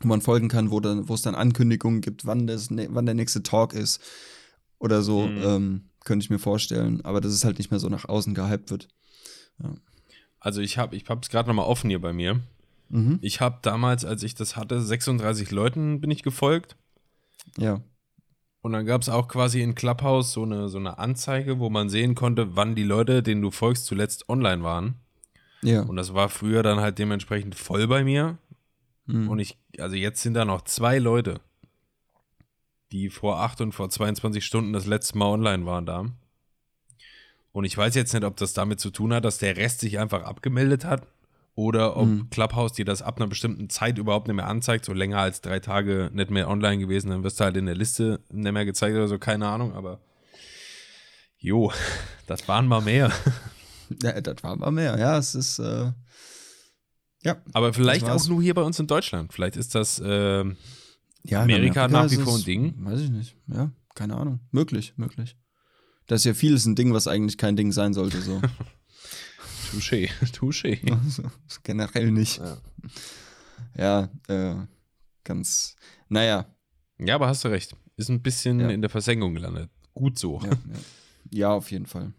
wo 0.01 0.07
man 0.07 0.21
folgen 0.21 0.47
kann, 0.47 0.71
wo 0.71 0.79
dann, 0.79 1.07
wo 1.07 1.13
es 1.13 1.21
dann 1.21 1.35
Ankündigungen 1.35 2.01
gibt, 2.01 2.25
wann, 2.25 2.47
das, 2.47 2.69
wann 2.71 3.05
der 3.05 3.15
nächste 3.15 3.43
Talk 3.43 3.73
ist 3.73 4.01
oder 4.79 5.01
so, 5.01 5.27
Mhm. 5.27 5.41
ähm, 5.43 5.89
könnte 6.03 6.23
ich 6.23 6.29
mir 6.31 6.39
vorstellen. 6.39 7.01
Aber 7.05 7.21
dass 7.21 7.31
es 7.33 7.45
halt 7.45 7.59
nicht 7.59 7.69
mehr 7.69 7.79
so 7.79 7.89
nach 7.89 8.05
außen 8.05 8.33
gehypt 8.33 8.71
wird. 8.71 8.87
Also 10.39 10.61
ich 10.61 10.79
habe 10.79 10.95
ich 10.95 11.05
es 11.07 11.29
gerade 11.29 11.47
nochmal 11.47 11.67
offen 11.67 11.89
hier 11.91 12.01
bei 12.01 12.13
mir. 12.13 12.39
Mhm. 12.89 13.19
Ich 13.21 13.39
habe 13.41 13.59
damals, 13.61 14.03
als 14.05 14.23
ich 14.23 14.33
das 14.33 14.55
hatte, 14.55 14.81
36 14.81 15.51
Leuten 15.51 16.01
bin 16.01 16.09
ich 16.09 16.23
gefolgt. 16.23 16.75
Ja. 17.57 17.81
Und 18.61 18.73
dann 18.73 18.85
gab 18.85 19.01
es 19.01 19.09
auch 19.09 19.27
quasi 19.27 19.61
in 19.61 19.73
Clubhouse 19.73 20.33
so 20.33 20.43
eine, 20.43 20.69
so 20.69 20.77
eine 20.77 20.99
Anzeige, 20.99 21.59
wo 21.59 21.69
man 21.69 21.89
sehen 21.89 22.13
konnte, 22.13 22.55
wann 22.55 22.75
die 22.75 22.83
Leute, 22.83 23.23
denen 23.23 23.41
du 23.41 23.49
folgst, 23.49 23.85
zuletzt 23.85 24.29
online 24.29 24.63
waren. 24.63 24.95
Ja. 25.63 25.81
Und 25.81 25.95
das 25.95 26.13
war 26.13 26.29
früher 26.29 26.61
dann 26.61 26.79
halt 26.79 26.99
dementsprechend 26.99 27.55
voll 27.55 27.87
bei 27.87 28.03
mir. 28.03 28.37
Mhm. 29.07 29.29
Und 29.29 29.39
ich, 29.39 29.57
also 29.79 29.95
jetzt 29.95 30.21
sind 30.21 30.35
da 30.35 30.45
noch 30.45 30.61
zwei 30.61 30.99
Leute, 30.99 31.39
die 32.91 33.09
vor 33.09 33.39
8 33.39 33.61
und 33.61 33.71
vor 33.71 33.89
22 33.89 34.45
Stunden 34.45 34.73
das 34.73 34.85
letzte 34.85 35.17
Mal 35.17 35.27
online 35.27 35.65
waren 35.65 35.85
da. 35.85 36.05
Und 37.53 37.65
ich 37.65 37.75
weiß 37.75 37.95
jetzt 37.95 38.13
nicht, 38.13 38.23
ob 38.23 38.37
das 38.37 38.53
damit 38.53 38.79
zu 38.79 38.91
tun 38.91 39.13
hat, 39.13 39.25
dass 39.25 39.39
der 39.39 39.57
Rest 39.57 39.79
sich 39.79 39.97
einfach 39.99 40.23
abgemeldet 40.23 40.85
hat 40.85 41.07
oder 41.55 41.97
ob 41.97 42.07
Mhm. 42.07 42.29
Clubhouse 42.29 42.73
dir 42.73 42.85
das 42.85 43.01
ab 43.01 43.17
einer 43.17 43.27
bestimmten 43.27 43.69
Zeit 43.69 43.97
überhaupt 43.97 44.27
nicht 44.27 44.35
mehr 44.35 44.47
anzeigt, 44.47 44.85
so 44.85 44.93
länger 44.93 45.19
als 45.19 45.41
drei 45.41 45.59
Tage 45.59 46.09
nicht 46.13 46.31
mehr 46.31 46.49
online 46.49 46.77
gewesen, 46.79 47.09
dann 47.09 47.23
wirst 47.23 47.39
du 47.39 47.43
halt 47.43 47.57
in 47.57 47.65
der 47.65 47.75
Liste 47.75 48.23
nicht 48.31 48.51
mehr 48.51 48.65
gezeigt 48.65 48.95
oder 48.95 49.07
so, 49.07 49.19
keine 49.19 49.47
Ahnung, 49.47 49.73
aber 49.73 49.99
jo, 51.37 51.71
das 52.27 52.47
waren 52.47 52.67
mal 52.67 52.81
mehr. 52.81 53.11
Ja, 54.01 54.21
das 54.21 54.41
war 54.43 54.55
mal 54.55 54.71
mehr. 54.71 54.97
Ja, 54.97 55.17
es 55.17 55.35
ist, 55.35 55.59
äh, 55.59 55.91
Ja. 57.23 57.35
Aber 57.53 57.73
vielleicht 57.73 58.09
auch 58.09 58.27
nur 58.27 58.41
hier 58.41 58.53
bei 58.53 58.61
uns 58.63 58.79
in 58.79 58.87
Deutschland. 58.87 59.33
Vielleicht 59.33 59.57
ist 59.57 59.75
das 59.75 60.01
ähm, 60.03 60.55
ja 61.23 61.39
in 61.43 61.51
Amerika 61.51 61.87
nach 61.87 62.09
wie 62.09 62.15
vor 62.15 62.35
ein 62.37 62.43
Ding. 62.43 62.73
Weiß 62.85 63.01
ich 63.01 63.09
nicht. 63.11 63.35
Ja, 63.47 63.71
keine 63.93 64.15
Ahnung. 64.15 64.39
Möglich, 64.51 64.93
möglich. 64.95 65.35
Das 66.07 66.21
ist 66.21 66.25
ja 66.25 66.33
vieles 66.33 66.65
ein 66.65 66.75
Ding, 66.75 66.93
was 66.93 67.07
eigentlich 67.07 67.37
kein 67.37 67.55
Ding 67.55 67.71
sein 67.71 67.93
sollte, 67.93 68.21
so. 68.21 68.41
Touché, 69.71 70.09
Touché. 70.33 70.79
Also, 70.91 71.23
Generell 71.63 72.11
nicht. 72.11 72.41
Ja, 73.77 74.09
äh, 74.27 74.55
ganz. 75.23 75.75
Naja, 76.09 76.45
Ja, 76.99 77.15
aber 77.15 77.27
hast 77.27 77.43
du 77.43 77.47
recht. 77.47 77.75
Ist 77.97 78.09
ein 78.09 78.21
bisschen 78.21 78.59
Ja. 78.59 78.69
in 78.69 78.81
der 78.81 78.89
Versenkung 78.89 79.33
gelandet. 79.33 79.69
Gut 79.93 80.17
so. 80.19 80.39
ja, 80.41 80.49
ja. 80.49 80.57
ja, 81.31 81.51
auf 81.53 81.71
jeden 81.71 81.85
Fall. 81.85 82.13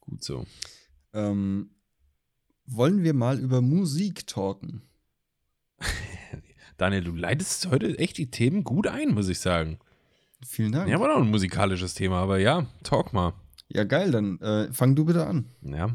Gut 0.00 0.22
so. 0.24 0.46
Ähm, 1.12 1.70
wollen 2.66 3.02
wir 3.02 3.14
mal 3.14 3.38
über 3.38 3.60
Musik 3.60 4.26
talken? 4.26 4.82
Daniel, 6.76 7.04
du 7.04 7.14
leitest 7.14 7.68
heute 7.70 7.98
echt 7.98 8.18
die 8.18 8.30
Themen 8.30 8.62
gut 8.64 8.86
ein, 8.86 9.10
muss 9.14 9.28
ich 9.28 9.40
sagen. 9.40 9.78
Vielen 10.46 10.72
Dank. 10.72 10.88
Ja, 10.88 11.00
war 11.00 11.08
doch 11.08 11.20
ein 11.20 11.30
musikalisches 11.30 11.94
Thema, 11.94 12.20
aber 12.20 12.38
ja, 12.38 12.66
talk 12.84 13.12
mal. 13.12 13.32
Ja, 13.68 13.84
geil, 13.84 14.10
dann 14.10 14.40
äh, 14.40 14.72
fang 14.72 14.96
du 14.96 15.04
bitte 15.04 15.26
an. 15.26 15.46
Ja. 15.62 15.90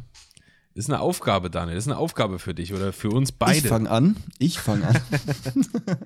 Ist 0.75 0.89
eine 0.89 0.99
Aufgabe, 1.01 1.49
Daniel. 1.49 1.77
Ist 1.77 1.87
eine 1.87 1.97
Aufgabe 1.97 2.39
für 2.39 2.53
dich 2.53 2.73
oder 2.73 2.93
für 2.93 3.09
uns 3.09 3.29
Ich 3.29 3.37
beide. 3.37 3.67
fang 3.67 3.87
an. 3.87 4.15
Ich 4.39 4.59
fang 4.59 4.83
an. 4.83 4.99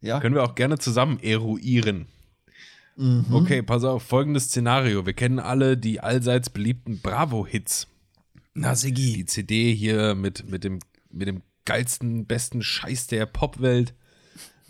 ja. 0.00 0.20
Können 0.20 0.34
wir 0.34 0.44
auch 0.44 0.54
gerne 0.54 0.78
zusammen 0.78 1.18
eruieren. 1.20 2.06
Mhm. 2.96 3.26
Okay, 3.32 3.62
pass 3.62 3.84
auf, 3.84 4.02
folgendes 4.02 4.44
Szenario. 4.44 5.06
Wir 5.06 5.14
kennen 5.14 5.38
alle 5.38 5.76
die 5.76 6.00
allseits 6.00 6.50
beliebten 6.50 7.00
Bravo-Hits. 7.00 7.88
Na, 8.54 8.70
Die 8.72 8.76
Siggi. 8.76 9.26
CD 9.26 9.74
hier 9.74 10.14
mit, 10.14 10.48
mit, 10.50 10.62
dem, 10.62 10.78
mit 11.10 11.26
dem 11.26 11.42
geilsten, 11.64 12.26
besten 12.26 12.62
Scheiß 12.62 13.06
der 13.06 13.26
Popwelt. 13.26 13.94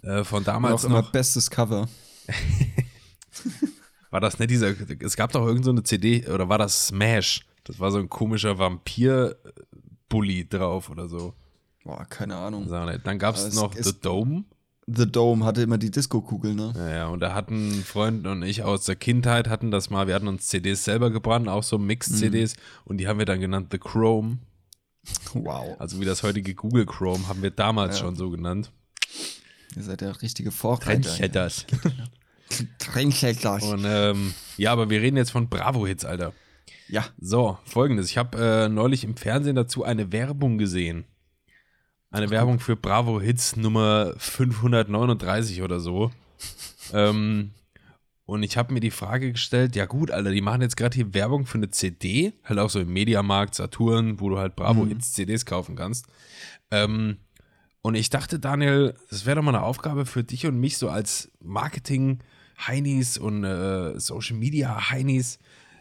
Äh, 0.03 0.25
von 0.25 0.45
damals 0.45 0.85
Auch 0.85 0.89
immer 0.89 1.03
noch. 1.03 1.13
bestes 1.13 1.51
Cover. 1.51 1.89
War 4.13 4.21
das 4.21 4.39
nicht 4.39 4.51
dieser. 4.51 4.73
Es 5.01 5.17
gab 5.17 5.33
doch 5.33 5.45
irgend 5.45 5.65
so 5.65 5.71
eine 5.71 5.83
CD, 5.83 6.29
oder 6.29 6.49
war 6.49 6.59
das 6.59 6.89
Smash? 6.89 7.45
Das 7.65 7.81
war 7.81 7.91
so 7.91 7.99
ein 7.99 8.09
komischer 8.09 8.59
Vampir-Bully 8.59 10.49
drauf 10.49 10.91
oder 10.91 11.09
so. 11.09 11.35
Boah, 11.83 12.05
keine 12.05 12.37
Ahnung. 12.37 12.69
Dann 12.69 13.19
gab 13.19 13.35
es 13.37 13.55
noch 13.55 13.75
The 13.75 13.93
Dome. 14.01 14.45
The 14.87 15.11
Dome 15.11 15.45
hatte 15.45 15.63
immer 15.63 15.79
die 15.79 15.91
Disco-Kugel, 15.91 16.55
ne? 16.55 16.73
Ja, 16.77 16.89
ja, 16.91 17.07
und 17.07 17.21
da 17.21 17.35
hatten 17.35 17.71
ein 17.71 17.85
Freund 17.85 18.27
und 18.27 18.43
ich 18.43 18.65
aus 18.65 18.85
der 18.85 18.97
Kindheit 18.97 19.49
hatten 19.49 19.71
das 19.71 19.91
mal, 19.91 20.09
wir 20.09 20.15
hatten 20.15 20.27
uns 20.29 20.49
CDs 20.49 20.85
selber 20.85 21.11
gebrannt, 21.11 21.49
auch 21.49 21.63
so 21.63 21.79
Mix-CDs 21.79 22.55
und 22.85 22.99
die 22.99 23.07
haben 23.07 23.19
wir 23.19 23.25
dann 23.27 23.41
genannt 23.41 23.69
The 23.71 23.79
Chrome. 23.79 24.39
Wow. 25.35 25.77
Also 25.81 26.01
wie 26.01 26.05
das 26.05 26.23
heutige 26.25 26.55
Google 26.55 26.85
Chrome 26.85 27.27
haben 27.29 27.43
wir 27.43 27.53
damals 27.53 27.97
Ja. 27.99 28.05
schon 28.07 28.17
so 28.17 28.29
genannt. 28.31 28.73
Ihr 29.77 29.83
seid 29.85 30.01
der 30.01 30.21
richtige 30.21 30.51
Vorreiter. 30.51 31.29
das. 31.29 31.65
Trendsetters. 32.79 33.65
Und 33.65 33.85
ähm, 33.87 34.35
ja, 34.57 34.73
aber 34.73 34.91
wir 34.91 35.01
reden 35.01 35.17
jetzt 35.17 35.31
von 35.31 35.49
Bravo-Hits, 35.49 36.05
Alter. 36.05 36.33
Ja. 36.89 37.07
So, 37.19 37.59
folgendes. 37.65 38.11
Ich 38.11 38.19
habe 38.19 38.39
äh, 38.39 38.69
neulich 38.69 39.05
im 39.05 39.17
Fernsehen 39.17 39.57
dazu 39.57 39.85
eine 39.85 40.13
Werbung 40.13 40.59
gesehen. 40.59 41.05
Eine 42.11 42.29
Werbung 42.29 42.61
für 42.61 42.77
Bravo 42.77 43.23
Hits 43.23 43.57
Nummer 43.57 44.13
539 44.19 45.63
oder 45.63 45.81
so. 45.81 46.11
ähm, 46.93 47.53
und 48.27 48.43
ich 48.43 48.59
habe 48.59 48.75
mir 48.75 48.81
die 48.81 48.91
Frage 48.91 49.33
gestellt, 49.33 49.75
ja 49.75 49.87
gut, 49.87 50.11
Alter, 50.11 50.31
die 50.31 50.43
machen 50.43 50.61
jetzt 50.61 50.77
gerade 50.77 50.95
hier 50.95 51.15
Werbung 51.15 51.47
für 51.47 51.57
eine 51.57 51.71
CD, 51.71 52.35
halt 52.45 52.59
auch 52.59 52.69
so 52.69 52.81
im 52.81 52.93
Mediamarkt, 52.93 53.55
Saturn, 53.55 54.21
wo 54.21 54.29
du 54.29 54.39
halt 54.39 54.55
Bravo 54.55 54.87
Hits 54.87 55.15
CDs 55.15 55.47
kaufen 55.47 55.75
kannst. 55.75 56.07
Ähm, 56.71 57.17
und 57.81 57.95
ich 57.95 58.11
dachte, 58.11 58.39
Daniel, 58.39 58.95
das 59.11 59.27
wäre 59.27 59.37
doch 59.37 59.43
mal 59.43 59.55
eine 59.55 59.65
Aufgabe 59.65 60.07
für 60.07 60.23
dich 60.23 60.47
und 60.47 60.61
mich 60.61 60.79
so 60.79 60.89
als 60.89 61.33
Marketing-Heinis 62.63 63.19
und 63.19 63.45
äh, 63.45 63.99
Social-Media-Heinis. 63.99 65.39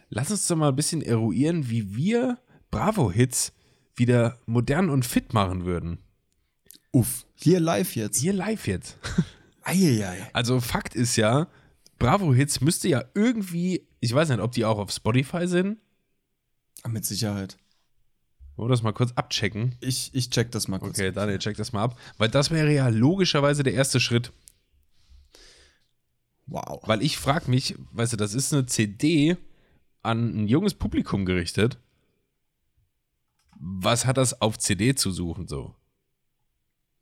Lass 0.10 0.32
uns 0.32 0.48
doch 0.48 0.56
mal 0.56 0.70
ein 0.70 0.76
bisschen 0.76 1.02
eruieren, 1.02 1.70
wie 1.70 1.96
wir 1.96 2.38
Bravo-Hits 2.70 3.54
wieder 3.96 4.38
modern 4.46 4.90
und 4.90 5.06
fit 5.06 5.34
machen 5.34 5.66
würden. 5.66 6.00
Uff. 6.92 7.26
Hier 7.36 7.60
live 7.60 7.96
jetzt. 7.96 8.18
Hier 8.20 8.34
live 8.34 8.68
jetzt. 8.68 8.98
Eieiei. 9.64 10.30
Also 10.34 10.60
Fakt 10.60 10.96
ist 10.96 11.16
ja, 11.16 11.48
Bravo-Hits 12.00 12.62
müsste 12.62 12.90
ja 12.90 13.04
irgendwie, 13.14 13.88
ich 14.00 14.14
weiß 14.14 14.30
nicht, 14.30 14.42
ob 14.42 14.52
die 14.52 14.66
auch 14.66 14.80
auf 14.80 14.92
Spotify 14.92 15.48
sind. 15.48 15.78
Ah, 16.84 16.90
Mit 16.90 17.06
Sicherheit. 17.06 17.58
Wollen 18.56 18.70
wir 18.70 18.74
das 18.74 18.84
mal 18.84 18.92
kurz 18.92 19.12
abchecken? 19.14 19.76
Ich, 19.80 20.10
ich 20.14 20.30
check 20.30 20.52
das 20.52 20.68
mal 20.68 20.80
kurz. 20.80 21.00
Okay, 21.00 21.12
Daniel, 21.12 21.40
check 21.40 21.56
das 21.58 21.72
mal 21.72 21.84
ab. 21.84 21.98
Weil 22.18 22.30
das 22.30 22.52
wäre 22.52 22.74
ja 22.74 22.90
logischerweise 22.90 23.64
der 23.64 23.74
erste 23.74 24.00
Schritt. 24.00 24.34
Wow. 26.52 26.82
Weil 26.84 27.02
ich 27.02 27.18
frage 27.18 27.50
mich, 27.50 27.76
weißt 27.94 28.14
du, 28.14 28.18
das 28.18 28.34
ist 28.34 28.54
eine 28.54 28.66
CD 28.66 29.38
an 30.04 30.44
ein 30.44 30.48
junges 30.50 30.74
Publikum 30.74 31.26
gerichtet. 31.26 31.80
Was 33.58 34.06
hat 34.06 34.18
das 34.18 34.42
auf 34.42 34.60
CD 34.60 34.94
zu 34.94 35.12
suchen 35.12 35.48
so? 35.48 35.76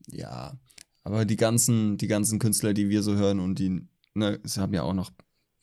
Ja. 0.08 0.60
Aber 1.04 1.26
die 1.26 1.36
ganzen, 1.36 1.97
die 1.97 2.08
ganzen 2.08 2.38
Künstler, 2.38 2.76
die 2.76 2.89
wir 2.89 3.02
so 3.02 3.16
hören 3.16 3.39
und 3.39 3.58
die, 3.58 3.88
ne, 4.14 4.39
sie 4.43 4.62
haben 4.62 4.74
ja 4.74 4.84
auch 4.84 4.93
noch 4.93 5.10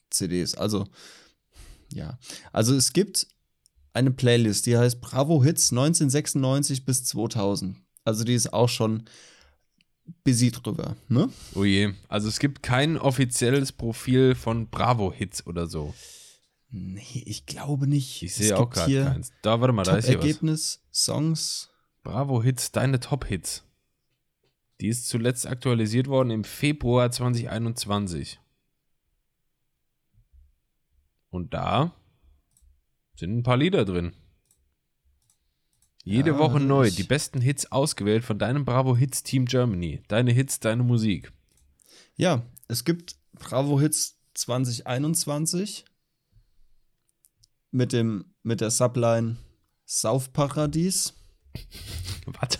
CDs. 0.09 0.55
Also, 0.55 0.85
ja. 1.93 2.19
Also 2.51 2.75
es 2.75 2.91
gibt 2.91 3.27
eine 3.93 4.11
Playlist, 4.11 4.65
die 4.65 4.77
heißt 4.77 4.99
Bravo 4.99 5.41
Hits 5.41 5.71
1996 5.71 6.83
bis 6.83 7.05
2000. 7.05 7.77
Also 8.03 8.25
die 8.25 8.33
ist 8.33 8.51
auch 8.51 8.67
schon 8.67 9.03
busy 10.23 10.51
drüber, 10.51 10.95
ne? 11.07 11.29
Oh 11.55 11.63
je. 11.63 11.93
Also 12.07 12.27
es 12.27 12.39
gibt 12.39 12.63
kein 12.63 12.97
offizielles 12.97 13.71
Profil 13.71 14.35
von 14.35 14.67
Bravo 14.67 15.13
Hits 15.13 15.45
oder 15.47 15.67
so. 15.67 15.93
Nee, 16.69 17.23
ich 17.25 17.45
glaube 17.45 17.87
nicht. 17.87 18.23
Ich 18.23 18.35
sehe 18.35 18.57
auch 18.57 18.69
gerade 18.69 19.03
keins. 19.05 19.31
Da, 19.41 19.61
warte 19.61 19.73
mal, 19.73 19.83
da 19.83 19.97
ist 19.97 20.05
hier 20.05 20.15
was. 20.15 20.21
Top-Ergebnis, 20.21 20.83
Songs. 20.91 21.69
Bravo 22.03 22.43
Hits, 22.43 22.71
deine 22.71 22.99
Top 22.99 23.25
Hits. 23.25 23.63
Die 24.79 24.89
ist 24.89 25.07
zuletzt 25.07 25.47
aktualisiert 25.47 26.07
worden 26.07 26.29
im 26.29 26.43
Februar 26.43 27.09
2021. 27.09 28.39
Und 31.29 31.53
da 31.53 31.93
sind 33.15 33.37
ein 33.37 33.43
paar 33.43 33.57
Lieder 33.57 33.85
drin. 33.85 34.13
Jede 36.07 36.31
Ja, 36.31 36.39
Woche 36.39 36.61
neu, 36.61 36.89
die 36.89 37.03
besten 37.03 37.41
Hits 37.41 37.69
ausgewählt 37.69 38.23
von 38.23 38.39
deinem 38.39 38.63
Bravo 38.63 38.95
Hits 38.95 39.23
Team 39.23 39.43
Germany. 39.43 40.01
Deine 40.07 40.31
Hits, 40.31 40.61
deine 40.61 40.83
Musik. 40.83 41.33
Ja, 42.15 42.43
es 42.69 42.85
gibt 42.85 43.17
Bravo 43.33 43.77
Hits 43.77 44.17
2021 44.35 45.83
mit 47.71 47.91
dem 47.91 48.23
mit 48.41 48.61
der 48.61 48.71
Subline 48.71 49.35
South 49.85 50.29
Paradies. 50.29 51.13
Was? 52.25 52.57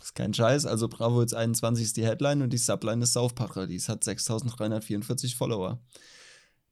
Ist 0.00 0.14
kein 0.14 0.32
Scheiß, 0.32 0.66
also 0.66 0.86
Bravo 0.86 1.22
Hits 1.22 1.34
21 1.34 1.84
ist 1.84 1.96
die 1.96 2.06
Headline 2.06 2.42
und 2.42 2.52
die 2.52 2.58
Subline 2.58 3.02
ist 3.02 3.14
South 3.14 3.34
Paradies, 3.34 3.88
hat 3.88 4.04
6344 4.04 5.34
Follower. 5.34 5.82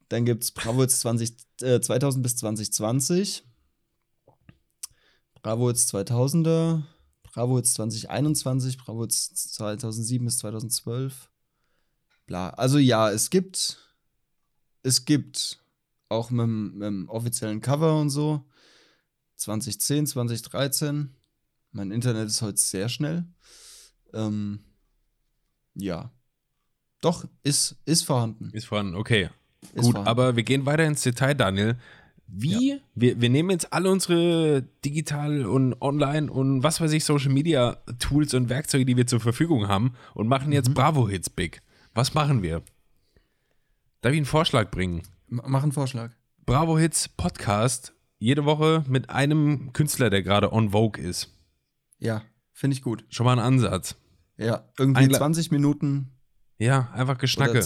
Dann 0.07 0.23
gibt 0.23 0.45
es 0.45 0.53
Bravo 0.53 0.79
Hits 0.79 1.01
20, 1.01 1.35
äh, 1.63 1.81
2000 1.81 2.23
bis 2.23 2.37
2020. 2.37 3.43
Bravo 5.45 5.67
Hits 5.67 5.87
2000er, 5.93 6.81
Bravo 7.21 7.57
Hits 7.57 7.75
2021, 7.75 8.79
Bravo 8.79 9.03
Hits 9.03 9.31
2007 9.53 10.25
bis 10.25 10.39
2012. 10.39 11.29
Bla. 12.25 12.49
Also 12.49 12.79
ja, 12.79 13.11
es 13.11 13.29
gibt 13.29 13.77
es 14.81 15.05
gibt 15.05 15.59
auch 16.09 16.31
mit, 16.31 16.41
dem- 16.45 16.73
mit 16.79 16.87
dem 16.87 17.09
offiziellen 17.09 17.61
Cover 17.61 17.99
und 17.99 18.09
so 18.09 18.43
2010, 19.35 20.07
2013. 20.07 21.15
Mein 21.71 21.91
Internet 21.91 22.27
ist 22.27 22.41
heute 22.41 22.57
sehr 22.57 22.89
schnell. 22.89 23.25
Ähm, 24.13 24.61
ja. 25.75 26.11
Doch, 27.01 27.23
ist, 27.43 27.75
ist 27.85 28.01
vorhanden. 28.03 28.49
Ist 28.51 28.65
vorhanden, 28.65 28.95
okay. 28.95 29.29
Ist 29.61 29.73
Gut, 29.75 29.83
vorhanden. 29.91 30.07
aber 30.07 30.35
wir 30.35 30.43
gehen 30.43 30.65
weiter 30.65 30.85
ins 30.85 31.03
Detail, 31.03 31.35
Daniel. 31.35 31.77
Wie, 32.27 32.81
wir, 32.95 33.21
wir 33.21 33.29
nehmen 33.29 33.51
jetzt 33.51 33.71
alle 33.71 33.89
unsere 33.91 34.63
digital 34.83 35.45
und 35.45 35.79
online 35.81 36.31
und 36.31 36.63
was 36.63 36.81
weiß 36.81 36.91
ich, 36.93 37.03
Social 37.05 37.31
Media 37.31 37.77
Tools 37.99 38.33
und 38.33 38.49
Werkzeuge, 38.49 38.85
die 38.85 38.97
wir 38.97 39.05
zur 39.07 39.19
Verfügung 39.19 39.67
haben 39.67 39.93
und 40.15 40.27
machen 40.27 40.51
jetzt 40.51 40.69
Mhm. 40.69 40.73
Bravo-Hits 40.73 41.29
big. 41.29 41.61
Was 41.93 42.13
machen 42.13 42.41
wir? 42.41 42.61
Darf 44.01 44.11
ich 44.13 44.17
einen 44.17 44.25
Vorschlag 44.25 44.71
bringen? 44.71 45.03
M- 45.29 45.41
Mach 45.45 45.63
einen 45.63 45.71
Vorschlag. 45.71 46.11
Bravo 46.45 46.77
Hits 46.77 47.07
Podcast, 47.09 47.93
jede 48.19 48.45
Woche 48.45 48.83
mit 48.87 49.09
einem 49.09 49.71
Künstler, 49.73 50.09
der 50.09 50.21
gerade 50.21 50.51
on 50.53 50.71
Vogue 50.71 51.01
ist. 51.01 51.33
Ja, 51.99 52.21
finde 52.53 52.75
ich 52.75 52.81
gut. 52.83 53.05
Schon 53.09 53.25
mal 53.25 53.33
ein 53.33 53.39
Ansatz. 53.39 53.95
Ja, 54.37 54.65
irgendwie 54.77 55.03
Einla- 55.05 55.17
20 55.17 55.51
Minuten 55.51 56.11
Ja, 56.57 56.89
einfach 56.93 57.17
Geschnacke. 57.17 57.63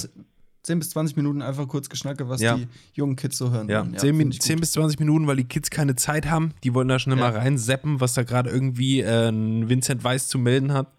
Z- 0.64 0.68
10 0.68 0.80
bis 0.80 0.89
20 0.91 1.16
Minuten 1.18 1.41
einfach 1.41 1.68
kurz 1.68 1.89
geschnacke, 1.89 2.28
was 2.30 2.41
Ja. 2.41 2.55
die 2.57 2.68
jungen 2.93 3.16
Kids 3.16 3.38
so 3.38 3.51
hören. 3.51 3.70
Ja, 3.70 3.82
wollen. 3.82 3.93
10, 3.97 3.99
find 4.10 4.18
Min- 4.18 4.32
ich 4.32 4.41
10 4.41 4.55
gut. 4.55 4.62
bis 4.62 4.72
20 4.74 4.99
Minuten, 4.99 5.28
weil 5.28 5.36
die 5.38 5.43
Kids 5.45 5.70
keine 5.70 5.95
Zeit 5.95 6.30
haben. 6.30 6.53
Die 6.64 6.74
wollen 6.74 6.88
da 6.88 6.99
schnell 6.99 7.18
Ja. 7.18 7.30
mal 7.32 7.38
reinseppen, 7.38 7.99
was 7.99 8.14
da 8.14 8.24
gerade 8.24 8.49
irgendwie 8.49 9.01
äh, 9.01 9.32
Vincent 9.32 10.03
Weiss 10.03 10.28
zu 10.28 10.38
melden 10.39 10.74
hat. 10.74 10.91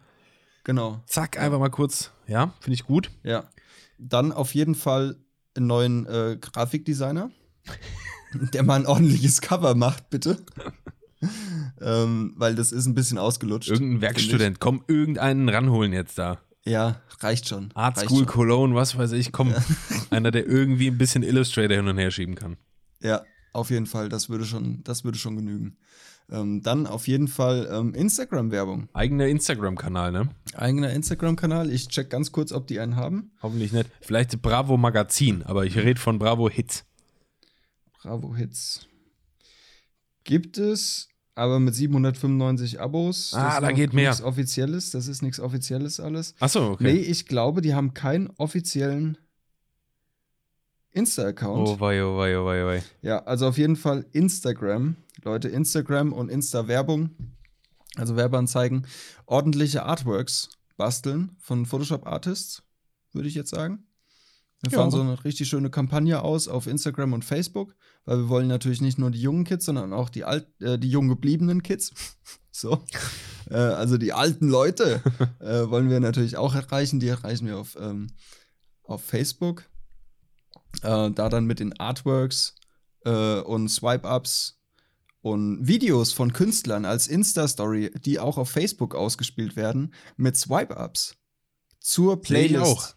Genau. 0.64 1.02
Zack, 1.06 1.38
einfach 1.38 1.58
mal 1.58 1.70
kurz. 1.70 2.10
Ja, 2.26 2.52
finde 2.60 2.74
ich 2.74 2.84
gut. 2.84 3.10
Ja. 3.22 3.44
Dann 3.98 4.32
auf 4.32 4.54
jeden 4.54 4.74
Fall 4.74 5.16
einen 5.56 5.66
neuen 5.66 6.06
äh, 6.06 6.36
Grafikdesigner, 6.40 7.30
der 8.54 8.62
mal 8.62 8.76
ein 8.76 8.86
ordentliches 8.86 9.40
Cover 9.40 9.74
macht, 9.74 10.10
bitte. 10.10 10.38
ähm, 11.80 12.32
weil 12.36 12.54
das 12.54 12.72
ist 12.72 12.86
ein 12.86 12.94
bisschen 12.94 13.18
ausgelutscht. 13.18 13.68
Irgendein 13.70 14.00
Werkstudent, 14.00 14.60
komm, 14.60 14.82
irgendeinen 14.86 15.48
ranholen 15.48 15.92
jetzt 15.92 16.18
da. 16.18 16.38
Ja, 16.64 17.00
reicht 17.20 17.48
schon. 17.48 17.70
Art 17.74 17.96
reicht 17.96 18.08
School 18.08 18.24
schon. 18.24 18.26
Cologne, 18.26 18.74
was 18.74 18.96
weiß 18.96 19.12
ich, 19.12 19.32
komm. 19.32 19.54
Einer, 20.10 20.30
der 20.30 20.46
irgendwie 20.46 20.88
ein 20.88 20.98
bisschen 20.98 21.22
Illustrator 21.22 21.76
hin 21.76 21.88
und 21.88 21.98
her 21.98 22.10
schieben 22.10 22.34
kann. 22.34 22.56
Ja, 23.00 23.24
auf 23.52 23.70
jeden 23.70 23.86
Fall. 23.86 24.08
Das 24.08 24.28
würde 24.28 24.44
schon, 24.44 24.82
das 24.84 25.04
würde 25.04 25.18
schon 25.18 25.36
genügen. 25.36 25.76
Ähm, 26.30 26.62
dann 26.62 26.86
auf 26.86 27.08
jeden 27.08 27.26
Fall 27.26 27.68
ähm, 27.72 27.94
Instagram-Werbung. 27.94 28.88
Eigener 28.92 29.26
Instagram-Kanal, 29.26 30.12
ne? 30.12 30.28
Eigener 30.54 30.92
Instagram-Kanal. 30.92 31.70
Ich 31.70 31.88
check 31.88 32.08
ganz 32.08 32.30
kurz, 32.30 32.52
ob 32.52 32.68
die 32.68 32.78
einen 32.78 32.94
haben. 32.94 33.32
Hoffentlich 33.42 33.72
nicht. 33.72 33.90
Vielleicht 34.00 34.40
Bravo 34.40 34.76
Magazin, 34.76 35.42
aber 35.42 35.64
ich 35.64 35.76
rede 35.76 36.00
von 36.00 36.18
Bravo 36.18 36.48
Hits. 36.48 36.84
Bravo 38.00 38.36
Hits. 38.36 38.86
Gibt 40.22 40.58
es, 40.58 41.08
aber 41.40 41.58
mit 41.58 41.74
795 41.74 42.80
Abos. 42.80 43.32
Ah, 43.32 43.54
ist 43.54 43.62
da 43.62 43.72
geht 43.72 43.94
mehr. 43.94 44.10
Nichts 44.10 44.22
Offizielles. 44.22 44.90
Das 44.90 45.08
ist 45.08 45.22
nichts 45.22 45.40
Offizielles 45.40 45.98
alles. 45.98 46.34
Achso, 46.38 46.72
okay. 46.72 46.84
Nee, 46.84 46.98
ich 46.98 47.24
glaube, 47.26 47.62
die 47.62 47.74
haben 47.74 47.94
keinen 47.94 48.28
offiziellen 48.36 49.16
Insta-Account. 50.90 51.66
Oh 51.66 51.80
wei, 51.80 52.04
oh 52.04 52.18
wei, 52.18 52.38
oh 52.38 52.44
wei, 52.44 52.62
oh 52.62 52.66
wei. 52.66 52.82
Ja, 53.00 53.20
also 53.24 53.48
auf 53.48 53.56
jeden 53.56 53.76
Fall 53.76 54.04
Instagram. 54.12 54.96
Leute, 55.24 55.48
Instagram 55.48 56.12
und 56.12 56.30
Insta-Werbung, 56.30 57.08
also 57.96 58.16
Werbeanzeigen, 58.16 58.86
ordentliche 59.24 59.84
Artworks 59.84 60.50
basteln 60.76 61.36
von 61.38 61.64
Photoshop 61.64 62.06
Artists, 62.06 62.62
würde 63.12 63.28
ich 63.28 63.34
jetzt 63.34 63.50
sagen. 63.50 63.84
Wir 64.62 64.70
Ja. 64.72 64.78
fahren 64.78 64.90
so 64.90 65.00
eine 65.00 65.24
richtig 65.24 65.48
schöne 65.48 65.70
Kampagne 65.70 66.22
aus 66.22 66.46
auf 66.48 66.66
Instagram 66.66 67.12
und 67.14 67.24
Facebook, 67.24 67.74
weil 68.04 68.18
wir 68.18 68.28
wollen 68.28 68.48
natürlich 68.48 68.80
nicht 68.82 68.98
nur 68.98 69.10
die 69.10 69.20
jungen 69.22 69.44
Kids, 69.44 69.64
sondern 69.64 69.92
auch 69.92 70.08
die, 70.10 70.24
alt, 70.24 70.46
äh, 70.60 70.78
die 70.78 70.90
jung 70.90 71.08
gebliebenen 71.08 71.62
Kids. 71.62 71.92
so. 72.52 72.84
äh, 73.50 73.54
also 73.54 73.96
die 73.96 74.12
alten 74.12 74.48
Leute 74.48 75.02
äh, 75.40 75.68
wollen 75.70 75.88
wir 75.88 76.00
natürlich 76.00 76.36
auch 76.36 76.54
erreichen. 76.54 77.00
Die 77.00 77.08
erreichen 77.08 77.46
wir 77.46 77.58
auf, 77.58 77.76
ähm, 77.80 78.08
auf 78.82 79.02
Facebook. 79.02 79.64
Äh, 80.82 81.10
da 81.10 81.28
dann 81.28 81.46
mit 81.46 81.58
den 81.58 81.78
Artworks 81.80 82.54
äh, 83.04 83.40
und 83.40 83.68
Swipe-Ups 83.68 84.58
und 85.22 85.66
Videos 85.66 86.12
von 86.12 86.32
Künstlern 86.32 86.84
als 86.84 87.06
Insta-Story, 87.08 87.92
die 88.04 88.18
auch 88.20 88.38
auf 88.38 88.50
Facebook 88.50 88.94
ausgespielt 88.94 89.56
werden, 89.56 89.92
mit 90.16 90.36
Swipe-Ups 90.36 91.16
zur 91.80 92.12
Sehe 92.14 92.20
ich 92.20 92.22
Playlist. 92.52 92.62
auch. 92.62 92.94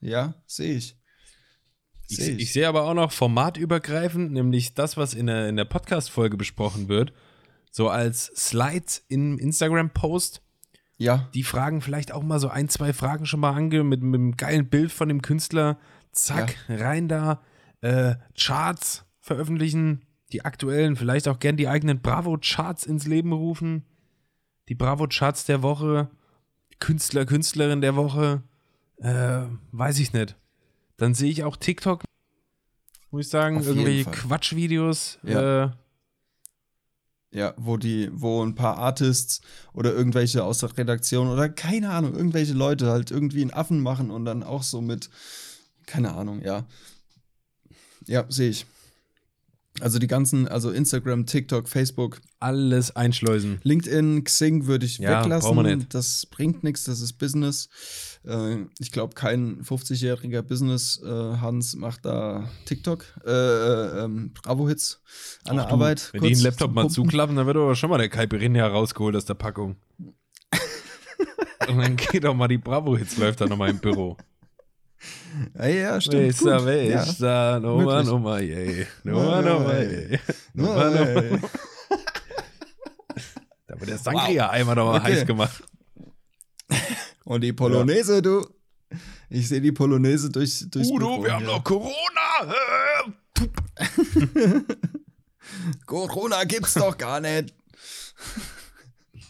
Ja, 0.00 0.34
sehe 0.46 0.74
ich. 0.76 0.96
Ich, 2.12 2.24
Sehe 2.24 2.36
ich 2.36 2.52
sehe 2.52 2.68
aber 2.68 2.84
auch 2.84 2.94
noch 2.94 3.10
formatübergreifend, 3.12 4.32
nämlich 4.32 4.74
das, 4.74 4.96
was 4.96 5.14
in 5.14 5.26
der, 5.26 5.48
in 5.48 5.56
der 5.56 5.64
Podcast-Folge 5.64 6.36
besprochen 6.36 6.88
wird, 6.88 7.12
so 7.70 7.88
als 7.88 8.26
Slides 8.36 9.04
im 9.08 9.38
Instagram-Post. 9.38 10.42
Ja, 10.98 11.28
Die 11.34 11.42
Fragen 11.42 11.80
vielleicht 11.80 12.12
auch 12.12 12.22
mal 12.22 12.38
so 12.38 12.48
ein, 12.48 12.68
zwei 12.68 12.92
Fragen 12.92 13.26
schon 13.26 13.40
mal 13.40 13.52
ange 13.52 13.82
mit, 13.82 14.02
mit 14.02 14.20
einem 14.20 14.36
geilen 14.36 14.68
Bild 14.68 14.92
von 14.92 15.08
dem 15.08 15.22
Künstler. 15.22 15.78
Zack, 16.12 16.56
rein 16.68 17.08
da. 17.08 17.40
Äh, 17.80 18.16
Charts 18.38 19.04
veröffentlichen, 19.18 20.02
die 20.32 20.44
aktuellen, 20.44 20.94
vielleicht 20.96 21.28
auch 21.28 21.38
gern 21.38 21.56
die 21.56 21.66
eigenen 21.66 22.00
Bravo-Charts 22.02 22.84
ins 22.84 23.06
Leben 23.06 23.32
rufen. 23.32 23.84
Die 24.68 24.74
Bravo-Charts 24.74 25.46
der 25.46 25.62
Woche, 25.62 26.10
Künstler, 26.78 27.24
Künstlerin 27.24 27.80
der 27.80 27.96
Woche, 27.96 28.42
äh, 28.98 29.42
weiß 29.72 29.98
ich 29.98 30.12
nicht. 30.12 30.36
Dann 31.02 31.14
sehe 31.14 31.32
ich 31.32 31.42
auch 31.42 31.56
TikTok, 31.56 32.04
muss 33.10 33.22
ich 33.22 33.28
sagen, 33.28 33.58
Auf 33.58 33.66
irgendwelche. 33.66 34.08
Quatschvideos. 34.08 35.18
Ja. 35.24 35.64
Äh, 35.64 35.70
ja, 37.32 37.54
wo 37.56 37.76
die, 37.76 38.08
wo 38.12 38.40
ein 38.40 38.54
paar 38.54 38.78
Artists 38.78 39.40
oder 39.72 39.92
irgendwelche 39.92 40.44
aus 40.44 40.58
der 40.58 40.78
Redaktion 40.78 41.26
oder 41.26 41.48
keine 41.48 41.90
Ahnung, 41.90 42.14
irgendwelche 42.14 42.52
Leute 42.52 42.86
halt 42.86 43.10
irgendwie 43.10 43.40
einen 43.42 43.52
Affen 43.52 43.80
machen 43.80 44.12
und 44.12 44.24
dann 44.24 44.44
auch 44.44 44.62
so 44.62 44.80
mit, 44.80 45.10
keine 45.86 46.12
Ahnung, 46.14 46.40
ja. 46.40 46.66
Ja, 48.06 48.24
sehe 48.28 48.50
ich. 48.50 48.66
Also 49.80 49.98
die 49.98 50.06
ganzen, 50.06 50.46
also 50.48 50.70
Instagram, 50.70 51.24
TikTok, 51.24 51.66
Facebook, 51.68 52.20
alles 52.38 52.94
einschleusen. 52.94 53.58
LinkedIn, 53.62 54.22
Xing 54.24 54.66
würde 54.66 54.84
ich 54.84 54.98
Ja, 54.98 55.22
weglassen. 55.22 55.86
Das 55.88 56.26
bringt 56.26 56.62
nichts, 56.62 56.84
das 56.84 57.00
ist 57.00 57.14
Business. 57.14 57.68
Äh, 58.24 58.66
ich 58.78 58.92
glaube, 58.92 59.14
kein 59.14 59.62
50-jähriger 59.62 60.42
Business-Hans 60.42 61.74
macht 61.76 62.04
da 62.04 62.50
TikTok, 62.66 63.04
äh, 63.24 63.30
äh, 63.30 64.04
ähm, 64.04 64.32
Bravo-Hits 64.34 65.00
an 65.44 65.56
der 65.56 65.64
du, 65.66 65.72
Arbeit. 65.72 66.10
Wenn 66.12 66.20
kurz 66.20 66.30
die 66.30 66.34
den 66.36 66.44
Laptop 66.44 66.74
mal 66.74 66.88
zuklappen, 66.88 67.36
dann 67.36 67.46
wird 67.46 67.56
aber 67.56 67.74
schon 67.74 67.88
mal 67.88 67.98
der 67.98 68.10
Caipirinha 68.10 68.66
rausgeholt 68.66 69.16
aus 69.16 69.24
der 69.24 69.34
Packung. 69.34 69.76
Und 71.68 71.78
dann 71.78 71.96
geht 71.96 72.26
auch 72.26 72.34
mal 72.34 72.48
die 72.48 72.58
Bravo-Hits, 72.58 73.16
läuft 73.16 73.40
da 73.40 73.46
nochmal 73.46 73.70
im 73.70 73.78
Büro. 73.78 74.18
Ja, 75.58 75.66
ja, 75.66 76.00
stimmt. 76.00 76.28
Westa, 76.28 76.56
gut. 76.58 76.66
Westa, 76.66 77.60
Nummer, 77.60 77.84
Möglich. 77.96 78.06
Nummer, 78.10 78.40
yay. 78.40 78.86
Nummer, 79.04 79.42
Nummer, 79.42 79.78
yay. 79.78 80.18
Nummer, 80.54 80.90
Ja. 80.90 81.14
Nummer. 81.30 81.48
Da 83.66 83.80
wird 83.80 83.90
der 83.90 83.98
Sangria-Eimer 83.98 84.74
nochmal 84.74 85.00
Okay. 85.00 85.12
heiß 85.14 85.26
gemacht. 85.26 85.62
Und 87.24 87.40
die 87.42 87.52
Polonaise, 87.52 88.20
du. 88.22 88.46
Ich 89.30 89.48
sehe 89.48 89.60
die 89.62 89.72
Polonaise 89.72 90.28
durch, 90.30 90.66
durchs 90.70 90.90
Udo, 90.90 91.06
Büro 91.08 91.24
wir 91.24 91.32
haben 91.34 91.46
noch 91.46 91.64
Corona. 91.64 91.94
Corona 95.86 96.44
gibt's 96.44 96.74
doch 96.74 96.96
gar 96.98 97.20
nicht. 97.20 97.54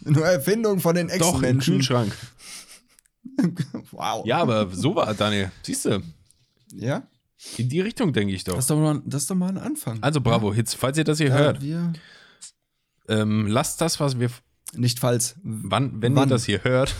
Nur 0.05 0.27
Erfindung 0.27 0.81
von 0.81 0.97
den 0.97 1.07
Doch, 1.09 1.15
im 1.15 1.21
Ex-Menschen. 1.45 1.75
Kühlschrank. 1.77 2.13
Wow. 3.91 4.27
Ja, 4.27 4.39
aber 4.39 4.69
so 4.71 4.95
war 4.95 5.13
Daniel. 5.15 5.51
Siehst 5.63 5.85
du, 5.87 6.03
Ja? 6.75 7.03
in 7.59 7.69
die 7.69 7.81
Richtung 7.81 8.13
denke 8.13 8.33
ich 8.35 8.45
doch. 8.45 8.55
Das 8.55 8.65
ist 8.65 8.71
doch 8.71 8.79
mal, 8.79 9.03
das 9.05 9.23
ist 9.23 9.31
doch 9.31 9.35
mal 9.35 9.49
ein 9.49 9.59
Anfang. 9.59 10.01
Also 10.03 10.21
Bravo-Hits, 10.21 10.75
falls 10.75 10.97
ihr 10.97 11.03
das 11.05 11.19
hier 11.19 11.29
ja, 11.29 11.37
hört, 11.39 11.61
wir. 11.61 11.93
ähm, 13.09 13.47
lasst 13.49 13.81
das, 13.81 13.99
was 13.99 14.21
wir 14.21 14.31
Nicht 14.75 15.01
falls. 15.01 15.35
Wann, 15.43 16.01
wenn 16.01 16.15
Wann? 16.15 16.29
ihr 16.29 16.31
das 16.31 16.45
hier 16.45 16.63
hört, 16.63 16.95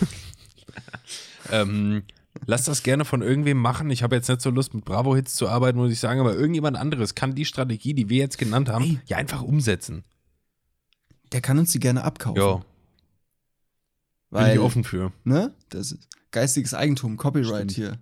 ähm, 1.51 2.03
lasst 2.45 2.67
das 2.67 2.83
gerne 2.83 3.05
von 3.05 3.21
irgendwem 3.21 3.57
machen. 3.57 3.89
Ich 3.89 4.03
habe 4.03 4.15
jetzt 4.15 4.27
nicht 4.27 4.41
so 4.41 4.49
Lust, 4.49 4.73
mit 4.73 4.83
Bravo-Hits 4.85 5.33
zu 5.35 5.47
arbeiten, 5.47 5.77
muss 5.77 5.91
ich 5.93 5.99
sagen, 5.99 6.19
aber 6.19 6.35
irgendjemand 6.35 6.75
anderes 6.77 7.15
kann 7.15 7.35
die 7.35 7.45
Strategie, 7.45 7.93
die 7.93 8.09
wir 8.09 8.17
jetzt 8.17 8.37
genannt 8.37 8.67
haben, 8.69 8.83
Ey. 8.83 8.99
ja 9.05 9.17
einfach 9.17 9.41
umsetzen. 9.43 10.03
Der 11.31 11.39
kann 11.41 11.57
uns 11.57 11.71
die 11.71 11.79
gerne 11.79 12.03
abkaufen. 12.03 12.41
Ja, 12.41 12.61
bin 14.29 14.51
ich 14.53 14.59
offen 14.59 14.83
für. 14.83 15.11
ne? 15.23 15.53
Das 15.69 15.91
ist 15.93 16.07
geistiges 16.33 16.73
Eigentum, 16.73 17.15
Copyright 17.15 17.71
Stimmt. 17.71 17.71
hier. 17.71 17.97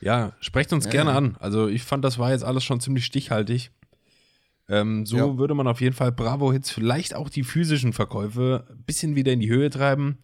Ja, 0.00 0.32
sprecht 0.40 0.72
uns 0.72 0.86
Ja, 0.86 0.90
gerne 0.90 1.12
an. 1.12 1.36
Also 1.38 1.68
ich 1.68 1.82
fand, 1.84 2.04
das 2.04 2.18
war 2.18 2.30
jetzt 2.32 2.42
alles 2.44 2.64
schon 2.64 2.80
ziemlich 2.80 3.04
stichhaltig. 3.04 3.70
Ähm, 4.68 5.04
so 5.06 5.16
Ja. 5.16 5.36
würde 5.38 5.54
man 5.54 5.66
auf 5.68 5.80
jeden 5.80 5.94
Fall 5.94 6.10
Bravo-Hits, 6.12 6.70
vielleicht 6.70 7.14
auch 7.14 7.28
die 7.28 7.42
physischen 7.44 7.92
Verkäufe, 7.92 8.66
ein 8.70 8.84
bisschen 8.84 9.14
wieder 9.16 9.32
in 9.32 9.40
die 9.40 9.50
Höhe 9.50 9.68
treiben. 9.70 10.18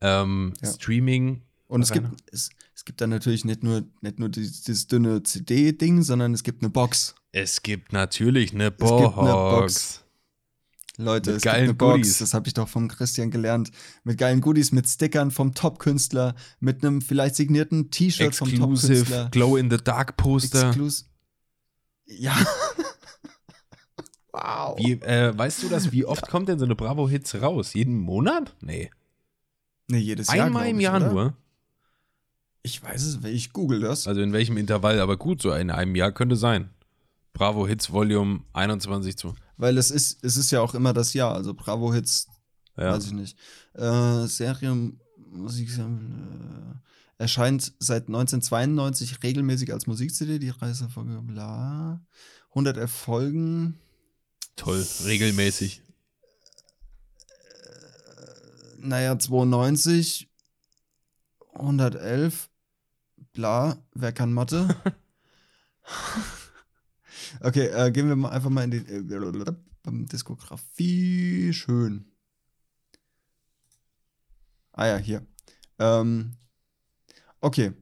Ähm, 0.00 0.52
Ja. 0.62 0.70
Streaming. 0.72 1.42
Und 1.68 1.82
es 1.82 1.92
gibt, 1.92 2.08
es, 2.32 2.50
es 2.74 2.84
gibt 2.84 3.00
dann 3.00 3.10
natürlich 3.10 3.44
nicht 3.44 3.62
nur, 3.62 3.84
nicht 4.00 4.18
nur 4.18 4.28
dieses, 4.30 4.62
dieses 4.62 4.86
dünne 4.86 5.22
CD-Ding, 5.22 6.02
sondern 6.02 6.32
es 6.34 6.42
gibt 6.42 6.62
eine 6.62 6.70
Box. 6.70 7.14
Es 7.32 7.62
gibt 7.62 7.92
natürlich 7.92 8.52
eine 8.54 8.70
gibt 8.70 8.82
eine 8.82 9.08
Box. 9.32 10.02
Box. 10.98 11.06
Leute, 11.06 11.30
Mit 11.30 11.36
es 11.38 11.42
geilen 11.42 11.66
gibt 11.68 11.82
eine 11.82 11.92
Box, 11.92 11.96
Goodies. 12.00 12.18
das 12.18 12.34
habe 12.34 12.48
ich 12.48 12.54
doch 12.54 12.68
vom 12.68 12.88
Christian 12.88 13.30
gelernt. 13.30 13.70
Mit 14.04 14.18
geilen 14.18 14.40
Goodies, 14.40 14.72
mit 14.72 14.88
Stickern 14.88 15.30
vom 15.30 15.54
Top-Künstler, 15.54 16.34
mit 16.60 16.84
einem 16.84 17.00
vielleicht 17.00 17.36
signierten 17.36 17.90
T-Shirt 17.90 18.34
vom 18.34 18.48
Exclusive 18.48 18.94
Top-Künstler. 18.94 19.28
Glow-in-the-Dark-Poster. 19.30 20.74
Ja. 22.06 22.34
wow. 24.32 24.78
Wie, 24.78 24.92
äh, 24.92 25.36
weißt 25.36 25.62
du 25.62 25.68
das, 25.68 25.92
wie 25.92 26.04
oft 26.04 26.28
kommt 26.28 26.48
denn 26.48 26.58
so 26.58 26.64
eine 26.64 26.74
Bravo-Hits 26.74 27.40
raus? 27.40 27.74
Jeden 27.74 27.98
Monat? 27.98 28.56
Nee. 28.60 28.90
Nee, 29.88 29.98
jedes 29.98 30.28
Jahr. 30.28 30.46
Einmal 30.46 30.68
im 30.68 30.80
Jahr 30.80 30.96
oder? 30.96 31.12
nur. 31.12 31.36
Ich 32.62 32.82
weiß 32.82 33.02
es, 33.04 33.24
ich 33.24 33.52
google 33.52 33.80
das. 33.80 34.08
Also 34.08 34.20
in 34.20 34.32
welchem 34.32 34.56
Intervall, 34.56 35.00
aber 35.00 35.16
gut, 35.16 35.40
so 35.40 35.52
in 35.52 35.70
einem 35.70 35.94
Jahr 35.94 36.12
könnte 36.12 36.36
sein. 36.36 36.70
Bravo 37.32 37.66
Hits 37.68 37.92
Volume 37.92 38.40
21 38.52 39.16
zu. 39.16 39.34
Weil 39.58 39.76
es 39.76 39.90
ist, 39.90 40.24
es 40.24 40.36
ist 40.36 40.50
ja 40.50 40.60
auch 40.60 40.74
immer 40.74 40.92
das 40.92 41.12
Jahr. 41.12 41.34
Also 41.34 41.52
Bravo 41.52 41.92
Hits, 41.92 42.28
Ja. 42.76 42.92
weiß 42.92 43.06
ich 43.06 43.12
nicht. 43.12 43.36
Äh, 43.74 44.26
Serie, 44.26 44.92
Musik, 45.16 45.68
äh, 45.76 45.82
Erscheint 47.20 47.72
seit 47.80 48.06
1992 48.08 49.22
regelmäßig 49.24 49.72
als 49.72 49.88
Musik-CD, 49.88 50.38
die 50.38 50.50
Reisefolge, 50.50 51.20
bla. 51.22 52.00
111 52.50 52.90
Folgen. 52.90 53.78
Toll, 54.54 54.86
regelmäßig. 55.04 55.82
Naja, 58.78 59.18
92, 59.18 60.30
111, 61.54 62.48
bla, 63.32 63.76
wer 63.94 64.12
kann 64.12 64.32
Mathe? 64.32 64.68
okay, 67.40 67.66
äh, 67.66 67.90
gehen 67.90 68.08
wir 68.08 68.16
mal 68.16 68.30
einfach 68.30 68.50
mal 68.50 68.64
in 68.64 68.70
die 68.70 68.78
äh, 68.78 70.06
Diskografie. 70.06 71.52
Schön. 71.52 72.04
Ah 74.72 74.86
ja, 74.86 74.96
hier. 74.96 75.26
Ähm, 75.78 76.36
okay. 77.40 77.72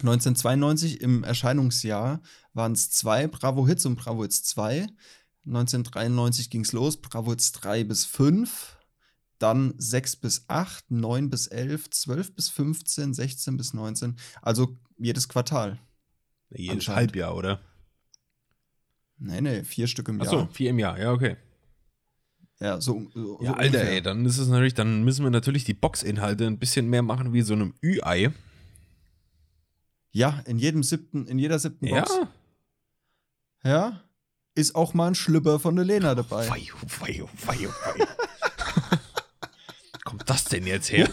1992 0.00 1.00
im 1.00 1.24
Erscheinungsjahr 1.24 2.20
waren 2.52 2.72
es 2.72 2.90
zwei 2.90 3.26
Bravo 3.26 3.66
Hits 3.66 3.86
und 3.86 3.96
Bravo 3.96 4.22
Hits 4.22 4.42
2. 4.44 4.86
1993 5.46 6.50
ging 6.50 6.62
es 6.62 6.72
los, 6.72 7.00
Bravo 7.00 7.30
Hits 7.30 7.52
3 7.52 7.84
bis 7.84 8.04
5. 8.04 8.76
Dann 9.38 9.74
6 9.76 10.16
bis 10.16 10.44
8, 10.48 10.90
9 10.90 11.28
bis 11.28 11.46
11, 11.46 11.90
12 11.90 12.34
bis 12.34 12.48
15, 12.48 13.14
16 13.14 13.56
bis 13.56 13.74
19. 13.74 14.16
Also 14.42 14.78
jedes 14.98 15.28
Quartal. 15.28 15.78
Jedes 16.50 16.88
Halbjahr, 16.88 17.34
oder? 17.34 17.60
Nee, 19.18 19.40
nee, 19.40 19.64
vier 19.64 19.86
Stück 19.86 20.08
im 20.08 20.18
Jahr. 20.18 20.26
Achso, 20.26 20.48
vier 20.52 20.70
im 20.70 20.78
Jahr, 20.78 20.98
ja, 20.98 21.12
okay. 21.12 21.36
Ja, 22.60 22.80
so. 22.80 23.06
so 23.14 23.38
ja, 23.42 23.52
Alter, 23.52 23.78
ungefähr. 23.78 23.92
ey, 23.92 24.02
dann 24.02 24.24
ist 24.24 24.38
es 24.38 24.48
natürlich, 24.48 24.74
dann 24.74 25.04
müssen 25.04 25.24
wir 25.24 25.30
natürlich 25.30 25.64
die 25.64 25.74
Boxinhalte 25.74 26.46
ein 26.46 26.58
bisschen 26.58 26.88
mehr 26.88 27.02
machen 27.02 27.32
wie 27.32 27.42
so 27.42 27.54
einem 27.54 27.74
Ü-Ei. 27.82 28.32
Ja, 30.12 30.40
in 30.46 30.58
jedem 30.58 30.82
siebten, 30.82 31.26
in 31.26 31.38
jeder 31.38 31.58
siebten 31.58 31.88
Box. 31.90 32.10
Ja. 33.62 33.70
Ja. 33.70 34.00
Ist 34.54 34.74
auch 34.74 34.94
mal 34.94 35.08
ein 35.08 35.14
Schlüpper 35.14 35.58
von 35.58 35.76
der 35.76 35.84
Lena 35.84 36.14
dabei. 36.14 36.48
Wei, 36.48 36.62
wei, 37.00 37.24
wei, 37.46 37.68
wei. 37.68 38.06
Kommt 40.04 40.30
das 40.30 40.44
denn 40.44 40.66
jetzt 40.66 40.90
her? 40.90 41.10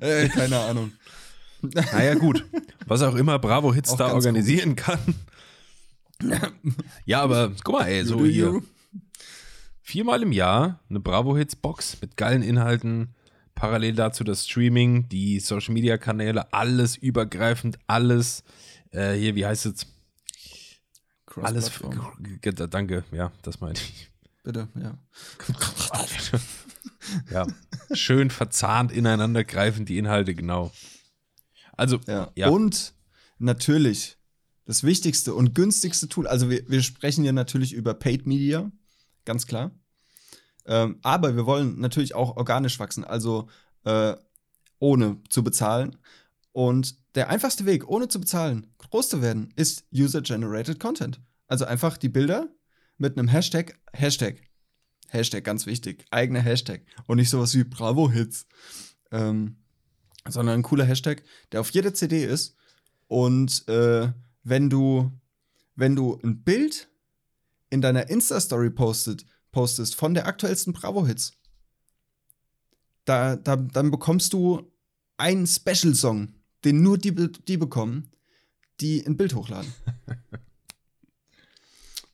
äh, 0.00 0.28
keine 0.28 0.60
Ahnung. 0.60 0.92
Naja, 1.62 2.14
gut. 2.14 2.44
Was 2.86 3.02
auch 3.02 3.14
immer 3.16 3.38
Bravo 3.38 3.74
Hits 3.74 3.96
da 3.96 4.12
organisieren 4.12 4.76
gut. 4.76 4.84
kann. 4.84 5.14
Ja, 7.04 7.22
aber 7.22 7.52
guck 7.64 7.80
mal, 7.80 7.86
ey, 7.86 8.04
so 8.04 8.24
hier. 8.24 8.62
Viermal 9.80 10.22
im 10.22 10.32
Jahr 10.32 10.80
eine 10.88 11.00
Bravo 11.00 11.36
Hits 11.36 11.56
Box 11.56 11.98
mit 12.00 12.16
geilen 12.16 12.42
Inhalten. 12.42 13.14
Parallel 13.54 13.94
dazu 13.94 14.24
das 14.24 14.46
Streaming, 14.46 15.08
die 15.08 15.40
Social 15.40 15.74
Media 15.74 15.98
Kanäle, 15.98 16.52
alles 16.52 16.96
übergreifend, 16.96 17.78
alles. 17.86 18.42
Äh, 18.90 19.12
hier, 19.12 19.34
wie 19.34 19.46
heißt 19.46 19.66
es? 19.66 19.86
Alles. 21.36 21.70
Danke, 22.70 23.04
ja, 23.12 23.32
das 23.42 23.60
meine 23.60 23.74
ich. 23.74 24.10
Bitte, 24.42 24.68
ja. 24.74 24.98
ja, 27.30 27.46
schön 27.92 28.30
verzahnt 28.30 28.92
ineinander 28.92 29.44
greifen 29.44 29.84
die 29.86 29.98
Inhalte, 29.98 30.34
genau. 30.34 30.72
Also, 31.76 31.98
ja. 32.06 32.30
ja. 32.34 32.48
Und 32.48 32.94
natürlich 33.38 34.18
das 34.66 34.82
wichtigste 34.82 35.34
und 35.34 35.54
günstigste 35.54 36.08
Tool. 36.08 36.26
Also, 36.26 36.50
wir, 36.50 36.68
wir 36.68 36.82
sprechen 36.82 37.22
hier 37.22 37.32
natürlich 37.32 37.72
über 37.72 37.94
Paid 37.94 38.26
Media, 38.26 38.70
ganz 39.24 39.46
klar. 39.46 39.72
Ähm, 40.66 40.98
aber 41.02 41.36
wir 41.36 41.46
wollen 41.46 41.78
natürlich 41.78 42.14
auch 42.14 42.36
organisch 42.36 42.78
wachsen, 42.78 43.04
also 43.04 43.48
äh, 43.84 44.14
ohne 44.78 45.20
zu 45.28 45.44
bezahlen. 45.44 45.96
Und 46.52 46.96
der 47.14 47.28
einfachste 47.30 47.66
Weg, 47.66 47.88
ohne 47.88 48.08
zu 48.08 48.20
bezahlen, 48.20 48.66
groß 48.78 49.08
zu 49.08 49.22
werden, 49.22 49.52
ist 49.56 49.84
User-Generated 49.92 50.80
Content. 50.80 51.20
Also 51.46 51.64
einfach 51.64 51.96
die 51.96 52.08
Bilder 52.08 52.48
mit 52.96 53.18
einem 53.18 53.28
Hashtag, 53.28 53.78
Hashtag, 53.92 54.40
Hashtag, 55.08 55.44
ganz 55.44 55.66
wichtig, 55.66 56.06
eigener 56.10 56.40
Hashtag 56.40 56.82
und 57.06 57.18
nicht 57.18 57.30
sowas 57.30 57.54
wie 57.54 57.64
Bravo-Hits, 57.64 58.46
ähm, 59.10 59.56
sondern 60.28 60.60
ein 60.60 60.62
cooler 60.62 60.84
Hashtag, 60.84 61.22
der 61.52 61.60
auf 61.60 61.70
jeder 61.70 61.92
CD 61.92 62.24
ist. 62.24 62.56
Und 63.06 63.68
äh, 63.68 64.12
wenn 64.44 64.70
du, 64.70 65.10
wenn 65.74 65.96
du 65.96 66.20
ein 66.22 66.44
Bild 66.44 66.88
in 67.70 67.80
deiner 67.80 68.08
Insta-Story 68.08 68.70
postet, 68.70 69.26
postest 69.50 69.94
von 69.94 70.14
der 70.14 70.26
aktuellsten 70.26 70.72
Bravo-Hits, 70.72 71.32
da, 73.04 73.36
da, 73.36 73.56
dann 73.56 73.90
bekommst 73.90 74.32
du 74.32 74.70
einen 75.16 75.46
Special-Song, 75.46 76.34
den 76.64 76.82
nur 76.82 76.98
die, 76.98 77.12
die 77.12 77.56
bekommen, 77.56 78.10
die 78.80 79.04
ein 79.06 79.16
Bild 79.16 79.34
hochladen. 79.34 79.72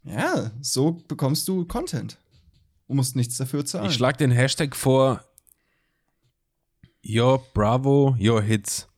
ja, 0.05 0.51
so 0.61 0.93
bekommst 1.09 1.47
du 1.49 1.65
Content. 1.67 2.19
Du 2.87 2.95
musst 2.95 3.17
nichts 3.17 3.37
dafür 3.37 3.65
zahlen. 3.65 3.91
Ich 3.91 3.95
schlag 3.95 4.19
den 4.19 4.31
Hashtag 4.31 4.75
vor 4.75 5.25
Your 7.05 7.43
Bravo, 7.55 8.17
Your 8.19 8.43
Hits. 8.43 8.90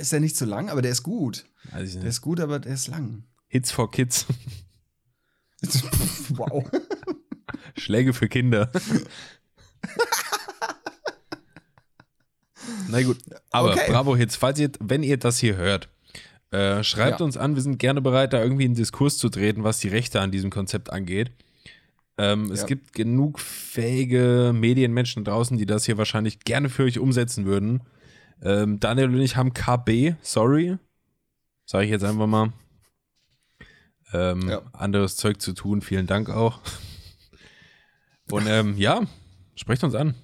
Ist 0.00 0.12
ja 0.12 0.20
nicht 0.20 0.36
so 0.36 0.44
lang, 0.44 0.68
aber 0.68 0.82
der 0.82 0.92
ist 0.92 1.02
gut. 1.02 1.44
Also 1.70 2.00
der 2.00 2.08
ist 2.08 2.20
gut, 2.20 2.40
aber 2.40 2.58
der 2.58 2.74
ist 2.74 2.88
lang. 2.88 3.24
Hits 3.48 3.70
for 3.70 3.90
Kids. 3.90 4.26
wow. 6.30 6.64
Schläge 7.76 8.12
für 8.12 8.28
Kinder. 8.28 8.70
Na 12.88 13.02
gut, 13.02 13.18
aber 13.50 13.72
okay. 13.72 13.90
Bravo 13.90 14.16
Hits, 14.16 14.36
falls 14.36 14.58
ihr, 14.58 14.70
wenn 14.80 15.02
ihr 15.02 15.16
das 15.16 15.38
hier 15.38 15.56
hört, 15.56 15.88
äh, 16.50 16.84
schreibt 16.84 17.20
ja. 17.20 17.26
uns 17.26 17.36
an, 17.36 17.54
wir 17.54 17.62
sind 17.62 17.78
gerne 17.78 18.00
bereit, 18.00 18.32
da 18.32 18.42
irgendwie 18.42 18.66
in 18.66 18.74
Diskurs 18.74 19.16
zu 19.16 19.28
treten, 19.28 19.64
was 19.64 19.78
die 19.78 19.88
Rechte 19.88 20.20
an 20.20 20.30
diesem 20.30 20.50
Konzept 20.50 20.92
angeht. 20.92 21.30
Ähm, 22.18 22.46
ja. 22.46 22.54
Es 22.54 22.66
gibt 22.66 22.92
genug 22.92 23.40
fähige 23.40 24.52
Medienmenschen 24.54 25.24
draußen, 25.24 25.56
die 25.56 25.66
das 25.66 25.86
hier 25.86 25.96
wahrscheinlich 25.96 26.40
gerne 26.40 26.68
für 26.68 26.84
euch 26.84 26.98
umsetzen 26.98 27.46
würden. 27.46 27.80
Ähm, 28.42 28.80
Daniel 28.80 29.08
und 29.08 29.20
ich 29.20 29.36
haben 29.36 29.54
KB, 29.54 30.14
sorry, 30.20 30.76
sage 31.64 31.84
ich 31.84 31.90
jetzt 31.90 32.04
einfach 32.04 32.26
mal. 32.26 32.52
Ähm, 34.12 34.48
ja. 34.48 34.62
Anderes 34.72 35.16
Zeug 35.16 35.40
zu 35.40 35.52
tun, 35.52 35.80
vielen 35.80 36.06
Dank 36.06 36.28
auch. 36.28 36.60
Und 38.30 38.46
ähm, 38.46 38.76
ja, 38.76 39.02
sprecht 39.54 39.84
uns 39.84 39.94
an. 39.94 40.14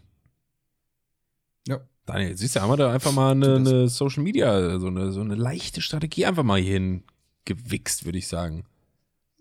Ja. 1.66 1.81
Daniel, 2.07 2.37
siehst 2.37 2.57
du, 2.57 2.61
haben 2.61 2.71
wir 2.71 2.77
da 2.77 2.93
einfach 2.93 3.12
mal 3.12 3.33
eine, 3.33 3.57
eine 3.57 3.89
Social 3.89 4.23
Media, 4.23 4.79
so 4.79 4.89
eine, 4.89 5.12
so 5.12 5.21
eine 5.21 5.35
leichte 5.35 5.81
Strategie 5.81 6.27
einfach 6.27 6.43
mal 6.43 6.61
hierhin 6.61 7.05
gewichst, 7.45 8.05
würde 8.05 8.19
ich 8.19 8.29
sagen. 8.29 8.64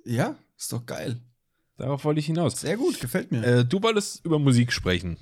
Ja, 0.06 0.36
ist 0.58 0.72
doch 0.72 0.86
geil. 0.86 1.20
Darauf 1.78 2.06
wollte 2.06 2.20
ich 2.20 2.26
hinaus. 2.26 2.60
Sehr 2.60 2.78
gut, 2.78 3.00
gefällt 3.00 3.32
mir. 3.32 3.44
Äh, 3.44 3.66
du 3.66 3.82
wolltest 3.82 4.26
über 4.26 4.40
Musik 4.40 4.72
sprechen. 4.72 5.18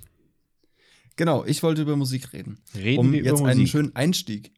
Genau, 1.16 1.46
ich 1.46 1.64
wollte 1.64 1.82
über 1.82 1.96
Musik 1.96 2.34
reden. 2.34 2.62
Reden 2.74 3.00
um 3.00 3.12
wir 3.12 3.24
jetzt 3.24 3.40
über 3.40 3.50
einen 3.50 3.60
Musik. 3.62 3.72
schönen 3.72 3.96
Einstieg, 3.96 4.54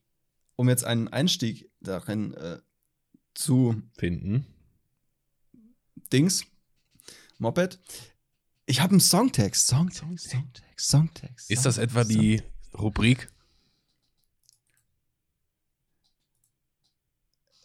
um 0.56 0.70
jetzt 0.70 0.84
einen 0.86 1.08
Einstieg 1.08 1.70
darin 1.82 2.34
äh, 2.34 2.58
zu 3.36 3.82
finden. 3.98 4.46
Dings, 6.12 6.46
Moped. 7.38 7.80
Ich 8.66 8.82
habe 8.82 8.92
einen 8.92 9.00
Songtext. 9.00 9.68
Songtext, 9.68 10.30
Songtext, 10.30 10.90
Songtext. 10.90 11.52
Ist 11.52 11.66
das 11.66 11.78
etwa 11.78 12.04
die 12.04 12.42
Rubrik? 12.78 13.30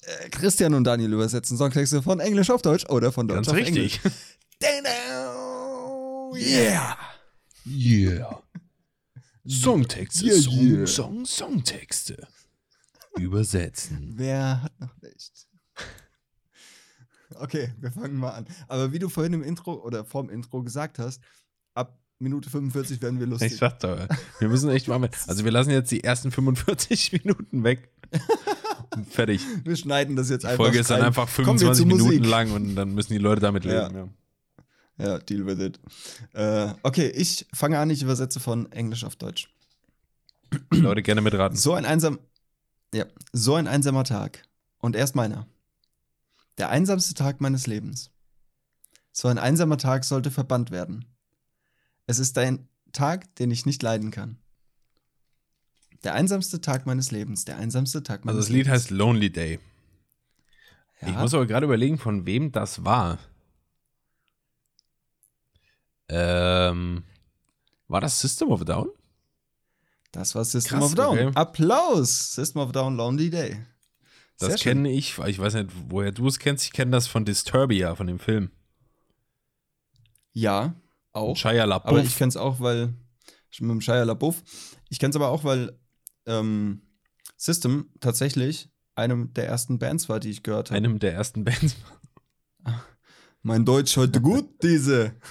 Äh, 0.02 0.28
Christian 0.30 0.74
und 0.74 0.84
Daniel 0.84 1.12
übersetzen 1.12 1.56
Songtexte 1.56 2.02
von 2.02 2.20
Englisch 2.20 2.50
auf 2.50 2.62
Deutsch 2.62 2.86
oder 2.86 3.12
von 3.12 3.28
Deutsch 3.28 3.36
Ganz 3.46 3.48
auf 3.48 3.54
richtig. 3.56 4.00
Englisch. 4.60 4.90
yeah. 6.34 6.96
Yeah. 7.66 8.42
Songtexte, 9.46 10.24
Yeah, 10.26 10.40
Song, 10.40 10.60
yeah. 10.60 10.86
Song, 10.86 11.24
Songtexte. 11.26 12.26
Übersetzen. 13.18 14.12
Wer 14.16 14.62
hat 14.62 14.80
noch 14.80 14.94
nicht? 15.02 15.32
Okay, 17.34 17.72
wir 17.80 17.90
fangen 17.90 18.16
mal 18.16 18.30
an. 18.30 18.46
Aber 18.68 18.92
wie 18.92 18.98
du 18.98 19.08
vorhin 19.08 19.32
im 19.32 19.42
Intro 19.42 19.74
oder 19.74 20.04
vorm 20.04 20.28
Intro 20.30 20.62
gesagt 20.62 20.98
hast, 20.98 21.20
ab 21.74 21.98
Minute 22.18 22.48
45 22.50 23.00
werden 23.02 23.18
wir 23.20 23.26
lustig. 23.26 23.52
Ich 23.52 23.58
sag 23.58 23.80
doch, 23.80 23.98
wir 24.38 24.48
müssen 24.48 24.68
echt 24.70 24.86
mal 24.86 24.98
mit. 24.98 25.16
Also 25.26 25.44
wir 25.44 25.50
lassen 25.50 25.70
jetzt 25.70 25.90
die 25.90 26.04
ersten 26.04 26.30
45 26.30 27.12
Minuten 27.24 27.64
weg. 27.64 27.90
Und 28.94 29.08
fertig. 29.10 29.40
Wir 29.64 29.76
schneiden 29.76 30.14
das 30.16 30.28
jetzt 30.28 30.42
Die 30.42 30.48
einfach. 30.48 30.64
Folge 30.64 30.78
ist 30.80 30.90
dann 30.90 31.00
einfach 31.02 31.26
Kommen 31.34 31.58
wir 31.58 31.74
25 31.74 31.76
zur 31.78 31.86
Minuten 31.86 32.18
Musik. 32.18 32.26
lang 32.30 32.52
und 32.52 32.76
dann 32.76 32.94
müssen 32.94 33.12
die 33.14 33.18
Leute 33.18 33.40
damit 33.40 33.64
leben. 33.64 33.94
Ja. 33.96 34.00
Ja, 34.02 34.08
deal 34.98 35.46
with 35.46 35.58
it. 35.60 35.80
Äh, 36.32 36.74
okay, 36.82 37.08
ich 37.08 37.46
fange 37.52 37.78
an, 37.78 37.90
ich 37.90 38.02
übersetze 38.02 38.40
von 38.40 38.70
Englisch 38.72 39.04
auf 39.04 39.16
Deutsch. 39.16 39.48
Leute 40.70 41.02
gerne 41.02 41.20
mitraten. 41.22 41.56
So 41.56 41.74
ein 41.74 41.84
einsam, 41.86 42.18
ja, 42.94 43.06
so 43.32 43.54
ein 43.54 43.66
einsamer 43.66 44.04
Tag. 44.04 44.42
Und 44.78 44.96
erst 44.96 45.14
meiner. 45.14 45.46
Der 46.58 46.68
einsamste 46.70 47.14
Tag 47.14 47.40
meines 47.40 47.66
Lebens. 47.66 48.10
So 49.12 49.28
ein 49.28 49.38
einsamer 49.38 49.78
Tag 49.78 50.04
sollte 50.04 50.30
verbannt 50.30 50.70
werden. 50.70 51.04
Es 52.06 52.18
ist 52.18 52.36
ein 52.38 52.68
Tag, 52.92 53.34
den 53.36 53.50
ich 53.50 53.64
nicht 53.64 53.82
leiden 53.82 54.10
kann. 54.10 54.38
Der 56.04 56.14
einsamste 56.14 56.60
Tag 56.60 56.84
meines 56.84 57.10
Lebens. 57.12 57.44
Der 57.44 57.56
einsamste 57.56 58.02
Tag 58.02 58.24
meines 58.24 58.38
Also 58.38 58.48
das 58.48 58.52
Lied 58.52 58.66
Lebens. 58.66 58.72
heißt 58.82 58.90
Lonely 58.90 59.30
Day. 59.30 59.60
Ja, 61.00 61.08
Ich 61.08 61.16
muss 61.16 61.32
aber 61.32 61.46
gerade 61.46 61.64
überlegen, 61.66 61.96
von 61.98 62.26
wem 62.26 62.52
das 62.52 62.84
war. 62.84 63.18
Ähm, 66.14 67.04
war 67.88 68.00
das 68.00 68.20
System 68.20 68.50
of 68.50 68.60
a 68.60 68.64
Down? 68.64 68.90
das 70.12 70.34
war 70.34 70.44
System 70.44 70.78
Krass, 70.78 70.92
of 70.92 70.98
a 70.98 71.02
Down. 71.02 71.18
okay. 71.18 71.30
Applaus! 71.34 72.34
System 72.34 72.60
of 72.60 72.68
a 72.68 72.72
Down, 72.72 72.96
Lonely 72.96 73.30
Day. 73.30 73.64
Das 74.38 74.60
schön. 74.60 74.74
kenne 74.74 74.90
ich, 74.92 75.18
ich 75.18 75.38
weiß 75.38 75.54
nicht, 75.54 75.70
woher 75.88 76.12
du 76.12 76.26
es 76.26 76.38
kennst. 76.38 76.64
Ich 76.64 76.72
kenne 76.72 76.90
das 76.90 77.06
von 77.06 77.24
Disturbia, 77.24 77.94
von 77.94 78.06
dem 78.06 78.18
Film. 78.18 78.50
Ja, 80.32 80.74
auch. 81.12 81.36
Shia 81.36 81.64
LaBeouf. 81.64 81.88
Aber 81.88 82.02
ich 82.02 82.16
kenne 82.16 82.28
es 82.28 82.36
auch, 82.36 82.60
weil 82.60 82.94
schon 83.50 83.68
mit 83.68 83.74
dem 83.74 83.80
Shia 83.80 84.02
LaBeouf. 84.02 84.42
Ich 84.90 84.98
kenne 84.98 85.10
es 85.10 85.16
aber 85.16 85.28
auch, 85.28 85.44
weil 85.44 85.78
ähm, 86.26 86.82
System 87.36 87.90
tatsächlich 88.00 88.70
eine 88.94 89.26
der 89.28 89.46
ersten 89.46 89.78
Bands 89.78 90.08
war, 90.08 90.20
die 90.20 90.30
ich 90.30 90.42
gehört 90.42 90.70
habe. 90.70 90.76
einem 90.76 90.98
der 90.98 91.14
ersten 91.14 91.44
Bands. 91.44 91.76
Mein 93.42 93.64
Deutsch 93.64 93.96
heute 93.96 94.20
gut, 94.20 94.62
diese. 94.62 95.14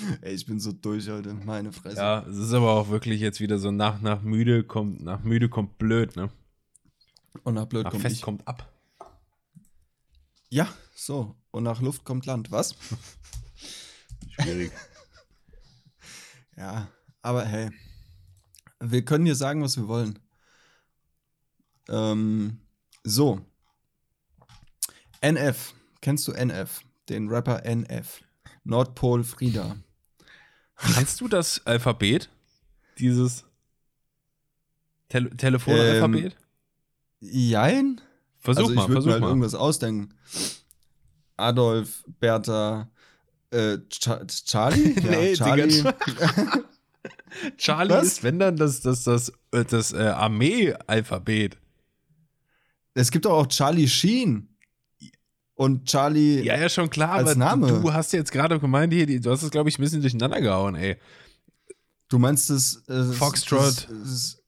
Ey, 0.20 0.34
ich 0.34 0.46
bin 0.46 0.60
so 0.60 0.72
durch 0.72 1.08
heute, 1.08 1.34
meine 1.34 1.72
Fresse. 1.72 1.96
Ja, 1.96 2.20
es 2.26 2.36
ist 2.36 2.52
aber 2.52 2.72
auch 2.72 2.88
wirklich 2.88 3.20
jetzt 3.20 3.40
wieder 3.40 3.58
so 3.58 3.70
nach, 3.70 4.00
nach 4.00 4.22
müde 4.22 4.64
kommt, 4.64 5.02
nach 5.02 5.22
müde 5.22 5.48
kommt 5.48 5.78
blöd, 5.78 6.16
ne? 6.16 6.30
Und 7.44 7.54
nach 7.54 7.66
blöd 7.66 7.84
Nach 7.84 7.90
kommt 7.90 8.02
fest 8.02 8.16
ich. 8.16 8.22
kommt 8.22 8.46
ab. 8.46 8.72
Ja, 10.48 10.68
so. 10.94 11.36
Und 11.52 11.62
nach 11.62 11.80
Luft 11.80 12.04
kommt 12.04 12.26
Land. 12.26 12.50
Was? 12.50 12.74
Schwierig. 14.40 14.72
Ja, 16.56 16.90
aber 17.22 17.46
hey. 17.46 17.70
Wir 18.80 19.02
können 19.02 19.24
hier 19.24 19.34
sagen, 19.34 19.62
was 19.62 19.78
wir 19.78 19.88
wollen. 19.88 20.18
Ähm, 21.88 22.58
so. 23.02 23.40
NF. 25.22 25.72
Kennst 26.02 26.28
du 26.28 26.32
NF? 26.32 26.82
Den 27.08 27.30
Rapper 27.30 27.64
NF. 27.64 28.22
Nordpol 28.64 29.24
Frieda. 29.24 29.76
Kennst 30.94 31.20
du 31.20 31.28
das 31.28 31.66
Alphabet? 31.66 32.30
Dieses 32.98 33.44
Tele 35.08 35.30
Telefonalphabet? 35.36 36.36
Jein? 37.20 38.00
versuch 38.38 38.62
also 38.62 38.74
mal, 38.74 38.88
mir 38.88 38.92
versuch 38.94 39.10
halt 39.12 39.20
mal. 39.20 39.28
irgendwas 39.28 39.54
ausdenken. 39.54 40.14
Adolf, 41.36 42.04
Bertha, 42.20 42.90
äh, 43.50 43.78
Cha 43.90 44.24
Charlie? 44.26 44.94
Ja, 45.02 45.10
Nee, 45.10 45.34
Charlie. 45.34 45.84
Charlie 47.56 47.94
Was? 47.94 48.06
ist, 48.06 48.22
wenn 48.22 48.38
dann, 48.38 48.56
das, 48.56 48.80
das, 48.80 49.04
das, 49.04 49.32
äh, 49.52 49.64
das 49.64 49.92
äh, 49.92 49.98
Armee-Alphabet. 49.98 51.58
Es 52.94 53.10
gibt 53.10 53.24
doch 53.24 53.32
auch 53.32 53.46
Charlie 53.46 53.88
Sheen. 53.88 54.49
Und 55.60 55.84
Charlie. 55.84 56.40
Ja, 56.42 56.56
ja, 56.56 56.70
schon 56.70 56.88
klar, 56.88 57.16
Als 57.16 57.32
aber 57.32 57.38
Name. 57.38 57.66
Du, 57.66 57.92
hast 57.92 58.14
jetzt 58.14 58.32
gerade 58.32 58.58
gemeint, 58.58 58.94
hier, 58.94 59.20
du 59.20 59.30
hast 59.30 59.42
es, 59.42 59.50
glaube 59.50 59.68
ich, 59.68 59.78
ein 59.78 59.82
bisschen 59.82 60.00
durcheinander 60.00 60.40
gehauen, 60.40 60.74
ey. 60.74 60.96
Du 62.08 62.18
meinst 62.18 62.48
das. 62.48 62.82
Äh, 62.88 63.04
Foxtrot. 63.12 63.60
Das, 63.66 63.86
das, 63.86 64.42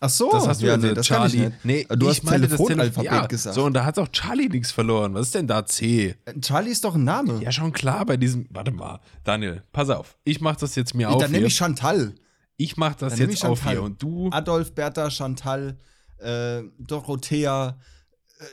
ach 0.00 0.10
so, 0.10 0.28
Das 0.32 0.48
hast 0.48 0.60
du 0.60 0.66
ja, 0.66 0.72
also 0.72 0.88
nee, 0.88 0.94
das 0.94 1.06
Charlie. 1.06 1.50
Nee, 1.62 1.86
Du 1.88 2.06
ich 2.06 2.16
hast 2.16 2.24
meine 2.24 2.48
das 2.48 2.56
Telefonalphabet 2.56 2.94
Telefon- 2.96 3.22
ja, 3.22 3.26
gesagt. 3.28 3.54
So, 3.54 3.64
und 3.64 3.74
da 3.74 3.84
hat 3.84 3.96
auch 4.00 4.08
Charlie 4.08 4.48
nichts 4.48 4.72
verloren. 4.72 5.14
Was 5.14 5.26
ist 5.26 5.36
denn 5.36 5.46
da 5.46 5.64
C? 5.64 6.16
Äh, 6.24 6.40
Charlie 6.40 6.72
ist 6.72 6.82
doch 6.82 6.96
ein 6.96 7.04
Name. 7.04 7.40
Ja, 7.44 7.52
schon 7.52 7.72
klar 7.72 8.04
bei 8.04 8.16
diesem. 8.16 8.48
Warte 8.50 8.72
mal, 8.72 8.98
Daniel, 9.22 9.62
pass 9.70 9.88
auf. 9.88 10.16
Ich 10.24 10.40
mach 10.40 10.56
das 10.56 10.74
jetzt 10.74 10.96
mir 10.96 11.10
auf. 11.10 11.22
dann 11.22 11.30
nehme 11.30 11.46
ich 11.46 11.54
Chantal. 11.54 12.12
ich 12.56 12.76
mach 12.76 12.96
das 12.96 13.14
dann 13.14 13.30
jetzt 13.30 13.44
auf 13.44 13.62
hier. 13.68 13.84
Und 13.84 14.02
du. 14.02 14.28
Adolf, 14.32 14.74
Bertha, 14.74 15.10
Chantal, 15.12 15.78
äh, 16.18 16.62
Dorothea. 16.76 17.78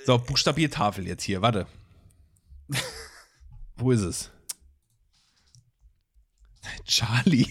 So, 0.06 0.20
Buchstabiertafel 0.20 1.08
jetzt 1.08 1.24
hier, 1.24 1.42
warte. 1.42 1.66
Wo 3.78 3.92
ist 3.92 4.02
es? 4.02 4.32
Charlie. 6.86 7.48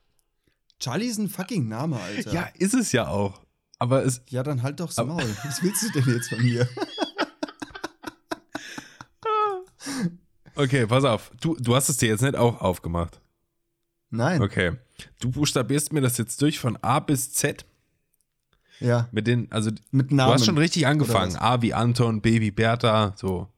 Charlie 0.78 1.06
ist 1.06 1.18
ein 1.18 1.28
fucking 1.28 1.68
Name, 1.68 1.98
Alter. 2.00 2.32
Ja, 2.32 2.48
ist 2.54 2.74
es 2.74 2.92
ja 2.92 3.08
auch. 3.08 3.42
Aber 3.78 4.04
es. 4.04 4.22
Ja, 4.28 4.42
dann 4.42 4.62
halt 4.62 4.80
doch 4.80 4.86
das 4.88 4.98
Aber- 4.98 5.14
Maul. 5.14 5.36
Was 5.44 5.62
willst 5.62 5.82
du 5.82 5.90
denn 6.00 6.14
jetzt 6.14 6.28
von 6.28 6.42
mir? 6.42 6.68
Okay, 10.56 10.86
pass 10.86 11.04
auf. 11.04 11.30
Du, 11.40 11.56
du 11.58 11.74
hast 11.74 11.88
es 11.88 11.96
dir 11.96 12.08
jetzt 12.08 12.20
nicht 12.22 12.36
auch 12.36 12.60
aufgemacht. 12.60 13.20
Nein. 14.10 14.42
Okay. 14.42 14.72
Du 15.20 15.30
buchstabierst 15.30 15.92
mir 15.92 16.00
das 16.02 16.18
jetzt 16.18 16.42
durch 16.42 16.58
von 16.58 16.76
A 16.82 17.00
bis 17.00 17.32
Z 17.32 17.64
Ja, 18.80 19.08
mit 19.12 19.26
den, 19.26 19.50
also 19.50 19.70
mit 19.90 20.10
du 20.10 20.16
Namen. 20.16 20.34
hast 20.34 20.44
schon 20.44 20.58
richtig 20.58 20.86
angefangen. 20.86 21.36
A 21.36 21.62
wie 21.62 21.72
Anton, 21.72 22.20
B 22.20 22.40
wie 22.40 22.50
Bertha, 22.50 23.14
so. 23.16 23.48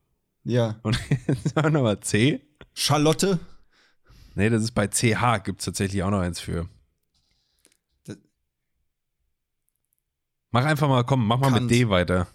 Ja. 0.44 0.78
Und 0.82 0.98
jetzt 1.26 1.56
auch 1.56 1.70
nochmal 1.70 2.00
C. 2.00 2.40
Charlotte. 2.74 3.38
Nee, 4.34 4.48
das 4.50 4.62
ist 4.62 4.72
bei 4.72 4.86
CH, 4.88 5.44
gibt 5.44 5.60
es 5.60 5.66
tatsächlich 5.66 6.02
auch 6.02 6.10
noch 6.10 6.20
eins 6.20 6.40
für. 6.40 6.68
Das- 8.04 8.16
Mach 10.50 10.64
einfach 10.64 10.88
mal, 10.88 11.04
komm, 11.04 11.26
mach 11.26 11.38
mal 11.38 11.50
Kant. 11.50 11.62
mit 11.62 11.70
D 11.70 11.88
weiter. 11.88 12.26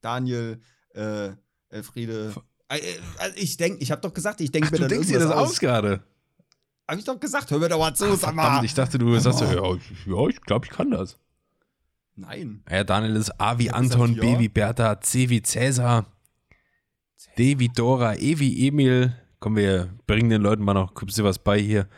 Daniel, 0.00 0.60
äh, 0.94 1.30
Elfriede. 1.68 2.34
Äh, 2.68 2.78
äh, 2.78 2.98
also 3.18 3.36
ich 3.36 3.56
denke, 3.56 3.82
ich 3.82 3.90
habe 3.90 4.00
doch 4.00 4.12
gesagt, 4.14 4.40
ich 4.40 4.50
denke 4.50 4.68
Ach, 4.68 4.72
mir 4.72 4.76
du 4.78 4.82
dann 4.84 4.88
denkst 4.90 5.08
dir 5.08 5.18
das 5.18 5.30
aus 5.32 5.58
gerade. 5.60 6.02
Hab 6.88 6.98
ich 6.98 7.04
doch 7.04 7.20
gesagt, 7.20 7.50
hör 7.50 7.58
mir 7.58 7.68
doch 7.68 7.78
mal 7.78 7.94
zu, 7.94 8.14
sag 8.16 8.34
mal. 8.34 8.42
Verdammt, 8.44 8.64
ich 8.64 8.74
dachte, 8.74 8.98
du 8.98 9.16
sagst 9.20 9.40
ja, 9.42 9.74
ich- 9.74 10.06
ja, 10.06 10.26
ich 10.28 10.40
glaube, 10.40 10.66
ich 10.66 10.72
kann 10.72 10.90
das. 10.90 11.18
Nein. 12.16 12.64
Ja, 12.68 12.82
Daniel 12.84 13.16
ist 13.16 13.40
A 13.40 13.58
wie 13.58 13.70
Anton, 13.70 14.14
gesagt, 14.14 14.20
B 14.20 14.32
ja. 14.32 14.38
wie 14.40 14.48
Bertha, 14.48 15.00
C 15.00 15.28
wie 15.28 15.42
Cäsar, 15.42 16.06
D 17.38 17.58
wie 17.58 17.68
Dora, 17.68 18.16
E 18.16 18.38
wie 18.38 18.66
Emil. 18.66 19.14
Komm, 19.38 19.56
wir 19.56 19.88
bringen 20.06 20.30
den 20.30 20.42
Leuten 20.42 20.64
mal 20.64 20.74
noch 20.74 20.94
ein 20.94 21.06
bisschen 21.06 21.24
was 21.24 21.38
bei 21.38 21.58
hier. 21.58 21.88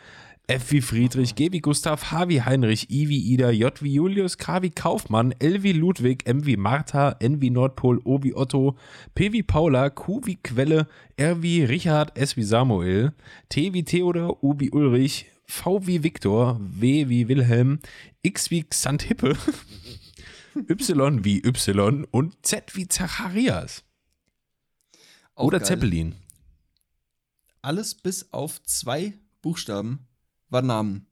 F 0.47 0.71
wie 0.71 0.81
Friedrich, 0.81 1.35
G 1.35 1.51
wie 1.51 1.61
Gustav, 1.61 2.11
H 2.11 2.27
wie 2.27 2.41
Heinrich, 2.41 2.89
I 2.89 3.07
wie 3.07 3.33
Ida, 3.33 3.49
J 3.49 3.81
wie 3.81 3.93
Julius, 3.93 4.37
K 4.37 4.61
wie 4.61 4.69
Kaufmann, 4.69 5.33
L 5.39 5.63
wie 5.63 5.71
Ludwig, 5.71 6.27
M 6.27 6.45
wie 6.45 6.57
Martha, 6.57 7.15
N 7.19 7.41
wie 7.41 7.49
Nordpol, 7.49 8.01
O 8.03 8.21
wie 8.21 8.35
Otto, 8.35 8.75
P 9.15 9.31
wie 9.31 9.41
Paula, 9.41 9.89
Q 9.89 10.21
wie 10.25 10.35
Quelle, 10.35 10.87
R 11.15 11.41
wie 11.41 11.63
Richard, 11.63 12.17
S 12.17 12.35
wie 12.35 12.43
Samuel, 12.43 13.13
T 13.47 13.73
wie 13.73 13.83
Theodor, 13.83 14.43
U 14.43 14.53
wie 14.59 14.69
Ulrich, 14.69 15.27
V 15.45 15.87
wie 15.87 16.03
Viktor, 16.03 16.59
W 16.59 17.07
wie 17.07 17.29
Wilhelm, 17.29 17.79
X 18.21 18.51
wie 18.51 18.63
Xanthippe, 18.63 19.37
Y 20.55 21.23
wie 21.23 21.39
Y 21.39 22.05
und 22.11 22.35
Z 22.45 22.75
wie 22.75 22.87
Zacharias. 22.87 23.85
Auch 25.35 25.45
Oder 25.45 25.59
geil. 25.59 25.67
Zeppelin. 25.67 26.15
Alles 27.61 27.95
bis 27.95 28.31
auf 28.33 28.61
zwei 28.63 29.13
Buchstaben 29.41 30.07
war 30.49 30.61
Namen. 30.61 31.07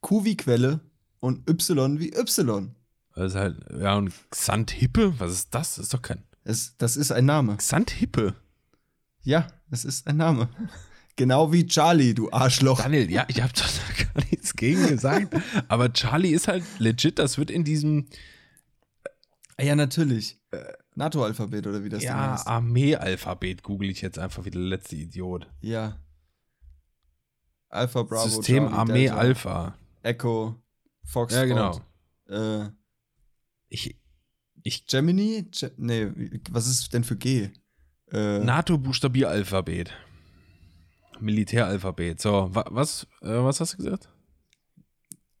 Q 0.00 0.24
wie 0.24 0.36
Quelle 0.36 0.80
und 1.20 1.48
Y 1.48 2.00
wie 2.00 2.14
Y. 2.14 2.74
Das 3.14 3.32
ist 3.32 3.38
halt, 3.38 3.58
ja, 3.78 3.96
und 3.96 4.12
Xanthippe? 4.30 5.14
Was 5.20 5.32
ist 5.32 5.54
das? 5.54 5.76
Das 5.76 5.84
ist 5.84 5.94
doch 5.94 6.02
kein. 6.02 6.22
Es, 6.44 6.76
das 6.78 6.96
ist 6.96 7.12
ein 7.12 7.26
Name. 7.26 7.56
Xanthippe. 7.58 8.34
Ja, 9.22 9.46
es 9.70 9.84
ist 9.84 10.06
ein 10.08 10.16
Name. 10.16 10.48
Genau 11.14 11.52
wie 11.52 11.66
Charlie, 11.66 12.14
du 12.14 12.32
Arschloch. 12.32 12.80
Daniel, 12.80 13.10
ja, 13.10 13.26
ich 13.28 13.42
habe 13.42 13.52
doch 13.52 14.14
gar 14.14 14.24
nichts 14.24 14.56
gegen 14.56 14.86
gesagt. 14.88 15.36
Aber 15.68 15.92
Charlie 15.92 16.30
ist 16.30 16.48
halt 16.48 16.64
legit, 16.78 17.18
das 17.18 17.36
wird 17.38 17.50
in 17.50 17.62
diesem 17.64 18.06
Ja, 19.60 19.76
natürlich. 19.76 20.40
NATO-Alphabet 20.94 21.66
oder 21.66 21.84
wie 21.84 21.88
das 21.88 22.02
ja, 22.02 22.32
heißt. 22.32 22.46
Armee-Alphabet, 22.46 23.62
google 23.62 23.90
ich 23.90 24.02
jetzt 24.02 24.18
einfach 24.18 24.44
wie 24.44 24.50
der 24.50 24.60
letzte 24.60 24.96
Idiot. 24.96 25.50
Ja. 25.60 25.98
Alpha 27.68 28.02
Bravo. 28.02 28.28
System 28.28 28.64
Charlie, 28.64 28.76
Armee 28.76 29.06
Delta, 29.06 29.16
Alpha. 29.16 29.78
Echo. 30.02 30.62
Fox. 31.04 31.34
Ja, 31.34 31.44
genau. 31.44 31.80
Äh, 32.28 32.68
Ich, 33.68 33.98
ich, 34.62 34.86
Gemini? 34.86 35.48
Ge 35.50 35.70
nee, 35.78 36.40
was 36.50 36.66
ist 36.66 36.92
denn 36.92 37.04
für 37.04 37.16
G? 37.16 37.50
Äh, 38.12 38.38
NATO-Buchstabier-Alphabet. 38.40 39.92
Militäralphabet. 41.20 42.20
So, 42.20 42.54
wa, 42.54 42.64
was, 42.68 43.06
äh, 43.22 43.28
was 43.28 43.60
hast 43.60 43.74
du 43.74 43.76
gesagt? 43.78 44.08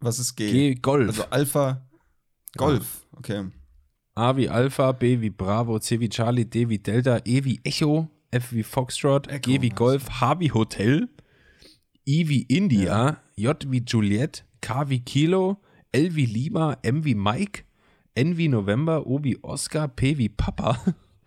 was 0.00 0.18
ist 0.18 0.34
G? 0.34 0.50
G, 0.50 0.74
Golf. 0.76 1.08
Also 1.08 1.30
Alpha. 1.30 1.88
Golf. 2.56 3.06
Okay. 3.12 3.50
A 4.14 4.36
wie 4.36 4.48
Alpha, 4.48 4.92
B 4.92 5.20
wie 5.20 5.30
Bravo, 5.30 5.78
C 5.78 5.98
wie 6.00 6.08
Charlie, 6.10 6.44
D 6.44 6.68
wie 6.68 6.78
Delta, 6.78 7.20
E 7.24 7.44
wie 7.44 7.60
Echo, 7.64 8.08
F 8.30 8.52
wie 8.52 8.62
Foxtrot, 8.62 9.28
Echo, 9.28 9.40
G 9.40 9.62
wie 9.62 9.70
Golf, 9.70 10.20
H 10.20 10.38
wie 10.40 10.52
Hotel, 10.52 11.08
I 12.06 12.28
wie 12.28 12.42
India, 12.42 13.22
J 13.36 13.64
wie 13.70 13.82
Juliet, 13.86 14.44
K 14.60 14.88
wie 14.90 15.00
Kilo, 15.00 15.56
L 15.92 16.14
wie 16.14 16.26
Lima, 16.26 16.76
M 16.82 17.04
wie 17.04 17.14
Mike, 17.14 17.62
N 18.14 18.36
wie 18.36 18.48
November, 18.48 19.06
O 19.06 19.18
wie 19.22 19.42
Oscar, 19.42 19.88
P 19.88 20.18
wie 20.18 20.28
Papa, 20.28 20.78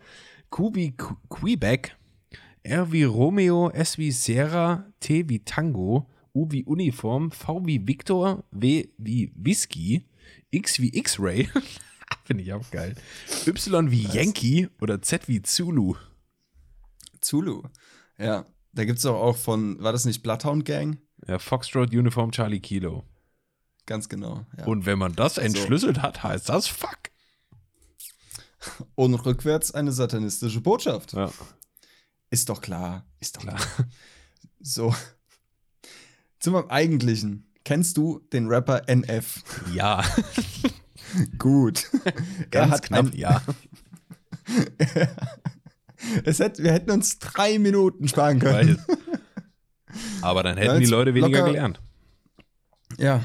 Q 0.52 0.72
wie 0.76 0.92
Qu- 0.92 1.18
Quebec, 1.30 1.96
R 2.62 2.92
wie 2.92 3.04
Romeo, 3.04 3.70
S 3.72 3.98
wie 3.98 4.12
Sierra, 4.12 4.86
T 5.00 5.28
wie 5.28 5.40
Tango, 5.40 6.08
U 6.36 6.48
wie 6.52 6.64
Uniform, 6.66 7.32
V 7.32 7.66
wie 7.66 7.80
Victor, 7.88 8.44
W 8.52 8.88
wie 9.00 9.32
Whisky, 9.36 10.06
X 10.52 10.80
wie 10.80 10.90
X-Ray. 10.96 11.50
Finde 12.26 12.44
ich 12.44 12.54
auch 12.54 12.70
geil. 12.72 12.96
Y 13.46 13.92
wie 13.92 14.04
Yankee 14.04 14.68
oder 14.82 15.02
Z 15.02 15.28
wie 15.28 15.42
Zulu. 15.42 15.96
Zulu. 17.22 17.64
Ja, 18.18 18.46
da 18.74 18.84
gibt 18.84 19.00
es 19.00 19.06
auch, 19.06 19.22
auch 19.22 19.38
von, 19.38 19.82
war 19.82 19.92
das 19.92 20.06
nicht 20.06 20.24
Bloodhound 20.24 20.66
Gang? 20.66 20.98
Ja, 21.28 21.40
Foxtrot 21.40 21.94
Uniform 21.94 22.32
Charlie 22.32 22.60
Kilo. 22.60 23.04
Ganz 23.86 24.10
genau. 24.10 24.46
Ja. 24.58 24.66
Und 24.66 24.86
wenn 24.86 24.98
man 24.98 25.16
das 25.16 25.38
entschlüsselt 25.38 26.02
hat, 26.02 26.24
heißt 26.24 26.50
das 26.50 26.68
Fuck. 26.68 27.12
Und 28.96 29.14
rückwärts 29.14 29.72
eine 29.72 29.92
satanistische 29.92 30.62
Botschaft. 30.62 31.14
Ja. 31.14 31.32
Ist 32.32 32.50
doch 32.50 32.62
klar. 32.62 33.06
Ist 33.20 33.38
doch 33.38 33.42
klar. 33.42 33.60
So. 34.68 34.96
Zum 36.40 36.56
eigentlichen. 36.72 37.54
Kennst 37.64 37.98
du 37.98 38.20
den 38.34 38.48
Rapper 38.48 38.90
NF? 38.90 39.44
Ja. 39.76 40.04
Gut. 41.38 41.90
Ganz 42.52 42.82
knapp, 42.82 43.08
ein, 43.08 43.16
ja. 43.16 43.42
es 46.24 46.40
hätte, 46.40 46.64
wir 46.64 46.72
hätten 46.72 46.92
uns 46.92 47.20
drei 47.20 47.60
Minuten 47.60 48.08
sparen 48.08 48.40
können. 48.40 48.84
Aber 50.22 50.44
dann 50.44 50.58
hätten 50.58 50.80
die 50.80 50.86
Leute 50.86 51.14
weniger 51.14 51.40
locker, 51.40 51.52
gelernt. 51.52 51.82
Ja. 52.98 53.24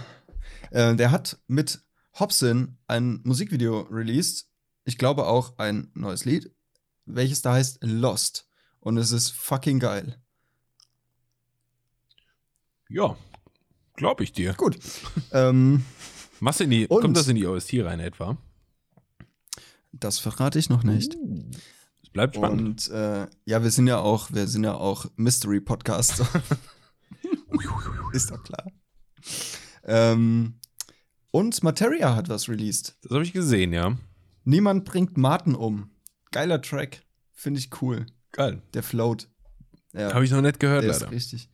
Äh, 0.70 0.94
der 0.96 1.10
hat 1.10 1.38
mit 1.46 1.80
Hobson 2.18 2.78
ein 2.86 3.20
Musikvideo 3.24 3.82
released. 3.90 4.48
Ich 4.84 4.98
glaube 4.98 5.26
auch 5.26 5.58
ein 5.58 5.90
neues 5.94 6.24
Lied, 6.24 6.54
welches 7.06 7.42
da 7.42 7.54
heißt 7.54 7.78
Lost. 7.82 8.48
Und 8.80 8.96
es 8.96 9.12
ist 9.12 9.30
fucking 9.30 9.78
geil. 9.78 10.20
Ja, 12.88 13.16
glaube 13.94 14.24
ich 14.24 14.32
dir. 14.32 14.54
Gut. 14.54 14.78
ähm, 15.32 15.84
Machst 16.40 16.60
in 16.60 16.70
die, 16.70 16.86
kommt 16.86 17.16
das 17.16 17.28
in 17.28 17.36
die 17.36 17.46
OST 17.46 17.74
rein 17.80 18.00
etwa? 18.00 18.38
Das 19.92 20.18
verrate 20.18 20.58
ich 20.58 20.70
noch 20.70 20.82
nicht. 20.82 21.14
Uh, 21.16 21.50
es 22.02 22.08
bleibt 22.08 22.36
spannend. 22.36 22.88
Und 22.88 22.94
äh, 22.94 23.26
ja, 23.44 23.62
wir 23.62 23.70
sind 23.70 23.86
ja 23.86 23.98
auch, 23.98 24.32
wir 24.32 24.46
sind 24.46 24.64
ja 24.64 24.74
auch 24.74 25.06
Mystery 25.16 25.60
Podcast. 25.60 26.22
Ist 28.12 28.30
doch 28.30 28.42
klar. 28.42 28.72
Ähm, 29.84 30.54
und 31.30 31.62
Materia 31.62 32.16
hat 32.16 32.28
was 32.28 32.48
released. 32.48 32.96
Das 33.02 33.12
habe 33.12 33.24
ich 33.24 33.32
gesehen, 33.32 33.72
ja. 33.72 33.96
Niemand 34.44 34.84
bringt 34.84 35.16
Martin 35.16 35.54
um. 35.54 35.90
Geiler 36.32 36.62
Track. 36.62 37.02
Finde 37.32 37.60
ich 37.60 37.82
cool. 37.82 38.06
Geil. 38.32 38.62
Der 38.74 38.82
float. 38.82 39.28
Ja. 39.92 40.14
Habe 40.14 40.24
ich 40.24 40.30
noch 40.30 40.40
nicht 40.40 40.60
gehört, 40.60 40.84
Der 40.84 40.92
leider. 40.92 41.06
Ist 41.06 41.12
richtig. 41.12 41.50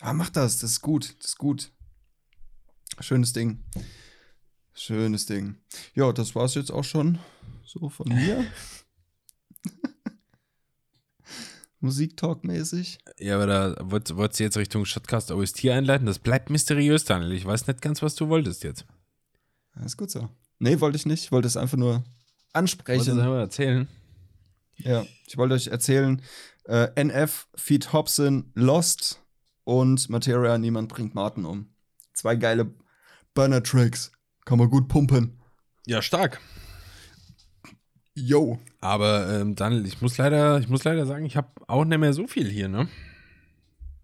Ah, 0.00 0.12
mach 0.12 0.30
das. 0.30 0.58
Das 0.58 0.72
ist 0.72 0.80
gut. 0.82 1.16
Das 1.18 1.30
ist 1.30 1.38
gut. 1.38 1.72
Schönes 3.00 3.32
Ding. 3.32 3.64
Schönes 4.78 5.26
Ding. 5.26 5.56
Ja, 5.94 6.12
das 6.12 6.34
war's 6.36 6.54
jetzt 6.54 6.70
auch 6.70 6.84
schon 6.84 7.18
so 7.64 7.88
von 7.88 8.08
mir. 8.08 8.46
Musiktalk-mäßig. 11.80 12.98
Ja, 13.18 13.34
aber 13.36 13.46
da 13.46 13.76
wolltest 13.90 14.40
du 14.40 14.44
jetzt 14.44 14.56
Richtung 14.56 14.84
Shotcast 14.84 15.32
OST 15.32 15.66
einleiten. 15.66 16.06
Das 16.06 16.20
bleibt 16.20 16.50
mysteriös, 16.50 17.04
Daniel. 17.04 17.32
Ich 17.32 17.44
weiß 17.44 17.66
nicht 17.66 17.82
ganz, 17.82 18.02
was 18.02 18.14
du 18.14 18.28
wolltest 18.28 18.62
jetzt. 18.62 18.86
Ja, 19.74 19.84
ist 19.84 19.96
gut 19.96 20.10
so. 20.10 20.28
Nee, 20.60 20.80
wollte 20.80 20.96
ich 20.96 21.06
nicht. 21.06 21.24
Ich 21.24 21.32
wollte 21.32 21.48
es 21.48 21.56
einfach 21.56 21.76
nur 21.76 22.04
ansprechen. 22.52 23.16
Du 23.16 23.22
einfach 23.22 23.38
erzählen? 23.38 23.88
Ja, 24.76 25.04
ich 25.26 25.36
wollte 25.36 25.54
euch 25.54 25.66
erzählen, 25.66 26.22
äh, 26.64 26.88
NF, 26.94 27.48
Feed 27.56 27.92
Hobson, 27.92 28.52
Lost 28.54 29.20
und 29.64 30.08
Materia, 30.08 30.56
Niemand 30.56 30.88
bringt 30.88 31.16
Martin 31.16 31.44
um. 31.44 31.68
Zwei 32.14 32.36
geile 32.36 32.72
Burner-Tracks. 33.34 34.12
Kann 34.48 34.56
man 34.56 34.70
gut 34.70 34.88
pumpen. 34.88 35.36
Ja, 35.84 36.00
stark. 36.00 36.40
Yo. 38.14 38.58
Aber 38.80 39.28
ähm, 39.28 39.54
Daniel, 39.54 39.84
ich 39.84 40.00
muss 40.00 40.16
leider, 40.16 40.58
ich 40.58 40.70
muss 40.70 40.84
leider 40.84 41.04
sagen, 41.04 41.26
ich 41.26 41.36
habe 41.36 41.48
auch 41.66 41.84
nicht 41.84 41.98
mehr 41.98 42.14
so 42.14 42.26
viel 42.26 42.48
hier, 42.48 42.70
ne? 42.70 42.88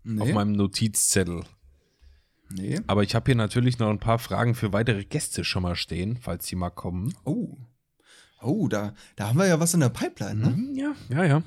Nee. 0.02 0.20
Auf 0.20 0.32
meinem 0.34 0.52
Notizzettel. 0.52 1.44
Nee. 2.50 2.78
Aber 2.86 3.02
ich 3.02 3.14
habe 3.14 3.24
hier 3.24 3.36
natürlich 3.36 3.78
noch 3.78 3.88
ein 3.88 4.00
paar 4.00 4.18
Fragen 4.18 4.54
für 4.54 4.74
weitere 4.74 5.06
Gäste 5.06 5.44
schon 5.44 5.62
mal 5.62 5.76
stehen, 5.76 6.18
falls 6.20 6.46
sie 6.46 6.56
mal 6.56 6.68
kommen. 6.68 7.14
Oh. 7.24 7.56
Oh, 8.42 8.68
da, 8.68 8.92
da 9.16 9.28
haben 9.28 9.38
wir 9.38 9.46
ja 9.46 9.60
was 9.60 9.72
in 9.72 9.80
der 9.80 9.88
Pipeline, 9.88 10.42
ne? 10.42 10.50
Mhm, 10.50 10.74
ja, 10.74 10.94
ja, 11.08 11.24
ja. 11.24 11.42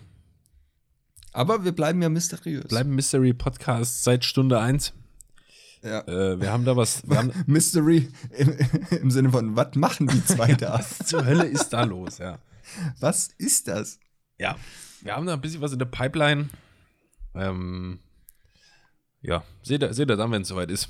Aber 1.34 1.64
wir 1.64 1.72
bleiben 1.72 2.02
ja 2.02 2.10
mysteriös. 2.10 2.68
Bleiben 2.68 2.96
Mystery 2.96 3.36
Podcast 3.36 4.04
seit 4.04 4.26
Stunde 4.26 4.60
1. 4.60 4.96
Ja. 5.84 6.02
Äh, 6.02 6.40
wir 6.40 6.52
haben 6.52 6.66
da 6.66 6.76
was. 6.76 7.04
Haben 7.10 7.32
Mystery 7.46 8.10
im, 8.32 8.58
im, 9.02 9.12
Sinne 9.12 9.30
von, 9.32 9.56
was 9.56 9.76
machen 9.76 10.08
die 10.08 10.24
zwei 10.26 10.54
da? 10.54 10.74
was 10.74 11.00
zur 11.00 11.26
Hölle 11.26 11.46
ist 11.46 11.70
da 11.70 11.84
los, 11.84 12.18
ja. 12.18 12.40
Was 13.00 13.30
ist 13.38 13.68
das? 13.68 14.00
Ja, 14.38 14.56
wir 15.02 15.16
haben 15.16 15.26
da 15.26 15.34
ein 15.34 15.42
bisschen 15.42 15.62
was 15.62 15.74
in 15.74 15.80
der 15.80 15.86
Pipeline. 15.86 16.50
Ähm, 17.34 18.00
ja, 19.22 19.44
seht 19.62 19.84
ihr, 19.84 19.94
seht 19.94 20.10
ihr 20.10 20.18
dann, 20.18 20.32
wenn 20.32 20.42
es 20.42 20.48
soweit 20.48 20.72
ist. 20.72 20.90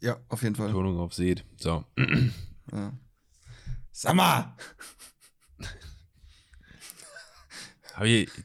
Ja, 0.00 0.18
auf 0.28 0.42
jeden 0.42 0.54
Fall. 0.54 0.70
Tonung 0.70 0.98
auf 0.98 1.14
seht. 1.14 1.44
So. 1.56 1.84
Ja. 2.72 2.92
Sag 3.92 4.14
mal! 4.14 4.56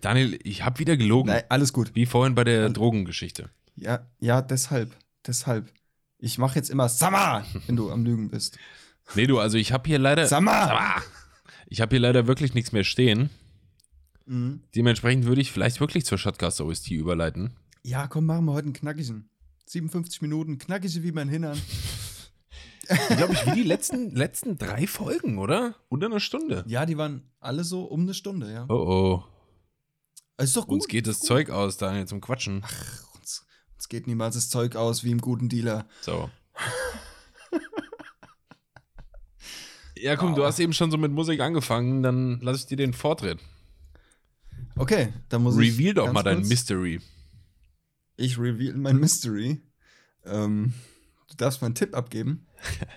Daniel, 0.02 0.38
ich 0.44 0.66
habe 0.66 0.80
wieder 0.80 0.98
gelogen. 0.98 1.32
Nein, 1.32 1.44
alles 1.48 1.72
gut. 1.72 1.96
Wie 1.96 2.06
vorhin 2.06 2.36
bei 2.36 2.44
der 2.44 2.70
Drogengeschichte. 2.70 3.50
Ja, 3.76 4.08
ja, 4.20 4.42
deshalb. 4.42 4.96
Deshalb. 5.26 5.72
Ich 6.18 6.38
mache 6.38 6.56
jetzt 6.56 6.70
immer 6.70 6.90
Sama, 6.90 7.46
wenn 7.68 7.76
du 7.76 7.92
am 7.92 8.04
Lügen 8.04 8.30
bist. 8.30 8.58
Nee, 9.16 9.28
du, 9.28 9.40
also 9.40 9.58
ich 9.58 9.72
habe 9.72 9.88
hier 9.88 10.00
leider. 10.00 10.28
Sama! 10.28 10.68
Sama! 10.68 11.04
Ich 11.68 11.82
habe 11.82 11.96
hier 11.96 12.00
leider 12.00 12.28
wirklich 12.28 12.54
nichts 12.54 12.72
mehr 12.72 12.84
stehen. 12.84 13.30
Mhm. 14.26 14.62
Dementsprechend 14.76 15.26
würde 15.26 15.42
ich 15.42 15.52
vielleicht 15.52 15.80
wirklich 15.80 16.06
zur 16.06 16.18
Shotcast 16.18 16.62
OST 16.62 16.92
überleiten. 16.92 17.56
Ja, 17.84 18.08
komm, 18.08 18.26
machen 18.26 18.46
wir 18.46 18.54
heute 18.54 18.66
einen 18.66 18.74
knackigen. 18.74 19.30
57 19.68 20.22
Minuten, 20.22 20.58
knackige 20.58 21.04
wie 21.04 21.12
mein 21.12 21.30
Hintern. 21.30 21.60
Ich 22.88 23.18
glaube, 23.18 23.34
ich 23.34 23.44
wie 23.48 23.56
die 23.56 23.64
letzten, 23.64 24.12
letzten 24.12 24.60
drei 24.60 24.86
Folgen, 24.86 25.40
oder? 25.40 25.74
Unter 25.90 26.06
einer 26.06 26.20
Stunde. 26.20 26.64
Ja, 26.68 26.86
die 26.86 27.00
waren 27.00 27.24
alle 27.40 27.64
so 27.64 27.86
um 27.86 28.02
eine 28.02 28.14
Stunde, 28.14 28.54
ja. 28.54 28.66
Oh 28.70 29.24
oh. 30.38 30.44
ist 30.44 30.56
doch 30.56 30.68
gut. 30.68 30.76
Uns 30.76 30.88
geht 30.88 31.08
das 31.08 31.22
gut. 31.22 31.28
Zeug 31.28 31.50
aus, 31.50 31.78
Daniel, 31.78 32.06
zum 32.06 32.22
Quatschen. 32.22 32.62
Ach, 32.64 33.05
uns 33.86 33.90
geht 33.90 34.08
niemals 34.08 34.34
das 34.36 34.50
Zeug 34.50 34.76
aus 34.76 35.04
wie 35.04 35.12
im 35.12 35.22
guten 35.22 35.48
Dealer. 35.48 35.88
So. 36.02 36.32
ja, 39.96 40.16
komm, 40.16 40.34
oh. 40.34 40.36
du 40.36 40.44
hast 40.44 40.60
eben 40.60 40.74
schon 40.74 40.90
so 40.90 40.98
mit 40.98 41.12
Musik 41.12 41.40
angefangen, 41.40 42.02
dann 42.02 42.40
lass 42.42 42.62
ich 42.62 42.66
dir 42.66 42.78
den 42.78 42.94
Vortritt. 42.94 43.40
Okay, 44.76 45.14
dann 45.30 45.44
muss 45.44 45.56
reveal 45.56 45.68
ich. 45.68 45.78
Reveal 45.78 45.94
doch 45.94 46.12
mal 46.12 46.24
dein 46.24 46.42
Mystery. 46.48 47.00
Ich 48.18 48.40
reveal 48.40 48.74
mein 48.74 48.98
Mystery. 48.98 49.62
Ähm, 50.26 50.74
du 51.30 51.36
darfst 51.38 51.62
mal 51.62 51.68
einen 51.68 51.76
Tipp 51.76 51.96
abgeben. 51.96 52.48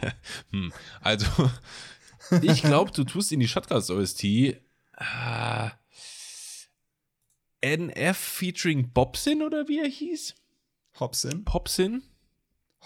hm, 0.51 0.72
also, 1.03 1.26
ich 2.41 2.62
glaube, 2.62 2.93
du 2.93 3.05
tust 3.05 3.30
in 3.32 3.41
die 3.41 3.49
Shotcast 3.49 3.91
OST 3.91 4.24
äh, 4.24 4.55
NF 7.61 8.16
featuring 8.16 8.91
Bobsin 8.93 9.43
oder 9.43 9.68
wie 9.68 9.80
er 9.80 9.89
hieß? 9.89 10.34
Hobson. 11.01 11.45
Popsin? 11.45 12.03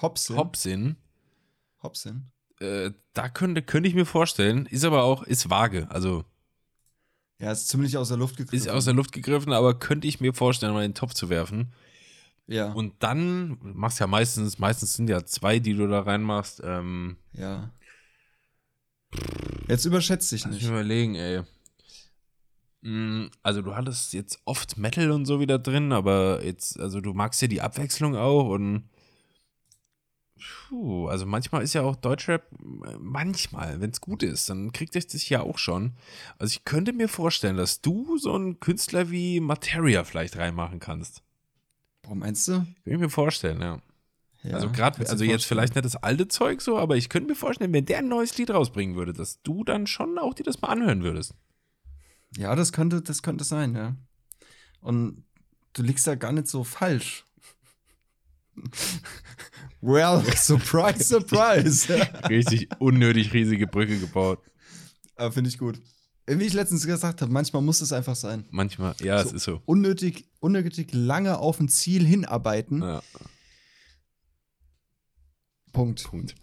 Hobson. 0.01 0.37
Hobson. 0.37 0.97
Hobson. 1.83 2.31
Äh, 2.61 2.93
da 3.13 3.29
könnte, 3.29 3.63
könnte 3.63 3.89
ich 3.89 3.95
mir 3.95 4.07
vorstellen, 4.07 4.67
ist 4.67 4.85
aber 4.85 5.03
auch, 5.03 5.23
ist 5.23 5.51
vage, 5.51 5.89
also. 5.91 6.25
Ja, 7.39 7.51
ist 7.51 7.69
ziemlich 7.69 7.97
aus 7.97 8.09
der 8.09 8.19
Luft 8.19 8.37
gegriffen. 8.37 8.57
Ist 8.57 8.69
aus 8.69 8.85
der 8.85 8.95
Luft 8.95 9.13
gegriffen, 9.13 9.53
aber 9.53 9.79
könnte 9.79 10.07
ich 10.07 10.21
mir 10.21 10.33
vorstellen, 10.33 10.73
mal 10.73 10.85
in 10.85 10.93
den 10.93 10.97
Topf 10.97 11.15
zu 11.15 11.29
werfen. 11.29 11.73
Ja. 12.47 12.73
Und 12.73 13.03
dann 13.03 13.59
machst 13.61 13.99
ja 14.01 14.07
meistens, 14.07 14.59
meistens 14.59 14.95
sind 14.95 15.09
ja 15.09 15.25
zwei, 15.25 15.59
die 15.59 15.75
du 15.75 15.89
da 15.89 16.01
reinmachst. 16.01 16.61
Ähm, 16.65 17.17
ja. 17.33 17.73
Jetzt 19.69 19.85
überschätzt 19.85 20.31
dich 20.33 20.47
nicht. 20.47 20.63
Ich 20.63 20.69
überlegen, 20.69 21.15
ey. 21.15 21.43
Mm, 22.83 23.27
also 23.43 23.63
du 23.63 23.75
hattest 23.75 24.13
jetzt 24.13 24.41
oft 24.45 24.77
Metal 24.77 25.11
und 25.13 25.25
so 25.25 25.41
wieder 25.41 25.59
drin, 25.59 25.93
aber 25.93 26.45
jetzt, 26.45 26.79
also 26.79 27.01
du 27.01 27.15
magst 27.15 27.41
ja 27.41 27.49
die 27.49 27.61
Abwechslung 27.61 28.17
auch 28.17 28.49
und 28.49 28.89
puh, 30.69 31.07
also 31.07 31.25
manchmal 31.25 31.63
ist 31.63 31.75
ja 31.75 31.83
auch 31.83 31.95
Deutschrap, 31.95 32.43
manchmal, 32.99 33.81
wenn 33.81 33.91
es 33.91 34.01
gut 34.01 34.25
ist, 34.25 34.51
dann 34.51 34.73
kriegt 34.73 34.97
euch 34.97 35.07
das 35.07 35.29
ja 35.29 35.41
auch 35.41 35.59
schon. 35.59 35.93
Also 36.39 36.53
ich 36.53 36.65
könnte 36.65 36.93
mir 36.93 37.09
vorstellen, 37.09 37.57
dass 37.57 37.81
du 37.81 38.19
so 38.19 38.35
einen 38.35 38.59
Künstler 38.59 39.11
wie 39.11 39.39
Materia 39.39 40.03
vielleicht 40.03 40.37
reinmachen 40.37 40.81
kannst. 40.81 41.23
Warum 42.03 42.19
meinst 42.19 42.49
du? 42.49 42.53
Kann 42.53 42.67
ich 42.85 42.99
mir 42.99 43.11
vorstellen, 43.11 43.61
ja. 43.61 43.81
ja 44.43 44.55
also 44.55 44.71
gerade, 44.71 45.09
also 45.09 45.25
jetzt 45.25 45.45
vielleicht 45.45 45.77
nicht 45.77 45.85
das 45.85 45.97
alte 45.97 46.27
Zeug 46.27 46.61
so, 46.61 46.79
aber 46.79 46.97
ich 46.97 47.09
könnte 47.09 47.29
mir 47.29 47.37
vorstellen, 47.37 47.73
wenn 47.73 47.87
der 47.87 47.99
ein 47.99 48.09
neues 48.09 48.37
Lied 48.39 48.51
rausbringen 48.51 48.97
würde, 48.97 49.13
dass 49.13 49.41
du 49.43 49.63
dann 49.63 49.87
schon 49.87 50.19
auch 50.19 50.35
dir 50.35 50.43
das 50.43 50.61
mal 50.61 50.69
anhören 50.69 51.05
würdest. 51.05 51.35
Ja, 52.37 52.55
das 52.55 52.73
könnte, 52.73 53.03
das 53.03 53.23
könnte 53.23 53.45
sein, 53.45 53.75
ja. 53.75 53.97
Und 54.81 55.25
du 55.75 55.83
liegst 55.83 56.07
da 56.07 56.15
gar 56.15 56.33
nicht 56.33 56.49
so 56.49 56.65
falsch. 56.65 57.25
Well, 59.85 60.23
surprise, 60.37 61.03
surprise. 61.03 61.89
Richtig 62.29 62.69
unnötig 62.79 63.33
riesige 63.33 63.67
Brücke 63.67 63.99
gebaut. 63.99 64.39
Aber 65.17 65.33
finde 65.33 65.51
ich 65.51 65.59
gut. 65.59 65.81
Wie 66.27 66.45
ich 66.45 66.53
letztens 66.53 66.87
gesagt 66.87 67.21
habe, 67.21 67.33
manchmal 67.33 67.63
muss 67.63 67.81
es 67.81 67.93
einfach 67.93 68.15
sein. 68.15 68.47
Manchmal, 68.51 68.95
ja, 69.01 69.21
So. 69.21 69.29
es 69.31 69.35
ist 69.35 69.43
so. 69.43 69.61
Unnötig, 69.65 70.29
unnötig 70.39 70.91
lange 70.93 71.39
auf 71.39 71.59
ein 71.59 71.69
Ziel 71.69 72.07
hinarbeiten. 72.07 72.81
Ja, 72.81 73.03
Punkt. 75.73 76.05
Punkt. 76.05 76.35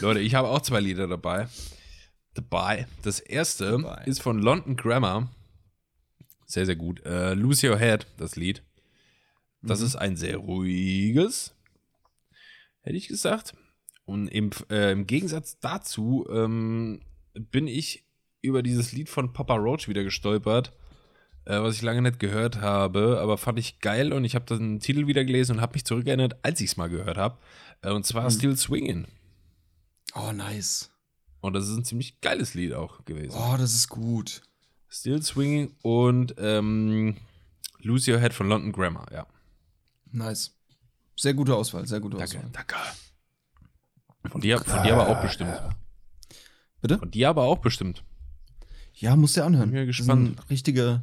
Leute, 0.00 0.20
ich 0.20 0.34
habe 0.34 0.48
auch 0.48 0.62
zwei 0.62 0.80
Lieder 0.80 1.06
dabei. 1.06 1.46
Dabei. 2.34 2.86
Das 3.02 3.20
erste 3.20 3.72
Dabei. 3.72 4.04
ist 4.04 4.22
von 4.22 4.38
London 4.38 4.76
Grammar. 4.76 5.30
Sehr, 6.46 6.66
sehr 6.66 6.76
gut. 6.76 7.04
Äh, 7.04 7.34
Lose 7.34 7.68
Your 7.70 7.78
Head, 7.78 8.06
das 8.16 8.36
Lied. 8.36 8.62
Das 9.62 9.80
Mhm. 9.80 9.86
ist 9.86 9.96
ein 9.96 10.16
sehr 10.16 10.38
ruhiges, 10.38 11.54
hätte 12.80 12.96
ich 12.96 13.08
gesagt. 13.08 13.54
Und 14.04 14.26
im, 14.28 14.50
äh, 14.70 14.90
im 14.92 15.06
Gegensatz 15.06 15.58
dazu 15.60 16.26
ähm, 16.32 17.00
bin 17.34 17.68
ich 17.68 18.04
über 18.40 18.62
dieses 18.62 18.92
Lied 18.92 19.08
von 19.08 19.32
Papa 19.32 19.54
Roach 19.54 19.86
wieder 19.86 20.02
gestolpert, 20.02 20.72
äh, 21.44 21.60
was 21.60 21.76
ich 21.76 21.82
lange 21.82 22.02
nicht 22.02 22.18
gehört 22.18 22.60
habe, 22.60 23.20
aber 23.20 23.38
fand 23.38 23.58
ich 23.60 23.78
geil 23.78 24.12
und 24.12 24.24
ich 24.24 24.34
habe 24.34 24.44
den 24.46 24.80
Titel 24.80 25.06
wieder 25.06 25.24
gelesen 25.24 25.56
und 25.56 25.60
habe 25.62 25.74
mich 25.74 25.84
zurückerinnert, 25.84 26.44
als 26.44 26.60
ich 26.60 26.70
es 26.70 26.76
mal 26.76 26.88
gehört 26.90 27.16
habe. 27.16 27.38
Äh, 27.82 27.92
und 27.92 28.04
zwar 28.04 28.24
Mhm. 28.24 28.30
Still 28.30 28.52
Swingin'. 28.56 29.04
Oh, 30.14 30.32
nice. 30.32 30.90
Und 31.42 31.52
das 31.54 31.68
ist 31.68 31.76
ein 31.76 31.84
ziemlich 31.84 32.20
geiles 32.20 32.54
Lied 32.54 32.72
auch 32.72 33.04
gewesen. 33.04 33.36
Oh, 33.36 33.56
das 33.58 33.74
ist 33.74 33.88
gut. 33.88 34.42
Still 34.88 35.22
Swinging 35.22 35.74
und 35.82 36.34
ähm, 36.38 37.16
Lose 37.80 38.10
Your 38.12 38.20
Head 38.20 38.32
von 38.32 38.48
London 38.48 38.72
Grammar, 38.72 39.06
ja. 39.12 39.26
Nice. 40.12 40.54
Sehr 41.16 41.34
gute 41.34 41.54
Auswahl, 41.56 41.86
sehr 41.86 41.98
gute 42.00 42.16
Danke, 42.16 42.38
Auswahl. 42.38 42.50
danke. 42.52 42.74
Von 44.30 44.40
dir, 44.40 44.58
von 44.60 44.82
dir 44.84 44.94
aber 44.94 45.08
auch 45.08 45.20
bestimmt. 45.20 45.60
Bitte? 46.80 46.98
Von 46.98 47.10
dir 47.10 47.28
aber 47.28 47.42
auch 47.42 47.58
bestimmt. 47.58 48.04
Ja, 48.94 49.16
musst 49.16 49.36
du 49.36 49.44
anhören. 49.44 49.70
Bin 49.70 49.78
ja 49.80 49.86
Das 49.86 49.96
gespannt. 49.96 50.26
sind 50.36 50.50
richtige, 50.50 51.02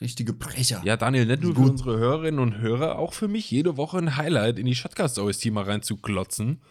richtige 0.00 0.32
Brecher. 0.32 0.80
Ja, 0.84 0.96
Daniel, 0.96 1.26
nicht 1.26 1.42
nur 1.42 1.54
für 1.54 1.60
unsere 1.60 1.98
Hörerinnen 1.98 2.40
und 2.40 2.56
Hörer, 2.58 2.98
auch 2.98 3.12
für 3.12 3.28
mich 3.28 3.50
jede 3.50 3.76
Woche 3.76 3.98
ein 3.98 4.16
Highlight 4.16 4.58
in 4.58 4.64
die 4.66 4.74
Shotcast 4.74 5.18
OST 5.18 5.46
mal 5.50 5.64
reinzuklotzen 5.64 6.62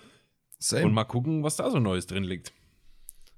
Same. 0.57 0.85
und 0.85 0.93
mal 0.93 1.03
gucken, 1.03 1.43
was 1.43 1.57
da 1.57 1.69
so 1.69 1.79
Neues 1.79 2.07
drin 2.07 2.23
liegt. 2.23 2.53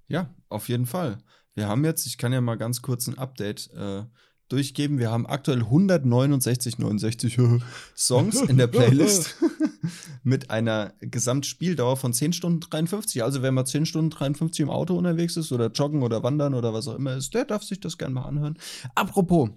Ja, 0.10 0.34
auf 0.50 0.68
jeden 0.68 0.86
Fall. 0.86 1.20
Wir 1.54 1.68
haben 1.68 1.86
jetzt, 1.86 2.06
ich 2.06 2.18
kann 2.18 2.34
ja 2.34 2.42
mal 2.42 2.58
ganz 2.58 2.82
kurz 2.82 3.08
ein 3.08 3.18
Update 3.18 3.72
äh, 3.74 4.04
durchgeben. 4.50 5.00
Wir 5.00 5.12
haben 5.12 5.28
aktuell 5.28 5.60
169, 5.60 6.80
69 6.80 7.38
Songs 7.96 8.42
in 8.42 8.58
der 8.58 8.68
Playlist 8.68 9.38
mit 10.24 10.50
einer 10.50 10.94
Gesamtspieldauer 11.00 11.98
von 11.98 12.14
10 12.14 12.34
Stunden 12.34 12.60
53. 12.60 13.24
Also, 13.24 13.42
wenn 13.42 13.54
man 13.54 13.66
10 13.66 13.86
Stunden 13.86 14.10
53 14.10 14.64
im 14.64 14.70
Auto 14.70 14.98
unterwegs 14.98 15.38
ist 15.38 15.52
oder 15.52 15.68
joggen 15.68 16.04
oder 16.04 16.24
wandern 16.24 16.54
oder 16.54 16.74
was 16.74 16.88
auch 16.88 16.96
immer 16.96 17.16
ist, 17.16 17.34
der 17.34 17.46
darf 17.46 17.64
sich 17.64 17.80
das 17.80 17.98
gerne 17.98 18.16
mal 18.16 18.26
anhören. 18.26 18.58
Apropos, 18.96 19.50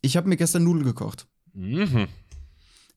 ich 0.00 0.16
habe 0.16 0.28
mir 0.28 0.36
gestern 0.36 0.64
Nudeln 0.64 0.84
gekocht. 0.84 1.26
Mhm. 1.52 2.08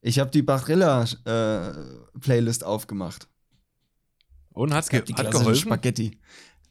Ich 0.00 0.18
habe 0.20 0.30
die 0.30 0.42
Barilla-Playlist 0.42 2.64
aufgemacht. 2.64 3.28
Und 4.56 4.72
hat's 4.72 4.88
ge 4.88 5.02
Die 5.02 5.14
hat 5.14 5.30
geholfen? 5.30 5.54
Spaghetti. 5.54 6.18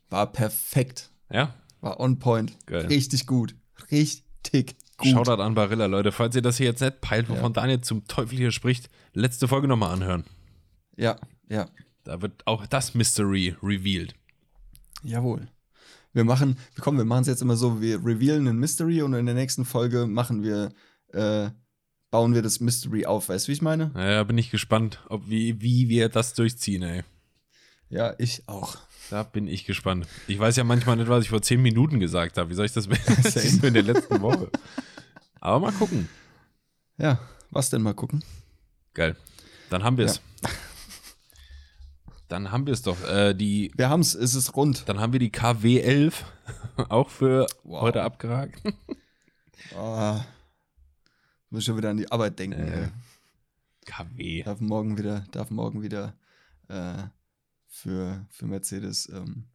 War 0.09 0.31
perfekt. 0.31 1.11
Ja, 1.31 1.53
War 1.81 1.99
on 1.99 2.17
point. 2.17 2.57
Geil. 2.65 2.87
Richtig 2.87 3.27
gut. 3.27 3.55
Richtig 3.91 4.75
gut. 4.97 5.07
Shoutout 5.07 5.41
an 5.41 5.53
Barilla, 5.53 5.85
Leute. 5.85 6.11
Falls 6.11 6.35
ihr 6.35 6.41
das 6.41 6.57
hier 6.57 6.65
jetzt 6.65 6.81
nicht 6.81 6.99
peilt, 7.01 7.29
wovon 7.29 7.43
Ja. 7.53 7.61
Daniel 7.61 7.81
zum 7.81 8.07
Teufel 8.07 8.37
hier 8.39 8.51
spricht, 8.51 8.89
letzte 9.13 9.47
Folge 9.47 9.67
nochmal 9.67 9.91
anhören. 9.93 10.23
Ja, 10.97 11.17
ja. 11.47 11.69
Da 12.03 12.21
wird 12.23 12.45
auch 12.47 12.65
das 12.65 12.95
Mystery 12.95 13.55
revealed. 13.61 14.15
Jawohl. 15.03 15.47
Wir 16.13 16.23
machen, 16.23 16.57
komm, 16.79 16.97
wir 16.97 17.05
machen 17.05 17.21
es 17.21 17.27
jetzt 17.27 17.41
immer 17.43 17.55
so, 17.57 17.81
wir 17.81 18.03
revealen 18.03 18.47
ein 18.47 18.57
Mystery 18.57 19.03
und 19.03 19.13
in 19.13 19.25
der 19.27 19.35
nächsten 19.35 19.63
Folge 19.65 20.07
machen 20.07 20.41
wir, 20.41 20.71
äh, 21.13 21.49
bauen 22.09 22.33
wir 22.33 22.41
das 22.41 22.59
Mystery 22.61 23.05
auf. 23.05 23.29
Weißt 23.29 23.45
du, 23.45 23.49
wie 23.49 23.53
ich 23.53 23.61
meine? 23.61 23.91
Naja, 23.93 24.23
bin 24.23 24.37
ich 24.39 24.49
gespannt, 24.49 25.03
ob 25.09 25.29
wie, 25.29 25.61
wie 25.61 25.87
wir 25.89 26.09
das 26.09 26.33
durchziehen, 26.33 26.81
ey. 26.83 27.03
Ja, 27.89 28.15
ich 28.17 28.43
auch. 28.47 28.77
Da 29.09 29.23
bin 29.23 29.47
ich 29.47 29.65
gespannt. 29.65 30.07
Ich 30.27 30.39
weiß 30.39 30.55
ja 30.55 30.63
manchmal 30.63 30.95
nicht, 30.97 31.07
was 31.07 31.23
ich 31.23 31.29
vor 31.29 31.41
zehn 31.41 31.61
Minuten 31.61 31.99
gesagt 31.99 32.37
habe. 32.37 32.49
Wie 32.49 32.55
soll 32.55 32.65
ich 32.65 32.73
das 32.73 32.89
wissen 32.89 33.63
in 33.63 33.73
der 33.73 33.83
letzten 33.83 34.21
Woche? 34.21 34.49
Aber 35.39 35.59
mal 35.59 35.71
gucken. 35.71 36.09
Ja, 36.97 37.19
was 37.51 37.69
denn 37.69 37.81
mal 37.83 37.93
gucken? 37.93 38.23
Geil. 38.93 39.15
Dann 39.69 39.83
haben 39.83 39.97
wir 39.97 40.05
es. 40.05 40.21
Dann 42.27 42.51
haben 42.51 42.65
wir 42.65 42.73
es 42.73 42.81
doch. 42.81 43.01
Äh, 43.07 43.35
die, 43.35 43.71
Wir 43.75 43.89
haben 43.89 43.99
es, 44.01 44.15
es 44.15 44.33
ist 44.33 44.55
rund. 44.55 44.89
dann 44.89 44.99
haben 44.99 45.13
wir 45.13 45.19
die 45.19 45.29
KW11 45.31 46.13
auch 46.89 47.09
für 47.09 47.45
Wow. 47.63 47.81
heute 47.81 48.01
abgehakt. 48.01 48.59
Ah, 49.77 50.25
muss 51.51 51.65
schon 51.65 51.77
wieder 51.77 51.91
an 51.91 51.97
die 51.97 52.11
Arbeit 52.11 52.39
denken. 52.39 52.59
Äh. 52.67 52.89
KW. 53.85 54.41
Darf 54.43 54.59
morgen 54.59 54.97
wieder, 54.97 55.23
darf 55.31 55.51
morgen 55.51 55.83
wieder 55.83 56.15
äh, 56.67 57.03
für, 57.75 58.25
für 58.29 58.45
Mercedes 58.45 59.09
ähm, 59.09 59.45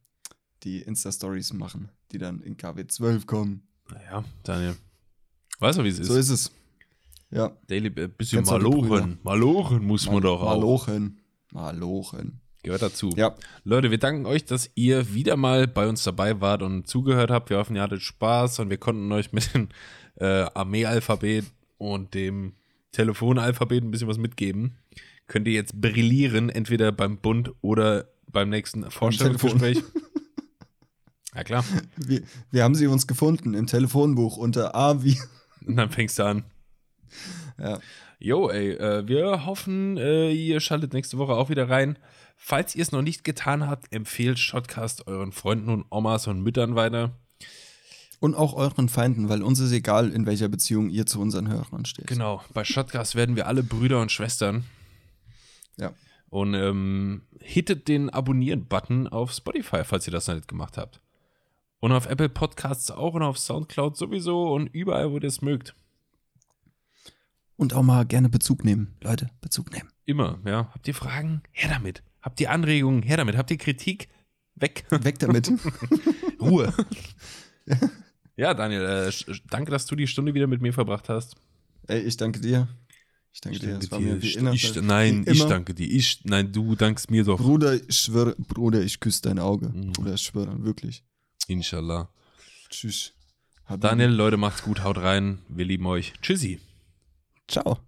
die 0.63 0.81
Insta-Stories 0.81 1.53
machen, 1.53 1.89
die 2.11 2.19
dann 2.19 2.41
in 2.41 2.55
KW 2.55 2.85
12 2.85 3.25
kommen. 3.25 3.63
Naja, 3.91 4.23
Daniel. 4.43 4.75
Weißt 5.59 5.79
du, 5.79 5.83
wie 5.83 5.89
es 5.89 5.99
ist? 5.99 6.07
So 6.07 6.15
ist 6.15 6.29
es. 6.29 6.51
Ja. 7.31 7.57
Daily, 7.67 7.87
äh, 7.87 8.07
bisschen 8.07 8.37
Ganz 8.37 8.51
alte 8.51 8.69
Malochen. 8.69 9.19
Malochen 9.23 9.83
muss 9.85 10.05
man 10.05 10.21
doch 10.21 10.41
auch. 10.41 10.55
Malochen. 10.55 11.19
Malochen. 11.51 12.41
Gehört 12.63 12.83
dazu. 12.83 13.09
Ja. 13.15 13.35
Leute, 13.63 13.89
wir 13.89 13.97
danken 13.97 14.27
euch, 14.27 14.45
dass 14.45 14.69
ihr 14.75 15.13
wieder 15.13 15.35
mal 15.35 15.67
bei 15.67 15.87
uns 15.87 16.03
dabei 16.03 16.39
wart 16.41 16.61
und 16.61 16.87
zugehört 16.87 17.31
habt. 17.31 17.49
Wir 17.49 17.57
hoffen, 17.57 17.75
ihr 17.75 17.81
hattet 17.81 18.03
Spaß 18.03 18.59
und 18.59 18.69
wir 18.69 18.77
konnten 18.77 19.11
euch 19.11 19.33
mit 19.33 19.51
dem 19.55 19.69
äh, 20.15 20.45
Armee-Alphabet 20.53 21.45
und 21.79 22.13
dem 22.13 22.53
Telefonalphabet 22.91 23.83
ein 23.83 23.89
bisschen 23.89 24.07
was 24.07 24.19
mitgeben. 24.19 24.77
Könnt 25.31 25.47
ihr 25.47 25.53
jetzt 25.53 25.79
brillieren, 25.79 26.49
entweder 26.49 26.91
beim 26.91 27.17
Bund 27.17 27.53
oder 27.61 28.09
beim 28.27 28.49
nächsten 28.49 28.91
Vorstellungsgespräch. 28.91 29.81
Ja, 31.33 31.45
klar. 31.45 31.63
Wir, 31.95 32.23
wir 32.51 32.65
haben 32.65 32.75
sie 32.75 32.87
uns 32.87 33.07
gefunden 33.07 33.53
im 33.53 33.65
Telefonbuch 33.65 34.35
unter 34.35 34.75
A 34.75 35.01
wie. 35.01 35.17
Und 35.65 35.77
dann 35.77 35.89
fängst 35.89 36.19
du 36.19 36.23
an. 36.23 36.43
Ja. 37.57 37.79
Jo, 38.19 38.49
ey, 38.49 38.71
äh, 38.71 39.07
wir 39.07 39.45
hoffen, 39.45 39.95
äh, 39.95 40.33
ihr 40.33 40.59
schaltet 40.59 40.91
nächste 40.91 41.17
Woche 41.17 41.31
auch 41.31 41.49
wieder 41.49 41.69
rein. 41.69 41.97
Falls 42.35 42.75
ihr 42.75 42.81
es 42.81 42.91
noch 42.91 43.01
nicht 43.01 43.23
getan 43.23 43.69
habt, 43.69 43.95
empfehlt 43.95 44.37
Shotcast 44.37 45.07
euren 45.07 45.31
Freunden 45.31 45.69
und 45.69 45.85
Omas 45.89 46.27
und 46.27 46.41
Müttern 46.41 46.75
weiter. 46.75 47.11
Und 48.19 48.35
auch 48.35 48.53
euren 48.53 48.89
Feinden, 48.89 49.29
weil 49.29 49.43
uns 49.43 49.61
ist 49.61 49.71
egal, 49.71 50.11
in 50.11 50.25
welcher 50.25 50.49
Beziehung 50.49 50.89
ihr 50.89 51.05
zu 51.05 51.21
unseren 51.21 51.47
Hörern 51.47 51.85
steht. 51.85 52.07
Genau, 52.07 52.43
bei 52.53 52.65
Shotcast 52.65 53.15
werden 53.15 53.37
wir 53.37 53.47
alle 53.47 53.63
Brüder 53.63 54.01
und 54.01 54.11
Schwestern. 54.11 54.65
Ja. 55.81 55.93
Und 56.29 56.53
ähm, 56.53 57.23
hittet 57.41 57.89
den 57.89 58.09
Abonnieren-Button 58.09 59.07
auf 59.07 59.33
Spotify, 59.33 59.83
falls 59.83 60.07
ihr 60.07 60.13
das 60.13 60.27
noch 60.27 60.35
nicht 60.35 60.47
gemacht 60.47 60.77
habt. 60.77 61.01
Und 61.79 61.91
auf 61.91 62.05
Apple 62.05 62.29
Podcasts 62.29 62.91
auch 62.91 63.15
und 63.15 63.23
auf 63.23 63.37
Soundcloud 63.37 63.97
sowieso 63.97 64.53
und 64.53 64.67
überall, 64.67 65.11
wo 65.11 65.17
ihr 65.17 65.23
es 65.23 65.41
mögt. 65.41 65.75
Und 67.57 67.73
auch 67.73 67.83
mal 67.83 68.05
gerne 68.05 68.29
Bezug 68.29 68.63
nehmen. 68.63 68.95
Leute, 69.01 69.29
Bezug 69.41 69.73
nehmen. 69.73 69.89
Immer, 70.05 70.39
ja. 70.45 70.69
Habt 70.73 70.87
ihr 70.87 70.93
Fragen? 70.93 71.41
Her 71.51 71.69
damit. 71.69 72.03
Habt 72.21 72.39
ihr 72.39 72.51
Anregungen? 72.51 73.01
Her 73.03 73.17
damit. 73.17 73.35
Habt 73.35 73.51
ihr 73.51 73.57
Kritik? 73.57 74.09
Weg. 74.55 74.85
Weg 74.89 75.19
damit. 75.19 75.51
Ruhe. 76.39 76.73
ja, 78.35 78.53
Daniel, 78.53 79.09
äh, 79.09 79.33
danke, 79.49 79.71
dass 79.71 79.85
du 79.87 79.95
die 79.95 80.07
Stunde 80.07 80.33
wieder 80.33 80.47
mit 80.47 80.61
mir 80.61 80.73
verbracht 80.73 81.09
hast. 81.09 81.35
Ey, 81.87 82.01
ich 82.01 82.15
danke 82.17 82.39
dir. 82.39 82.67
Ich 83.33 83.41
danke 83.41 83.59
dir. 83.59 83.77
Es 83.77 83.91
war 83.91 83.99
mir 83.99 84.17
Ich, 84.17 84.35
ich, 84.37 84.75
nein, 84.81 85.23
ich 85.27 85.43
danke 85.45 85.73
dir. 85.73 85.89
Ich, 85.89 86.21
nein, 86.25 86.51
du 86.51 86.75
dankst 86.75 87.09
mir 87.09 87.23
doch. 87.23 87.39
Bruder, 87.39 87.73
ich 87.87 87.97
schwöre, 87.97 88.35
Bruder, 88.37 88.81
ich 88.81 88.99
küsse 88.99 89.21
dein 89.23 89.39
Auge. 89.39 89.69
Mhm. 89.69 89.93
Bruder, 89.93 90.13
ich 90.15 90.21
schwöre, 90.21 90.63
wirklich. 90.63 91.03
Inshallah. 91.47 92.09
Tschüss. 92.69 93.13
Habibi. 93.65 93.87
Daniel, 93.87 94.09
Leute, 94.09 94.37
macht's 94.37 94.63
gut, 94.63 94.83
haut 94.83 94.97
rein. 94.97 95.39
Wir 95.47 95.65
lieben 95.65 95.85
euch. 95.85 96.13
Tschüssi. 96.21 96.59
Ciao. 97.47 97.79